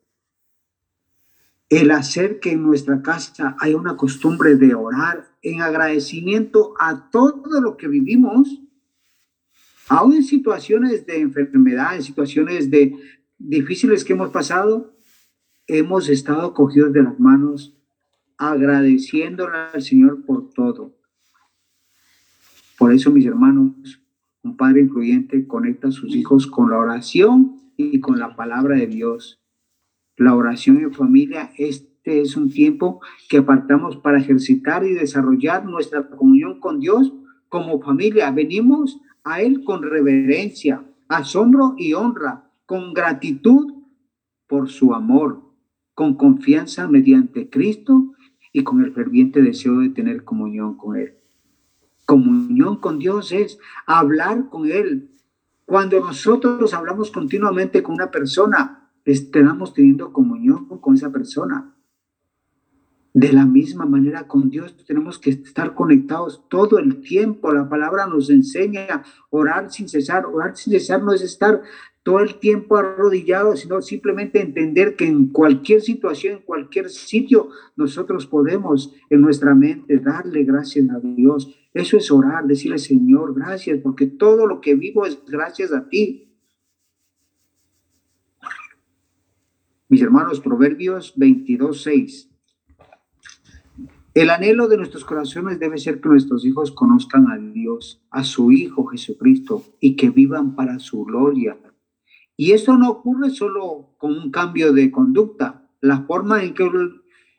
el 1.70 1.92
hacer 1.92 2.40
que 2.40 2.52
en 2.52 2.64
nuestra 2.64 3.02
casa 3.02 3.56
haya 3.60 3.78
una 3.78 3.96
costumbre 3.96 4.56
de 4.56 4.74
orar 4.74 5.28
en 5.44 5.62
agradecimiento 5.62 6.74
a 6.80 7.10
todo 7.12 7.62
lo 7.62 7.78
que 7.78 7.88
vivimos, 7.88 8.60
aún 9.88 10.14
en 10.14 10.24
situaciones 10.24 11.06
de 11.06 11.20
enfermedad, 11.20 11.96
en 11.96 12.04
situaciones 12.04 12.72
de 12.72 12.96
difíciles 13.38 14.04
que 14.04 14.14
hemos 14.14 14.32
pasado, 14.32 14.96
hemos 15.68 16.10
estado 16.10 16.54
cogidos 16.56 16.92
de 16.92 17.04
las 17.04 17.20
manos 17.20 17.76
agradeciéndole 18.38 19.58
al 19.74 19.82
Señor 19.82 20.26
por 20.26 20.50
todo. 20.50 20.96
Por 22.78 22.94
eso, 22.94 23.12
mis 23.12 23.26
hermanos, 23.26 24.02
un 24.42 24.58
padre 24.58 24.82
influyente 24.82 25.46
conecta 25.46 25.90
a 25.90 25.92
sus 25.92 26.16
hijos 26.16 26.48
con 26.48 26.72
la 26.72 26.78
oración 26.78 27.62
y 27.78 28.00
con 28.00 28.18
la 28.18 28.36
palabra 28.36 28.78
de 28.78 28.88
Dios 28.88 29.39
la 30.20 30.36
oración 30.36 30.78
en 30.80 30.94
familia, 30.94 31.52
este 31.58 32.22
es 32.22 32.36
un 32.36 32.52
tiempo 32.52 33.00
que 33.30 33.38
apartamos 33.38 33.96
para 33.98 34.20
ejercitar 34.20 34.86
y 34.86 34.94
desarrollar 34.94 35.66
nuestra 35.66 36.10
comunión 36.10 36.60
con 36.60 36.82
Dios 36.82 37.14
como 37.48 37.82
familia. 37.82 38.30
Venimos 38.30 39.00
a 39.24 39.42
Él 39.42 39.64
con 39.64 39.82
reverencia, 39.82 40.84
asombro 41.08 41.76
y 41.78 41.94
honra, 41.94 42.52
con 42.66 42.94
gratitud 42.94 43.74
por 44.46 44.70
su 44.70 44.94
amor, 44.94 45.42
con 45.94 46.16
confianza 46.16 46.88
mediante 46.88 47.50
Cristo 47.50 48.14
y 48.52 48.64
con 48.64 48.84
el 48.84 48.92
ferviente 48.92 49.42
deseo 49.42 49.80
de 49.80 49.90
tener 49.90 50.26
comunión 50.26 50.76
con 50.76 50.98
Él. 50.98 51.14
Comunión 52.06 52.78
con 52.78 53.00
Dios 53.00 53.32
es 53.32 53.58
hablar 53.86 54.50
con 54.50 54.70
Él. 54.70 55.12
Cuando 55.66 55.98
nosotros 56.00 56.74
hablamos 56.74 57.10
continuamente 57.10 57.82
con 57.84 57.96
una 57.96 58.12
persona, 58.12 58.79
estamos 59.06 59.74
teniendo 59.74 60.14
comunión 60.14 60.66
con 60.80 60.96
esa 60.96 61.12
persona. 61.12 61.76
De 63.14 63.34
la 63.34 63.46
misma 63.46 63.86
manera 63.86 64.28
con 64.28 64.50
Dios 64.50 64.78
tenemos 64.86 65.18
que 65.18 65.32
estar 65.32 65.74
conectados 65.74 66.44
todo 66.48 66.78
el 66.78 67.02
tiempo. 67.02 67.52
La 67.52 67.68
palabra 67.68 68.06
nos 68.06 68.30
enseña 68.30 69.04
orar 69.32 69.72
sin 69.72 69.90
cesar. 69.90 70.28
Orar 70.28 70.56
sin 70.56 70.74
cesar 70.74 71.02
no 71.02 71.12
es 71.12 71.24
estar 71.24 71.62
todo 72.04 72.20
el 72.20 72.36
tiempo 72.36 72.78
arrodillado, 72.78 73.56
sino 73.56 73.82
simplemente 73.82 74.42
entender 74.42 74.96
que 74.96 75.06
en 75.06 75.28
cualquier 75.28 75.82
situación, 75.82 76.38
en 76.38 76.44
cualquier 76.44 76.90
sitio, 76.90 77.50
nosotros 77.76 78.28
podemos 78.28 78.94
en 79.10 79.22
nuestra 79.22 79.56
mente 79.56 79.98
darle 79.98 80.44
gracias 80.44 80.90
a 80.90 81.00
Dios. 81.00 81.56
Eso 81.74 81.98
es 81.98 82.12
orar, 82.12 82.46
decirle 82.46 82.78
Señor, 82.78 83.34
gracias, 83.36 83.80
porque 83.82 84.06
todo 84.06 84.48
lo 84.48 84.62
que 84.62 84.76
vivo 84.76 85.06
es 85.06 85.20
gracias 85.28 85.74
a 85.74 85.90
ti. 85.90 86.29
Mis 89.92 90.04
hermanos, 90.04 90.40
Proverbios 90.40 91.14
22, 91.16 91.82
6. 91.82 92.30
El 94.14 94.30
anhelo 94.30 94.68
de 94.68 94.78
nuestros 94.78 95.04
corazones 95.04 95.58
debe 95.58 95.80
ser 95.80 96.00
que 96.00 96.10
nuestros 96.10 96.46
hijos 96.46 96.72
conozcan 96.72 97.32
a 97.32 97.40
Dios, 97.40 98.00
a 98.12 98.24
su 98.24 98.52
Hijo 98.52 98.86
Jesucristo, 98.86 99.64
y 99.80 99.96
que 99.96 100.12
vivan 100.12 100.56
para 100.56 100.78
su 100.78 101.04
gloria. 101.06 101.58
Y 102.38 102.52
eso 102.52 102.78
no 102.78 102.92
ocurre 102.92 103.32
solo 103.32 103.96
con 103.98 104.12
un 104.12 104.30
cambio 104.30 104.74
de 104.74 104.92
conducta. 104.92 105.68
La 105.82 106.04
forma 106.04 106.44
en 106.44 106.54
que, 106.54 106.70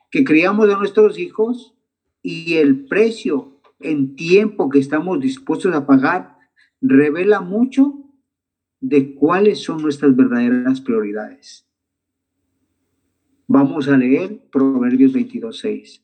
que 0.09 0.25
criamos 0.25 0.69
a 0.69 0.77
nuestros 0.77 1.17
hijos 1.19 1.73
y 2.21 2.55
el 2.55 2.83
precio 2.83 3.61
en 3.79 4.17
tiempo 4.17 4.69
que 4.69 4.79
estamos 4.79 5.21
dispuestos 5.21 5.73
a 5.73 5.87
pagar 5.87 6.37
revela 6.81 7.39
mucho 7.39 8.11
de 8.81 9.15
cuáles 9.15 9.63
son 9.63 9.81
nuestras 9.81 10.13
verdaderas 10.17 10.81
prioridades. 10.81 11.70
Vamos 13.53 13.89
a 13.89 13.97
leer 13.97 14.47
Proverbios 14.49 15.11
22.6. 15.11 16.01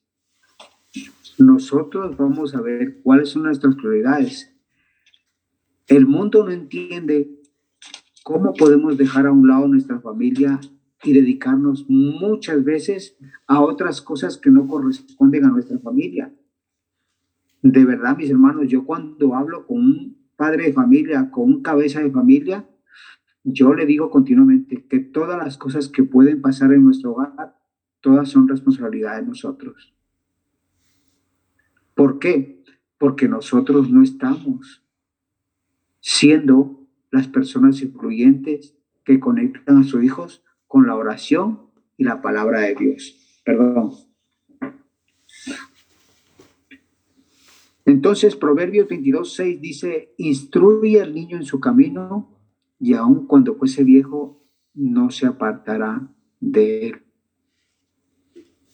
nosotros 1.39 2.18
vamos 2.18 2.54
a 2.54 2.60
ver 2.60 3.00
cuáles 3.02 3.30
son 3.30 3.43
nuestras 3.43 3.74
prioridades. 3.76 4.54
El 5.88 6.08
mundo 6.08 6.43
no 6.43 6.52
entiende 6.52 7.39
cómo 8.26 8.52
podemos 8.52 8.98
dejar 8.98 9.28
a 9.28 9.32
un 9.32 9.48
lado 9.48 9.66
nuestra 9.70 10.02
familia 10.02 10.60
y 11.06 11.14
dedicarnos 11.14 11.86
muchas 11.88 12.66
veces 12.66 13.16
a 13.48 13.62
otras 13.62 14.02
cosas 14.02 14.38
que 14.38 14.50
no 14.50 14.68
corresponden 14.68 15.45
a 15.45 15.50
nuestra 15.50 15.80
familia. 15.80 16.34
De 17.62 17.86
verdad, 17.86 18.18
mis 18.18 18.30
hermanos, 18.30 18.68
yo 18.68 18.84
cuando 18.84 19.36
hablo 19.36 19.66
con 19.66 19.78
un 19.78 20.18
padre 20.36 20.66
de 20.66 20.74
familia, 20.74 21.32
con 21.32 21.45
un 21.45 21.62
cabeza 21.62 22.02
de 22.02 22.12
familia, 22.12 22.68
yo 23.50 23.74
le 23.74 23.86
digo 23.86 24.10
continuamente 24.10 24.86
que 24.89 25.00
todas 25.00 25.38
las 25.38 25.58
cosas 25.58 25.88
que 25.88 26.04
pueden 26.04 26.41
pasar 26.41 26.74
en 26.74 26.84
nuestro 26.84 27.14
hogar, 27.14 27.58
todas 28.02 28.28
son 28.28 28.45
responsabilidad 28.45 29.16
de 29.16 29.26
nosotros. 29.26 29.95
¿Por 31.95 32.20
qué? 32.20 32.62
Porque 32.98 33.30
nosotros 33.30 33.89
no 33.89 34.04
estamos 34.04 34.84
siendo 36.02 36.89
las 37.10 37.30
personas 37.30 37.82
influyentes 37.82 38.76
que 39.06 39.22
conectan 39.22 39.78
a 39.78 39.84
sus 39.84 40.04
hijos 40.04 40.43
con 40.68 40.86
la 40.86 40.95
oración 40.95 41.70
y 41.95 42.04
la 42.04 42.22
palabra 42.22 42.60
de 42.60 42.76
Dios. 42.76 43.41
Perdón. 43.45 43.91
Entonces, 47.86 48.36
Proverbios 48.36 48.89
22, 48.89 49.34
6 49.34 49.62
dice, 49.62 50.14
instruye 50.18 51.02
al 51.02 51.16
niño 51.16 51.38
en 51.38 51.45
su 51.45 51.62
camino 51.62 52.37
y 52.80 52.94
aun 52.94 53.28
cuando 53.28 53.56
fuese 53.56 53.84
viejo, 53.84 54.44
no 54.74 55.10
se 55.10 55.26
apartará 55.26 56.08
de 56.40 56.88
él. 56.88 57.04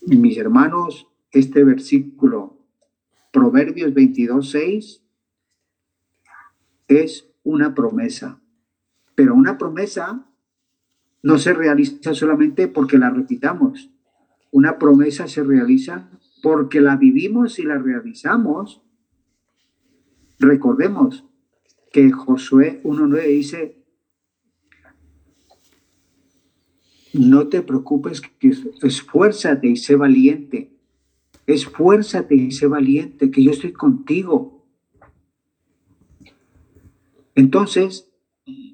Mis 0.01 0.37
hermanos, 0.37 1.07
este 1.31 1.63
versículo, 1.63 2.59
Proverbios 3.31 3.93
22, 3.93 4.49
6, 4.49 5.03
es 6.87 7.29
una 7.43 7.73
promesa, 7.73 8.41
pero 9.15 9.33
una 9.33 9.57
promesa 9.57 10.27
no 11.21 11.37
se 11.37 11.53
realiza 11.53 12.13
solamente 12.13 12.67
porque 12.67 12.97
la 12.97 13.09
repitamos. 13.09 13.89
Una 14.51 14.77
promesa 14.77 15.27
se 15.27 15.41
realiza 15.41 16.09
porque 16.43 16.81
la 16.81 16.97
vivimos 16.97 17.57
y 17.59 17.63
la 17.63 17.77
realizamos. 17.77 18.83
Recordemos 20.37 21.25
que 21.93 22.11
Josué 22.11 22.81
1.9 22.83 23.27
dice, 23.27 23.82
no 27.13 27.47
te 27.47 27.61
preocupes, 27.61 28.21
esfuérzate 28.81 29.67
y 29.67 29.77
sé 29.77 29.95
valiente. 29.95 30.71
Esfuérzate 31.45 32.35
y 32.35 32.51
sé 32.51 32.67
valiente, 32.67 33.29
que 33.29 33.43
yo 33.43 33.51
estoy 33.51 33.73
contigo. 33.73 34.65
Entonces, 37.35 38.11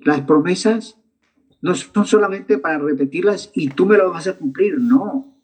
las 0.04 0.22
promesas 0.22 0.98
no 1.62 1.76
son 1.76 2.06
solamente 2.06 2.58
para 2.58 2.80
repetirlas 2.80 3.52
y 3.54 3.70
tú 3.70 3.86
me 3.86 3.98
lo 3.98 4.12
vas 4.12 4.28
a 4.28 4.38
cumplir, 4.38 4.80
no. 4.80 5.36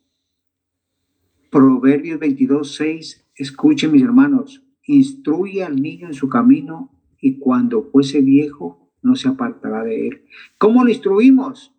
Proverbios 1.51 2.19
22, 2.19 2.75
6, 2.75 3.25
escuchen 3.35 3.91
mis 3.91 4.03
hermanos, 4.03 4.63
instruye 4.85 5.63
al 5.63 5.81
niño 5.81 6.07
en 6.07 6.13
su 6.13 6.29
camino 6.29 6.91
y 7.19 7.39
cuando 7.39 7.83
fuese 7.83 8.21
viejo 8.21 8.91
no 9.01 9.15
se 9.15 9.27
apartará 9.27 9.83
de 9.83 10.07
él. 10.07 10.25
¿Cómo 10.57 10.83
lo 10.83 10.89
instruimos? 10.89 11.74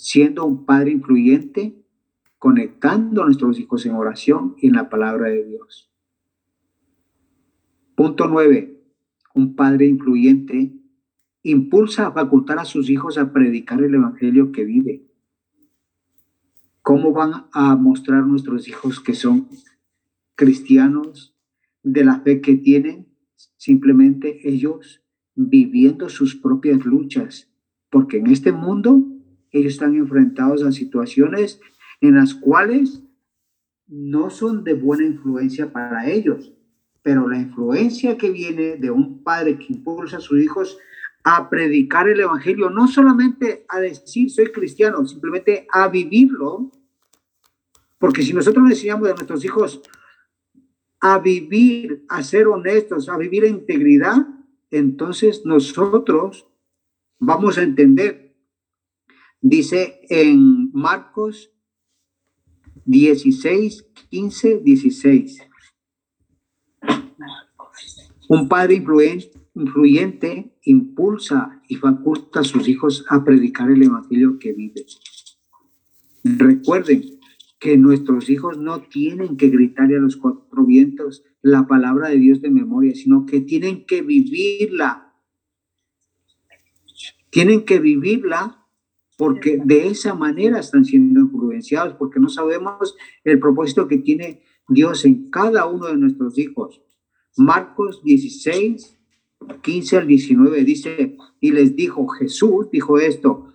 Siendo 0.00 0.44
un 0.44 0.64
padre 0.64 0.92
influyente, 0.92 1.74
conectando 2.38 3.20
a 3.20 3.24
nuestros 3.24 3.58
hijos 3.58 3.84
en 3.84 3.96
oración 3.96 4.54
y 4.58 4.68
en 4.68 4.74
la 4.74 4.88
palabra 4.88 5.26
de 5.26 5.44
Dios. 5.44 5.90
Punto 7.96 8.28
9. 8.28 8.80
Un 9.34 9.56
padre 9.56 9.88
influyente 9.88 10.72
impulsa 11.42 12.06
a 12.06 12.12
facultar 12.12 12.60
a 12.60 12.64
sus 12.64 12.88
hijos 12.90 13.18
a 13.18 13.32
predicar 13.32 13.82
el 13.82 13.92
evangelio 13.92 14.52
que 14.52 14.64
vive. 14.64 15.04
¿Cómo 16.80 17.12
van 17.12 17.46
a 17.52 17.74
mostrar 17.74 18.24
nuestros 18.24 18.68
hijos 18.68 19.00
que 19.00 19.14
son 19.14 19.48
cristianos 20.36 21.36
de 21.82 22.04
la 22.04 22.20
fe 22.20 22.40
que 22.40 22.54
tienen? 22.54 23.08
Simplemente 23.56 24.48
ellos 24.48 25.02
viviendo 25.34 26.08
sus 26.08 26.36
propias 26.36 26.86
luchas, 26.86 27.50
porque 27.90 28.18
en 28.18 28.28
este 28.28 28.52
mundo 28.52 29.17
ellos 29.52 29.74
están 29.74 29.94
enfrentados 29.94 30.62
a 30.62 30.72
situaciones 30.72 31.60
en 32.00 32.16
las 32.16 32.34
cuales 32.34 33.02
no 33.86 34.30
son 34.30 34.64
de 34.64 34.74
buena 34.74 35.04
influencia 35.04 35.72
para 35.72 36.08
ellos, 36.08 36.52
pero 37.02 37.28
la 37.28 37.38
influencia 37.38 38.18
que 38.18 38.30
viene 38.30 38.76
de 38.76 38.90
un 38.90 39.22
padre 39.22 39.58
que 39.58 39.72
impulsa 39.72 40.18
a 40.18 40.20
sus 40.20 40.42
hijos 40.42 40.78
a 41.24 41.48
predicar 41.48 42.08
el 42.08 42.20
Evangelio, 42.20 42.70
no 42.70 42.86
solamente 42.88 43.64
a 43.68 43.80
decir 43.80 44.30
soy 44.30 44.52
cristiano, 44.52 45.04
simplemente 45.06 45.66
a 45.72 45.88
vivirlo, 45.88 46.70
porque 47.98 48.22
si 48.22 48.32
nosotros 48.32 48.64
le 48.64 48.74
enseñamos 48.74 49.08
a 49.08 49.14
nuestros 49.14 49.44
hijos 49.44 49.82
a 51.00 51.18
vivir, 51.18 52.04
a 52.08 52.22
ser 52.22 52.46
honestos, 52.48 53.08
a 53.08 53.16
vivir 53.16 53.44
en 53.44 53.56
integridad, 53.56 54.26
entonces 54.70 55.44
nosotros 55.44 56.46
vamos 57.18 57.58
a 57.58 57.62
entender. 57.62 58.27
Dice 59.40 60.00
en 60.08 60.70
Marcos 60.72 61.52
16, 62.84 63.86
15, 64.10 64.60
16. 64.64 65.38
Un 68.28 68.48
padre 68.48 68.74
influente 68.74 69.38
influyente 69.58 70.56
impulsa 70.64 71.60
y 71.68 71.76
faculta 71.76 72.40
a 72.40 72.44
sus 72.44 72.68
hijos 72.68 73.04
a 73.08 73.24
predicar 73.24 73.70
el 73.70 73.82
evangelio 73.82 74.38
que 74.38 74.52
vive. 74.52 74.86
Recuerden 76.22 77.18
que 77.58 77.76
nuestros 77.76 78.30
hijos 78.30 78.58
no 78.58 78.82
tienen 78.82 79.36
que 79.36 79.48
gritarle 79.48 79.96
a 79.96 80.00
los 80.00 80.16
cuatro 80.16 80.64
vientos 80.64 81.24
la 81.42 81.66
palabra 81.66 82.08
de 82.08 82.18
Dios 82.18 82.40
de 82.40 82.50
memoria, 82.50 82.94
sino 82.94 83.26
que 83.26 83.40
tienen 83.40 83.84
que 83.84 84.02
vivirla. 84.02 85.12
Tienen 87.30 87.64
que 87.64 87.80
vivirla 87.80 88.67
porque 89.18 89.60
de 89.62 89.88
esa 89.88 90.14
manera 90.14 90.60
están 90.60 90.84
siendo 90.84 91.18
influenciados, 91.18 91.94
porque 91.94 92.20
no 92.20 92.28
sabemos 92.28 92.96
el 93.24 93.40
propósito 93.40 93.88
que 93.88 93.98
tiene 93.98 94.42
Dios 94.68 95.04
en 95.04 95.28
cada 95.28 95.66
uno 95.66 95.88
de 95.88 95.96
nuestros 95.96 96.38
hijos. 96.38 96.80
Marcos 97.36 98.00
16, 98.04 98.96
15 99.60 99.96
al 99.96 100.06
19 100.06 100.64
dice, 100.64 101.16
y 101.40 101.50
les 101.50 101.74
dijo, 101.74 102.06
Jesús 102.06 102.70
dijo 102.70 103.00
esto, 103.00 103.48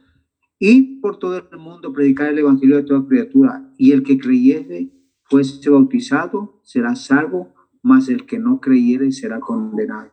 y 0.59 0.99
por 0.99 1.17
todo 1.17 1.37
el 1.37 1.57
mundo 1.57 1.93
predicar 1.93 2.27
el 2.27 2.39
evangelio 2.39 2.75
de 2.75 2.83
toda 2.83 3.07
criatura, 3.07 3.73
y 3.77 3.93
el 3.93 4.03
que 4.03 4.17
creyere 4.17 4.91
fuese 5.23 5.69
bautizado 5.69 6.59
será 6.63 6.95
salvo, 6.97 7.53
mas 7.81 8.09
el 8.09 8.25
que 8.25 8.37
no 8.37 8.59
creyere 8.59 9.13
será 9.13 9.39
condenado. 9.39 10.11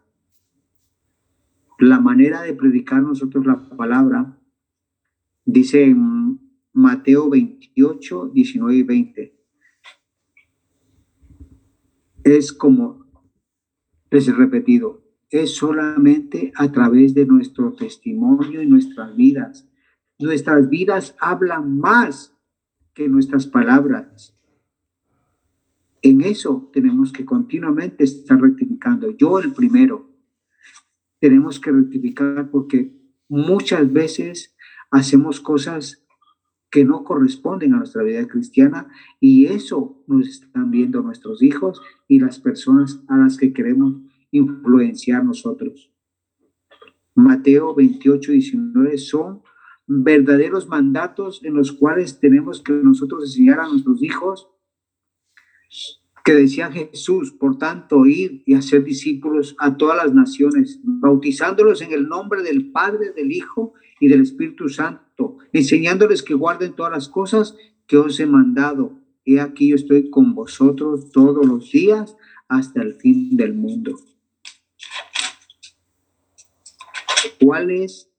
La 1.81 1.99
manera 1.99 2.43
de 2.43 2.55
predicar 2.55 3.03
nosotros 3.03 3.45
la 3.47 3.69
palabra, 3.77 4.37
dice 5.53 5.85
en 5.85 6.41
Mateo 6.73 7.31
28, 7.31 8.31
19 8.33 8.77
y 8.77 8.83
20, 8.83 9.41
es 12.25 12.53
como, 12.53 13.07
les 14.11 14.29
he 14.29 14.33
repetido, 14.33 15.05
es 15.31 15.55
solamente 15.55 16.53
a 16.57 16.71
través 16.73 17.15
de 17.15 17.27
nuestro 17.27 17.73
testimonio 17.73 18.63
y 18.63 18.67
nuestras 18.67 19.17
vidas. 19.17 19.69
Nuestras 20.19 20.69
vidas 20.69 21.17
hablan 21.21 21.79
más 21.79 22.37
que 22.95 23.09
nuestras 23.09 23.47
palabras. 23.47 24.37
En 26.03 26.21
eso 26.23 26.71
tenemos 26.73 27.13
que 27.13 27.25
continuamente 27.25 28.05
estar 28.05 28.41
rectificando. 28.41 29.11
Yo 29.11 29.39
el 29.39 29.53
primero. 29.53 30.11
Tenemos 31.21 31.61
que 31.61 31.71
rectificar 31.71 32.51
porque 32.51 32.99
muchas 33.29 33.93
veces 33.93 34.57
hacemos 34.91 35.41
cosas 35.41 36.05
que 36.71 36.85
no 36.85 37.03
corresponden 37.05 37.75
a 37.75 37.79
nuestra 37.79 38.03
vida 38.03 38.27
cristiana 38.29 38.89
y 39.19 39.47
eso 39.47 40.03
nos 40.07 40.29
están 40.29 40.71
viendo 40.71 41.03
nuestros 41.03 41.43
hijos 41.43 41.81
y 42.07 42.21
las 42.21 42.39
personas 42.39 43.01
a 43.09 43.17
las 43.17 43.37
que 43.37 43.53
queremos 43.53 43.97
influenciar 44.31 45.25
nosotros. 45.25 45.91
Mateo 47.15 47.75
28, 47.75 48.33
19 48.33 48.99
son 48.99 49.43
verdaderos 49.87 50.69
mandatos 50.69 51.41
en 51.45 51.55
los 51.55 51.73
cuales 51.73 52.21
tenemos 52.21 52.63
que 52.63 52.73
nosotros 52.73 53.25
enseñar 53.25 53.59
a 53.59 53.69
nuestros 53.69 54.01
hijos 54.03 54.49
que 56.25 56.35
decía 56.35 56.71
Jesús, 56.71 57.33
por 57.33 57.59
tanto, 57.59 58.07
ir 58.07 58.43
y 58.47 58.55
hacer 58.55 58.85
discípulos 58.85 59.57
a 59.59 59.77
todas 59.77 59.97
las 59.97 60.15
naciones, 60.15 60.79
bautizándolos 60.83 61.83
en 61.83 61.93
el 61.93 62.09
nombre 62.09 62.43
del 62.43 62.71
Padre, 62.71 63.13
del 63.13 63.33
Hijo 63.33 63.75
y 64.01 64.09
del 64.09 64.23
Espíritu 64.23 64.69
Santo, 64.69 65.37
enseñándoles 65.53 66.23
que 66.23 66.35
guarden 66.35 66.73
todas 66.73 66.91
las 66.91 67.09
cosas 67.09 67.55
que 67.87 67.99
os 67.99 68.19
he 68.19 68.27
mandado. 68.27 68.99
he 69.25 69.39
aquí 69.39 69.69
yo 69.69 69.77
estoy 69.77 70.11
con 70.11 70.35
vosotros 70.35 71.13
todos 71.13 71.47
los 71.47 71.71
días 71.71 72.17
hasta 72.49 72.83
el 72.83 72.95
fin 72.95 73.37
del 73.37 73.55
mundo. 73.55 73.97
¿Cuál 77.39 77.71
es 77.71 78.11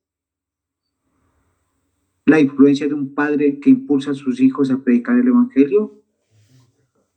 la 2.26 2.40
influencia 2.40 2.88
de 2.88 2.94
un 2.94 3.14
padre 3.16 3.60
que 3.60 3.72
impulsa 3.72 4.12
a 4.12 4.16
sus 4.16 4.40
hijos 4.40 4.70
a 4.70 4.78
predicar 4.78 5.18
el 5.18 5.28
Evangelio? 5.28 6.04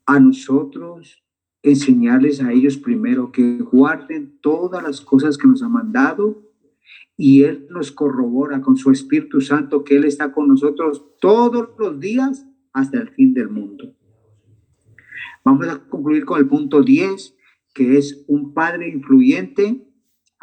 A 0.06 0.18
nosotros 0.18 1.22
enseñarles 1.62 2.42
a 2.42 2.52
ellos 2.52 2.76
primero 2.78 3.30
que 3.32 3.58
guarden 3.58 4.38
todas 4.40 4.82
las 4.82 5.00
cosas 5.00 5.36
que 5.36 5.48
nos 5.48 5.62
ha 5.62 5.68
mandado 5.68 6.42
y 7.16 7.42
Él 7.42 7.66
nos 7.70 7.92
corrobora 7.92 8.60
con 8.60 8.76
su 8.76 8.90
Espíritu 8.90 9.40
Santo 9.40 9.84
que 9.84 9.96
Él 9.96 10.04
está 10.04 10.32
con 10.32 10.48
nosotros 10.48 11.04
todos 11.20 11.70
los 11.78 12.00
días 12.00 12.46
hasta 12.72 13.00
el 13.00 13.10
fin 13.10 13.34
del 13.34 13.48
mundo. 13.48 13.94
Vamos 15.44 15.68
a 15.68 15.78
concluir 15.88 16.24
con 16.24 16.38
el 16.38 16.48
punto 16.48 16.82
10, 16.82 17.36
que 17.74 17.98
es 17.98 18.24
un 18.28 18.54
padre 18.54 18.88
influyente 18.88 19.86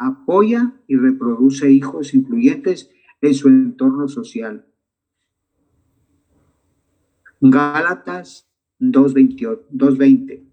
apoya 0.02 0.74
y 0.86 0.96
reproduce 0.96 1.70
hijos 1.70 2.14
influyentes 2.14 2.90
en 3.20 3.34
su 3.34 3.48
entorno 3.48 4.08
social. 4.08 4.66
Gálatas 7.40 8.48
2.20. 8.80 10.44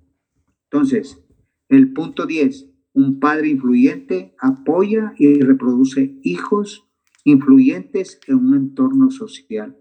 Entonces, 0.65 1.23
el 1.67 1.93
punto 1.93 2.25
10, 2.25 2.69
un 2.93 3.19
padre 3.19 3.49
influyente 3.49 4.35
apoya 4.39 5.13
y 5.17 5.41
reproduce 5.41 6.17
hijos 6.23 6.85
influyentes 7.23 8.19
en 8.27 8.35
un 8.37 8.55
entorno 8.55 9.11
social. 9.11 9.77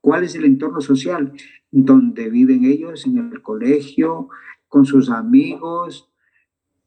¿Cuál 0.00 0.24
es 0.24 0.34
el 0.34 0.44
entorno 0.44 0.80
social? 0.80 1.32
Donde 1.70 2.28
viven 2.28 2.64
ellos, 2.64 3.06
en 3.06 3.18
el 3.18 3.42
colegio, 3.42 4.28
con 4.68 4.84
sus 4.84 5.10
amigos, 5.10 6.10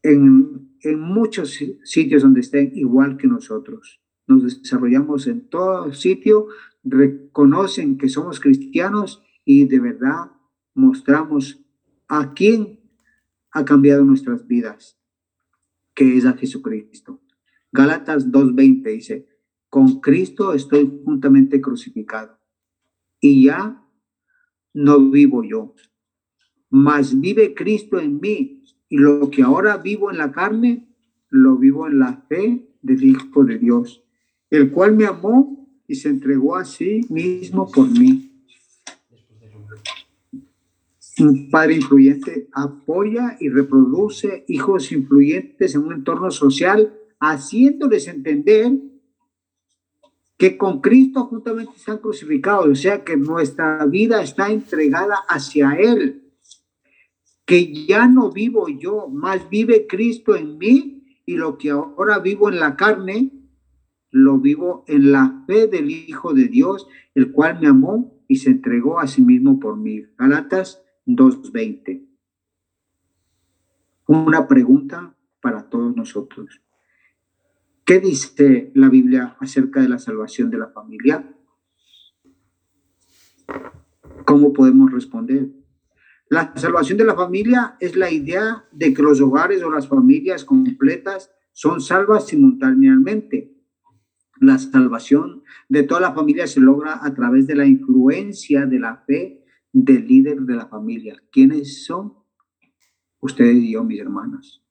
en, 0.04 0.70
muchos 1.00 1.58
sitios 1.84 2.22
donde 2.22 2.42
estén 2.42 2.72
igual 2.76 3.18
que 3.18 3.28
nosotros. 3.28 4.02
Nos 4.28 4.62
desarrollamos 4.62 5.26
en 5.26 5.48
todo 5.50 5.92
sitio, 5.94 6.48
reconocen 6.84 7.98
que 7.98 8.08
somos 8.08 8.40
cristianos 8.40 9.24
y 9.46 9.66
de 9.66 9.80
verdad 9.80 10.32
mostramos 10.76 11.64
a 12.08 12.34
quién 12.34 12.80
ha 13.52 13.66
cambiado 13.66 14.04
nuestras 14.04 14.46
vidas, 14.46 15.00
que 15.96 16.18
es 16.18 16.26
a 16.26 16.34
Jesucristo. 16.34 17.22
Gálatas 17.72 18.32
2.20 18.32 18.92
dice, 18.92 19.28
con 19.70 20.00
Cristo 20.00 20.54
estoy 20.54 21.02
juntamente 21.04 21.60
crucificado 21.60 22.38
y 23.20 23.46
ya 23.46 23.82
no 24.74 25.10
vivo 25.10 25.44
yo, 25.44 25.74
mas 26.70 27.20
vive 27.20 27.54
Cristo 27.54 28.00
en 28.00 28.20
mí 28.20 28.64
y 28.90 28.98
lo 28.98 29.30
que 29.30 29.42
ahora 29.42 29.78
vivo 29.78 30.12
en 30.12 30.18
la 30.18 30.32
carne, 30.32 30.88
lo 31.30 31.58
vivo 31.58 31.88
en 31.88 32.00
la 32.00 32.26
fe 32.30 32.70
del 32.82 33.04
Hijo 33.04 33.44
de 33.44 33.58
Dios, 33.58 34.04
el 34.50 34.72
cual 34.72 34.96
me 34.96 35.06
amó 35.06 35.68
y 35.88 35.96
se 35.96 36.10
entregó 36.10 36.56
a 36.56 36.66
sí 36.66 37.02
mismo 37.10 37.70
por 37.72 37.90
mí. 37.90 38.35
Un 41.20 41.50
padre 41.50 41.76
influyente 41.76 42.50
apoya 42.52 43.38
y 43.40 43.50
reproduce 43.50 44.44
hijos 44.48 44.92
influyentes 44.92 45.76
en 45.76 45.84
un 45.84 45.94
entorno 45.94 46.30
social, 46.32 46.94
haciéndoles 47.20 48.08
entender 48.08 48.74
que 50.38 50.58
con 50.58 50.82
Cristo 50.82 51.26
juntamente 51.26 51.72
están 51.78 52.00
crucificados, 52.00 52.68
o 52.68 52.76
sea 52.76 53.04
que 53.06 53.16
nuestra 53.16 53.86
vida 53.86 54.22
está 54.22 54.52
entregada 54.52 55.16
hacia 55.30 55.72
Él 55.74 56.26
que 57.46 57.86
ya 57.86 58.08
no 58.08 58.32
vivo 58.32 58.68
yo, 58.68 59.08
más 59.08 59.50
vive 59.50 59.86
Cristo 59.88 60.36
en 60.36 60.58
mí 60.58 61.20
y 61.26 61.36
lo 61.36 61.58
que 61.58 61.70
ahora 61.70 62.20
vivo 62.20 62.50
en 62.50 62.60
la 62.60 62.76
carne, 62.76 63.32
lo 64.10 64.40
vivo 64.40 64.84
en 64.88 65.12
la 65.12 65.44
fe 65.46 65.68
del 65.68 65.92
Hijo 65.92 66.34
de 66.34 66.46
Dios, 66.46 66.88
el 67.14 67.32
cual 67.32 67.60
me 67.62 67.68
amó 67.68 68.20
y 68.28 68.38
se 68.38 68.50
entregó 68.50 69.00
a 69.00 69.08
sí 69.08 69.22
mismo 69.22 69.60
por 69.60 69.78
mí. 69.78 70.04
Galatas 70.18 70.84
2.20. 71.06 72.08
Una 74.08 74.48
pregunta 74.48 75.16
para 75.42 75.70
todos 75.70 75.96
nosotros. 75.96 76.62
¿Qué 77.84 78.00
dice 78.00 78.72
la 78.74 78.90
Biblia 78.90 79.38
acerca 79.40 79.82
de 79.82 79.90
la 79.90 80.00
salvación 80.00 80.50
de 80.50 80.58
la 80.58 80.70
familia? 80.70 81.32
¿Cómo 84.26 84.54
podemos 84.54 84.92
responder? 84.92 85.50
La 86.30 86.52
salvación 86.56 86.98
de 86.98 87.06
la 87.06 87.14
familia 87.14 87.78
es 87.80 87.96
la 87.96 88.10
idea 88.10 88.66
de 88.72 88.94
que 88.94 89.04
los 89.04 89.22
hogares 89.22 89.62
o 89.62 89.70
las 89.70 89.88
familias 89.88 90.44
completas 90.44 91.32
son 91.52 91.80
salvas 91.80 92.28
simultáneamente. 92.28 93.54
La 94.42 94.58
salvación 94.58 95.44
de 95.70 95.84
toda 95.84 96.02
la 96.02 96.14
familia 96.14 96.48
se 96.48 96.60
logra 96.60 97.06
a 97.06 97.14
través 97.14 97.46
de 97.46 97.56
la 97.56 97.68
influencia 97.68 98.66
de 98.66 98.80
la 98.80 98.98
fe 98.98 99.45
del 99.78 100.08
líder 100.08 100.40
de 100.42 100.56
la 100.56 100.68
familia. 100.68 101.22
¿Quiénes 101.32 101.84
son? 101.84 102.14
Ustedes 103.20 103.58
y 103.58 103.74
yo, 103.74 103.84
mis 103.84 104.00
hermanos. 104.00 104.64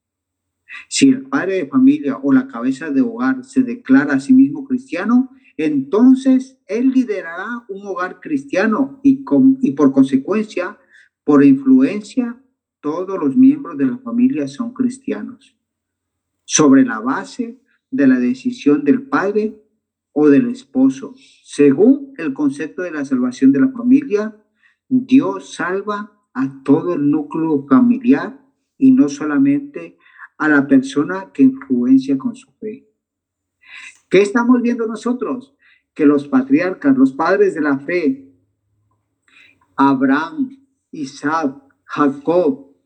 Si 0.88 1.10
el 1.10 1.26
padre 1.26 1.56
de 1.56 1.66
familia 1.66 2.16
o 2.22 2.32
la 2.32 2.48
cabeza 2.48 2.90
de 2.90 3.02
hogar 3.02 3.44
se 3.44 3.62
declara 3.62 4.14
a 4.14 4.20
sí 4.20 4.32
mismo 4.32 4.64
cristiano, 4.64 5.30
entonces 5.58 6.58
él 6.66 6.90
liderará 6.90 7.64
un 7.68 7.86
hogar 7.86 8.18
cristiano 8.20 9.00
y, 9.02 9.24
con, 9.24 9.58
y 9.60 9.72
por 9.72 9.92
consecuencia 9.92 10.78
por 11.22 11.44
influencia, 11.44 12.42
todos 12.80 13.18
los 13.18 13.36
miembros 13.36 13.76
de 13.78 13.86
la 13.86 13.98
familia 13.98 14.46
son 14.46 14.74
cristianos, 14.74 15.56
sobre 16.44 16.84
la 16.84 17.00
base 17.00 17.60
de 17.90 18.06
la 18.06 18.18
decisión 18.18 18.84
del 18.84 19.02
padre 19.02 19.62
o 20.12 20.28
del 20.28 20.48
esposo. 20.48 21.14
Según 21.44 22.12
el 22.18 22.34
concepto 22.34 22.82
de 22.82 22.90
la 22.90 23.06
salvación 23.06 23.52
de 23.52 23.60
la 23.60 23.70
familia, 23.70 24.36
Dios 25.02 25.54
salva 25.54 26.12
a 26.34 26.62
todo 26.62 26.94
el 26.94 27.10
núcleo 27.10 27.66
familiar 27.68 28.40
y 28.78 28.92
no 28.92 29.08
solamente 29.08 29.98
a 30.38 30.48
la 30.48 30.68
persona 30.68 31.32
que 31.32 31.42
influencia 31.42 32.16
con 32.16 32.36
su 32.36 32.52
fe. 32.52 32.88
¿Qué 34.08 34.22
estamos 34.22 34.62
viendo 34.62 34.86
nosotros? 34.86 35.56
Que 35.94 36.06
los 36.06 36.28
patriarcas, 36.28 36.96
los 36.96 37.12
padres 37.12 37.54
de 37.54 37.60
la 37.60 37.78
fe, 37.80 38.32
Abraham, 39.76 40.50
Isaac, 40.92 41.56
Jacob, 41.84 42.76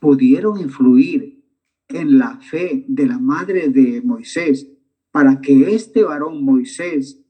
pudieron 0.00 0.58
influir 0.58 1.44
en 1.88 2.18
la 2.18 2.38
fe 2.40 2.86
de 2.88 3.06
la 3.06 3.18
madre 3.18 3.68
de 3.68 4.00
Moisés 4.02 4.66
para 5.10 5.42
que 5.42 5.74
este 5.74 6.04
varón 6.04 6.42
Moisés 6.42 7.22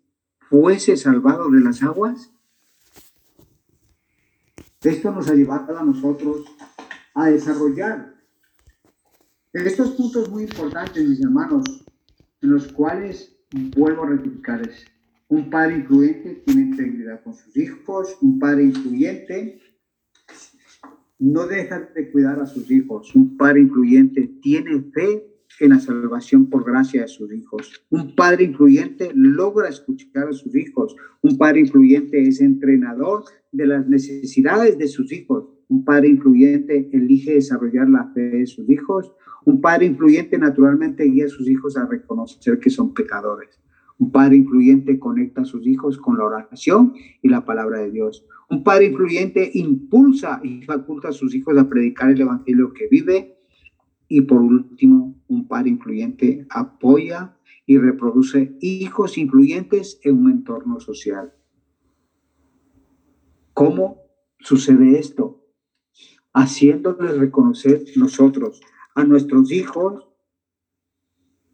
fuese 0.49 0.97
salvado 0.97 1.51
de 1.51 1.61
las 1.61 1.83
aguas? 1.83 2.33
Esto 4.87 5.11
nos 5.11 5.29
ha 5.29 5.35
llevado 5.35 5.77
a 5.77 5.83
nosotros 5.83 6.45
a 7.15 7.27
desarrollar 7.27 8.15
estos 9.53 9.93
puntos 9.93 10.31
muy 10.31 10.45
importantes, 10.45 11.09
mis 11.09 11.21
hermanos, 11.23 11.65
en 12.41 12.51
los 12.51 12.73
cuales 12.73 13.37
vuelvo 13.77 14.05
a 14.05 14.11
rectificar 14.11 14.63
un 15.29 15.51
padre 15.51 15.77
influyente 15.79 16.43
tiene 16.47 16.63
integridad 16.63 17.21
con 17.25 17.35
sus 17.35 17.57
hijos. 17.57 18.17
Un 18.21 18.39
padre 18.39 18.63
influyente 18.63 19.61
no 21.19 21.47
deja 21.47 21.81
de 21.81 22.13
cuidar 22.13 22.39
a 22.41 22.47
sus 22.47 22.71
hijos. 22.71 23.13
Un 23.17 23.37
padre 23.37 23.63
influyente 23.63 24.39
tiene 24.41 24.83
fe 24.93 25.36
en 25.61 25.71
la 25.71 25.81
salvación 25.81 26.51
por 26.51 26.65
gracia 26.65 27.03
de 27.03 27.09
sus 27.09 27.33
hijos. 27.33 27.85
Un 27.91 28.15
padre 28.15 28.45
influyente 28.45 29.11
logra 29.15 29.69
escuchar 29.69 30.29
a 30.29 30.33
sus 30.33 30.55
hijos. 30.55 30.97
Un 31.23 31.39
padre 31.39 31.61
influyente 31.61 32.23
es 32.23 32.41
entrenador 32.41 33.25
de 33.53 33.67
las 33.67 33.89
necesidades 33.89 34.79
de 34.79 34.89
sus 34.89 35.13
hijos. 35.13 35.49
Un 35.69 35.85
padre 35.85 36.09
influyente 36.09 36.89
elige 36.93 37.35
desarrollar 37.35 37.89
la 37.89 38.13
fe 38.13 38.21
de 38.21 38.47
sus 38.47 38.69
hijos. 38.69 39.13
Un 39.45 39.61
padre 39.61 39.87
influyente 39.87 40.39
naturalmente 40.39 41.05
guía 41.05 41.27
a 41.27 41.29
sus 41.29 41.49
hijos 41.49 41.77
a 41.77 41.87
reconocer 41.87 42.59
que 42.59 42.71
son 42.71 42.93
pecadores. 42.93 43.61
Un 43.99 44.13
padre 44.13 44.37
influyente 44.37 44.99
conecta 44.99 45.41
a 45.43 45.47
sus 45.47 45.67
hijos 45.67 45.97
con 45.99 46.19
la 46.19 46.25
oración 46.25 46.93
y 47.23 47.29
la 47.29 47.45
palabra 47.45 47.81
de 47.81 47.91
Dios. 47.91 48.27
Un 48.51 48.63
padre 48.63 48.87
influyente 48.87 49.51
impulsa 49.55 50.41
y 50.43 50.63
faculta 50.63 51.09
a 51.09 51.13
sus 51.13 51.35
hijos 51.35 51.57
a 51.57 51.69
predicar 51.69 52.11
el 52.11 52.21
evangelio 52.21 52.73
que 52.73 52.89
vive. 52.89 53.36
Y 54.09 54.23
por 54.23 54.41
último, 54.41 55.15
un 55.29 55.49
padre 55.49 55.71
influyente 55.71 56.47
apoya 56.51 57.37
y 57.67 57.79
reproduce 57.79 58.57
hijos 58.61 59.19
influyentes 59.19 59.99
en 60.03 60.19
un 60.19 60.31
entorno 60.31 60.79
social. 60.81 61.33
¿Cómo 63.53 64.03
sucede 64.39 64.99
esto? 64.99 65.43
Haciéndoles 66.33 67.17
reconocer 67.19 67.83
nosotros 67.97 68.61
a 68.95 69.05
nuestros 69.05 69.51
hijos 69.51 70.07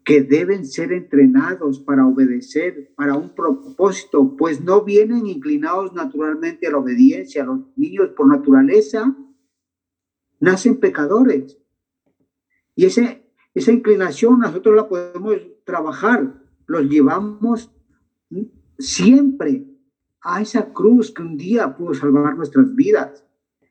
que 0.03 0.21
deben 0.21 0.65
ser 0.65 0.91
entrenados 0.91 1.79
para 1.79 2.05
obedecer, 2.05 2.93
para 2.95 3.15
un 3.15 3.33
propósito, 3.33 4.35
pues 4.35 4.61
no 4.61 4.83
vienen 4.83 5.27
inclinados 5.27 5.93
naturalmente 5.93 6.67
a 6.67 6.71
la 6.71 6.79
obediencia. 6.79 7.45
Los 7.45 7.61
niños 7.77 8.09
por 8.09 8.27
naturaleza 8.27 9.15
nacen 10.39 10.79
pecadores. 10.79 11.57
Y 12.75 12.85
ese, 12.85 13.25
esa 13.53 13.71
inclinación 13.71 14.39
nosotros 14.39 14.75
la 14.75 14.87
podemos 14.87 15.35
trabajar, 15.65 16.41
los 16.65 16.89
llevamos 16.89 17.71
siempre 18.77 19.65
a 20.21 20.41
esa 20.41 20.73
cruz 20.73 21.11
que 21.11 21.21
un 21.21 21.37
día 21.37 21.75
pudo 21.75 21.93
salvar 21.93 22.35
nuestras 22.35 22.73
vidas. 22.75 23.25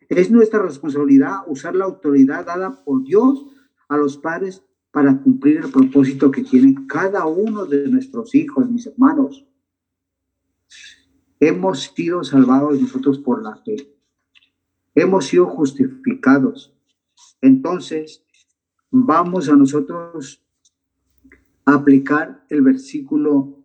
Es 0.09 0.31
nuestra 0.31 0.61
responsabilidad 0.61 1.41
usar 1.47 1.75
la 1.75 1.87
autoridad 1.87 2.45
dada 2.45 2.85
por 2.85 3.03
Dios 3.03 3.47
a 3.89 3.97
los 3.97 4.19
padres 4.19 4.63
para 4.91 5.23
cumplir 5.23 5.59
el 5.59 5.71
propósito 5.71 6.31
que 6.31 6.43
tiene 6.43 6.87
cada 6.87 7.27
uno 7.27 7.65
de 7.65 7.89
nuestros 7.89 8.35
hijos, 8.35 8.71
mis 8.71 8.87
hermanos. 8.87 9.47
Hemos 11.41 11.93
sido 11.95 12.23
salvados 12.23 12.81
nosotros 12.81 13.19
por 13.19 13.43
la 13.43 13.57
fe. 13.57 13.97
Hemos 14.95 15.27
sido 15.27 15.47
justificados. 15.47 16.75
Entonces, 17.41 18.23
vamos 18.93 19.49
a 19.49 19.57
nosotros 19.57 20.45
aplicar 21.65 22.45
el 22.51 22.61
versículo 22.61 23.65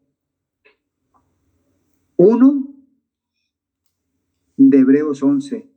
1 2.16 2.76
de 4.56 4.80
Hebreos 4.80 5.22
11. 5.22 5.70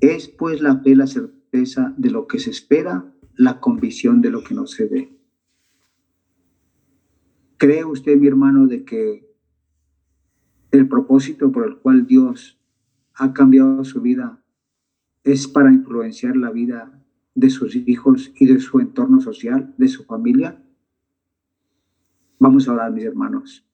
Es 0.00 0.28
pues 0.28 0.62
la 0.62 0.78
fe 0.78 0.94
la 0.94 1.08
certeza 1.08 1.92
de 1.98 2.10
lo 2.10 2.28
que 2.28 2.38
se 2.38 2.50
espera 2.50 3.12
la 3.34 3.60
convicción 3.60 4.20
de 4.20 4.30
lo 4.30 4.44
que 4.44 4.54
no 4.54 4.66
se 4.68 4.86
ve. 4.86 5.18
¿Cree 7.56 7.84
usted, 7.84 8.16
mi 8.16 8.28
hermano, 8.28 8.68
de 8.68 8.84
que 8.84 9.28
el 10.70 10.88
propósito 10.88 11.50
por 11.50 11.66
el 11.66 11.78
cual 11.78 12.06
Dios 12.06 12.60
ha 13.14 13.32
cambiado 13.32 13.82
su 13.82 14.00
vida 14.00 14.44
es 15.24 15.48
para 15.48 15.72
influenciar 15.72 16.36
la 16.36 16.52
vida 16.52 16.97
de 17.38 17.50
sus 17.50 17.76
hijos 17.76 18.32
y 18.34 18.46
de 18.46 18.58
su 18.58 18.80
entorno 18.80 19.20
social, 19.20 19.72
de 19.78 19.86
su 19.86 20.02
familia? 20.02 20.60
Vamos 22.40 22.66
a 22.66 22.72
hablar 22.72 22.90
mis 22.90 23.04
hermanos. 23.04 23.64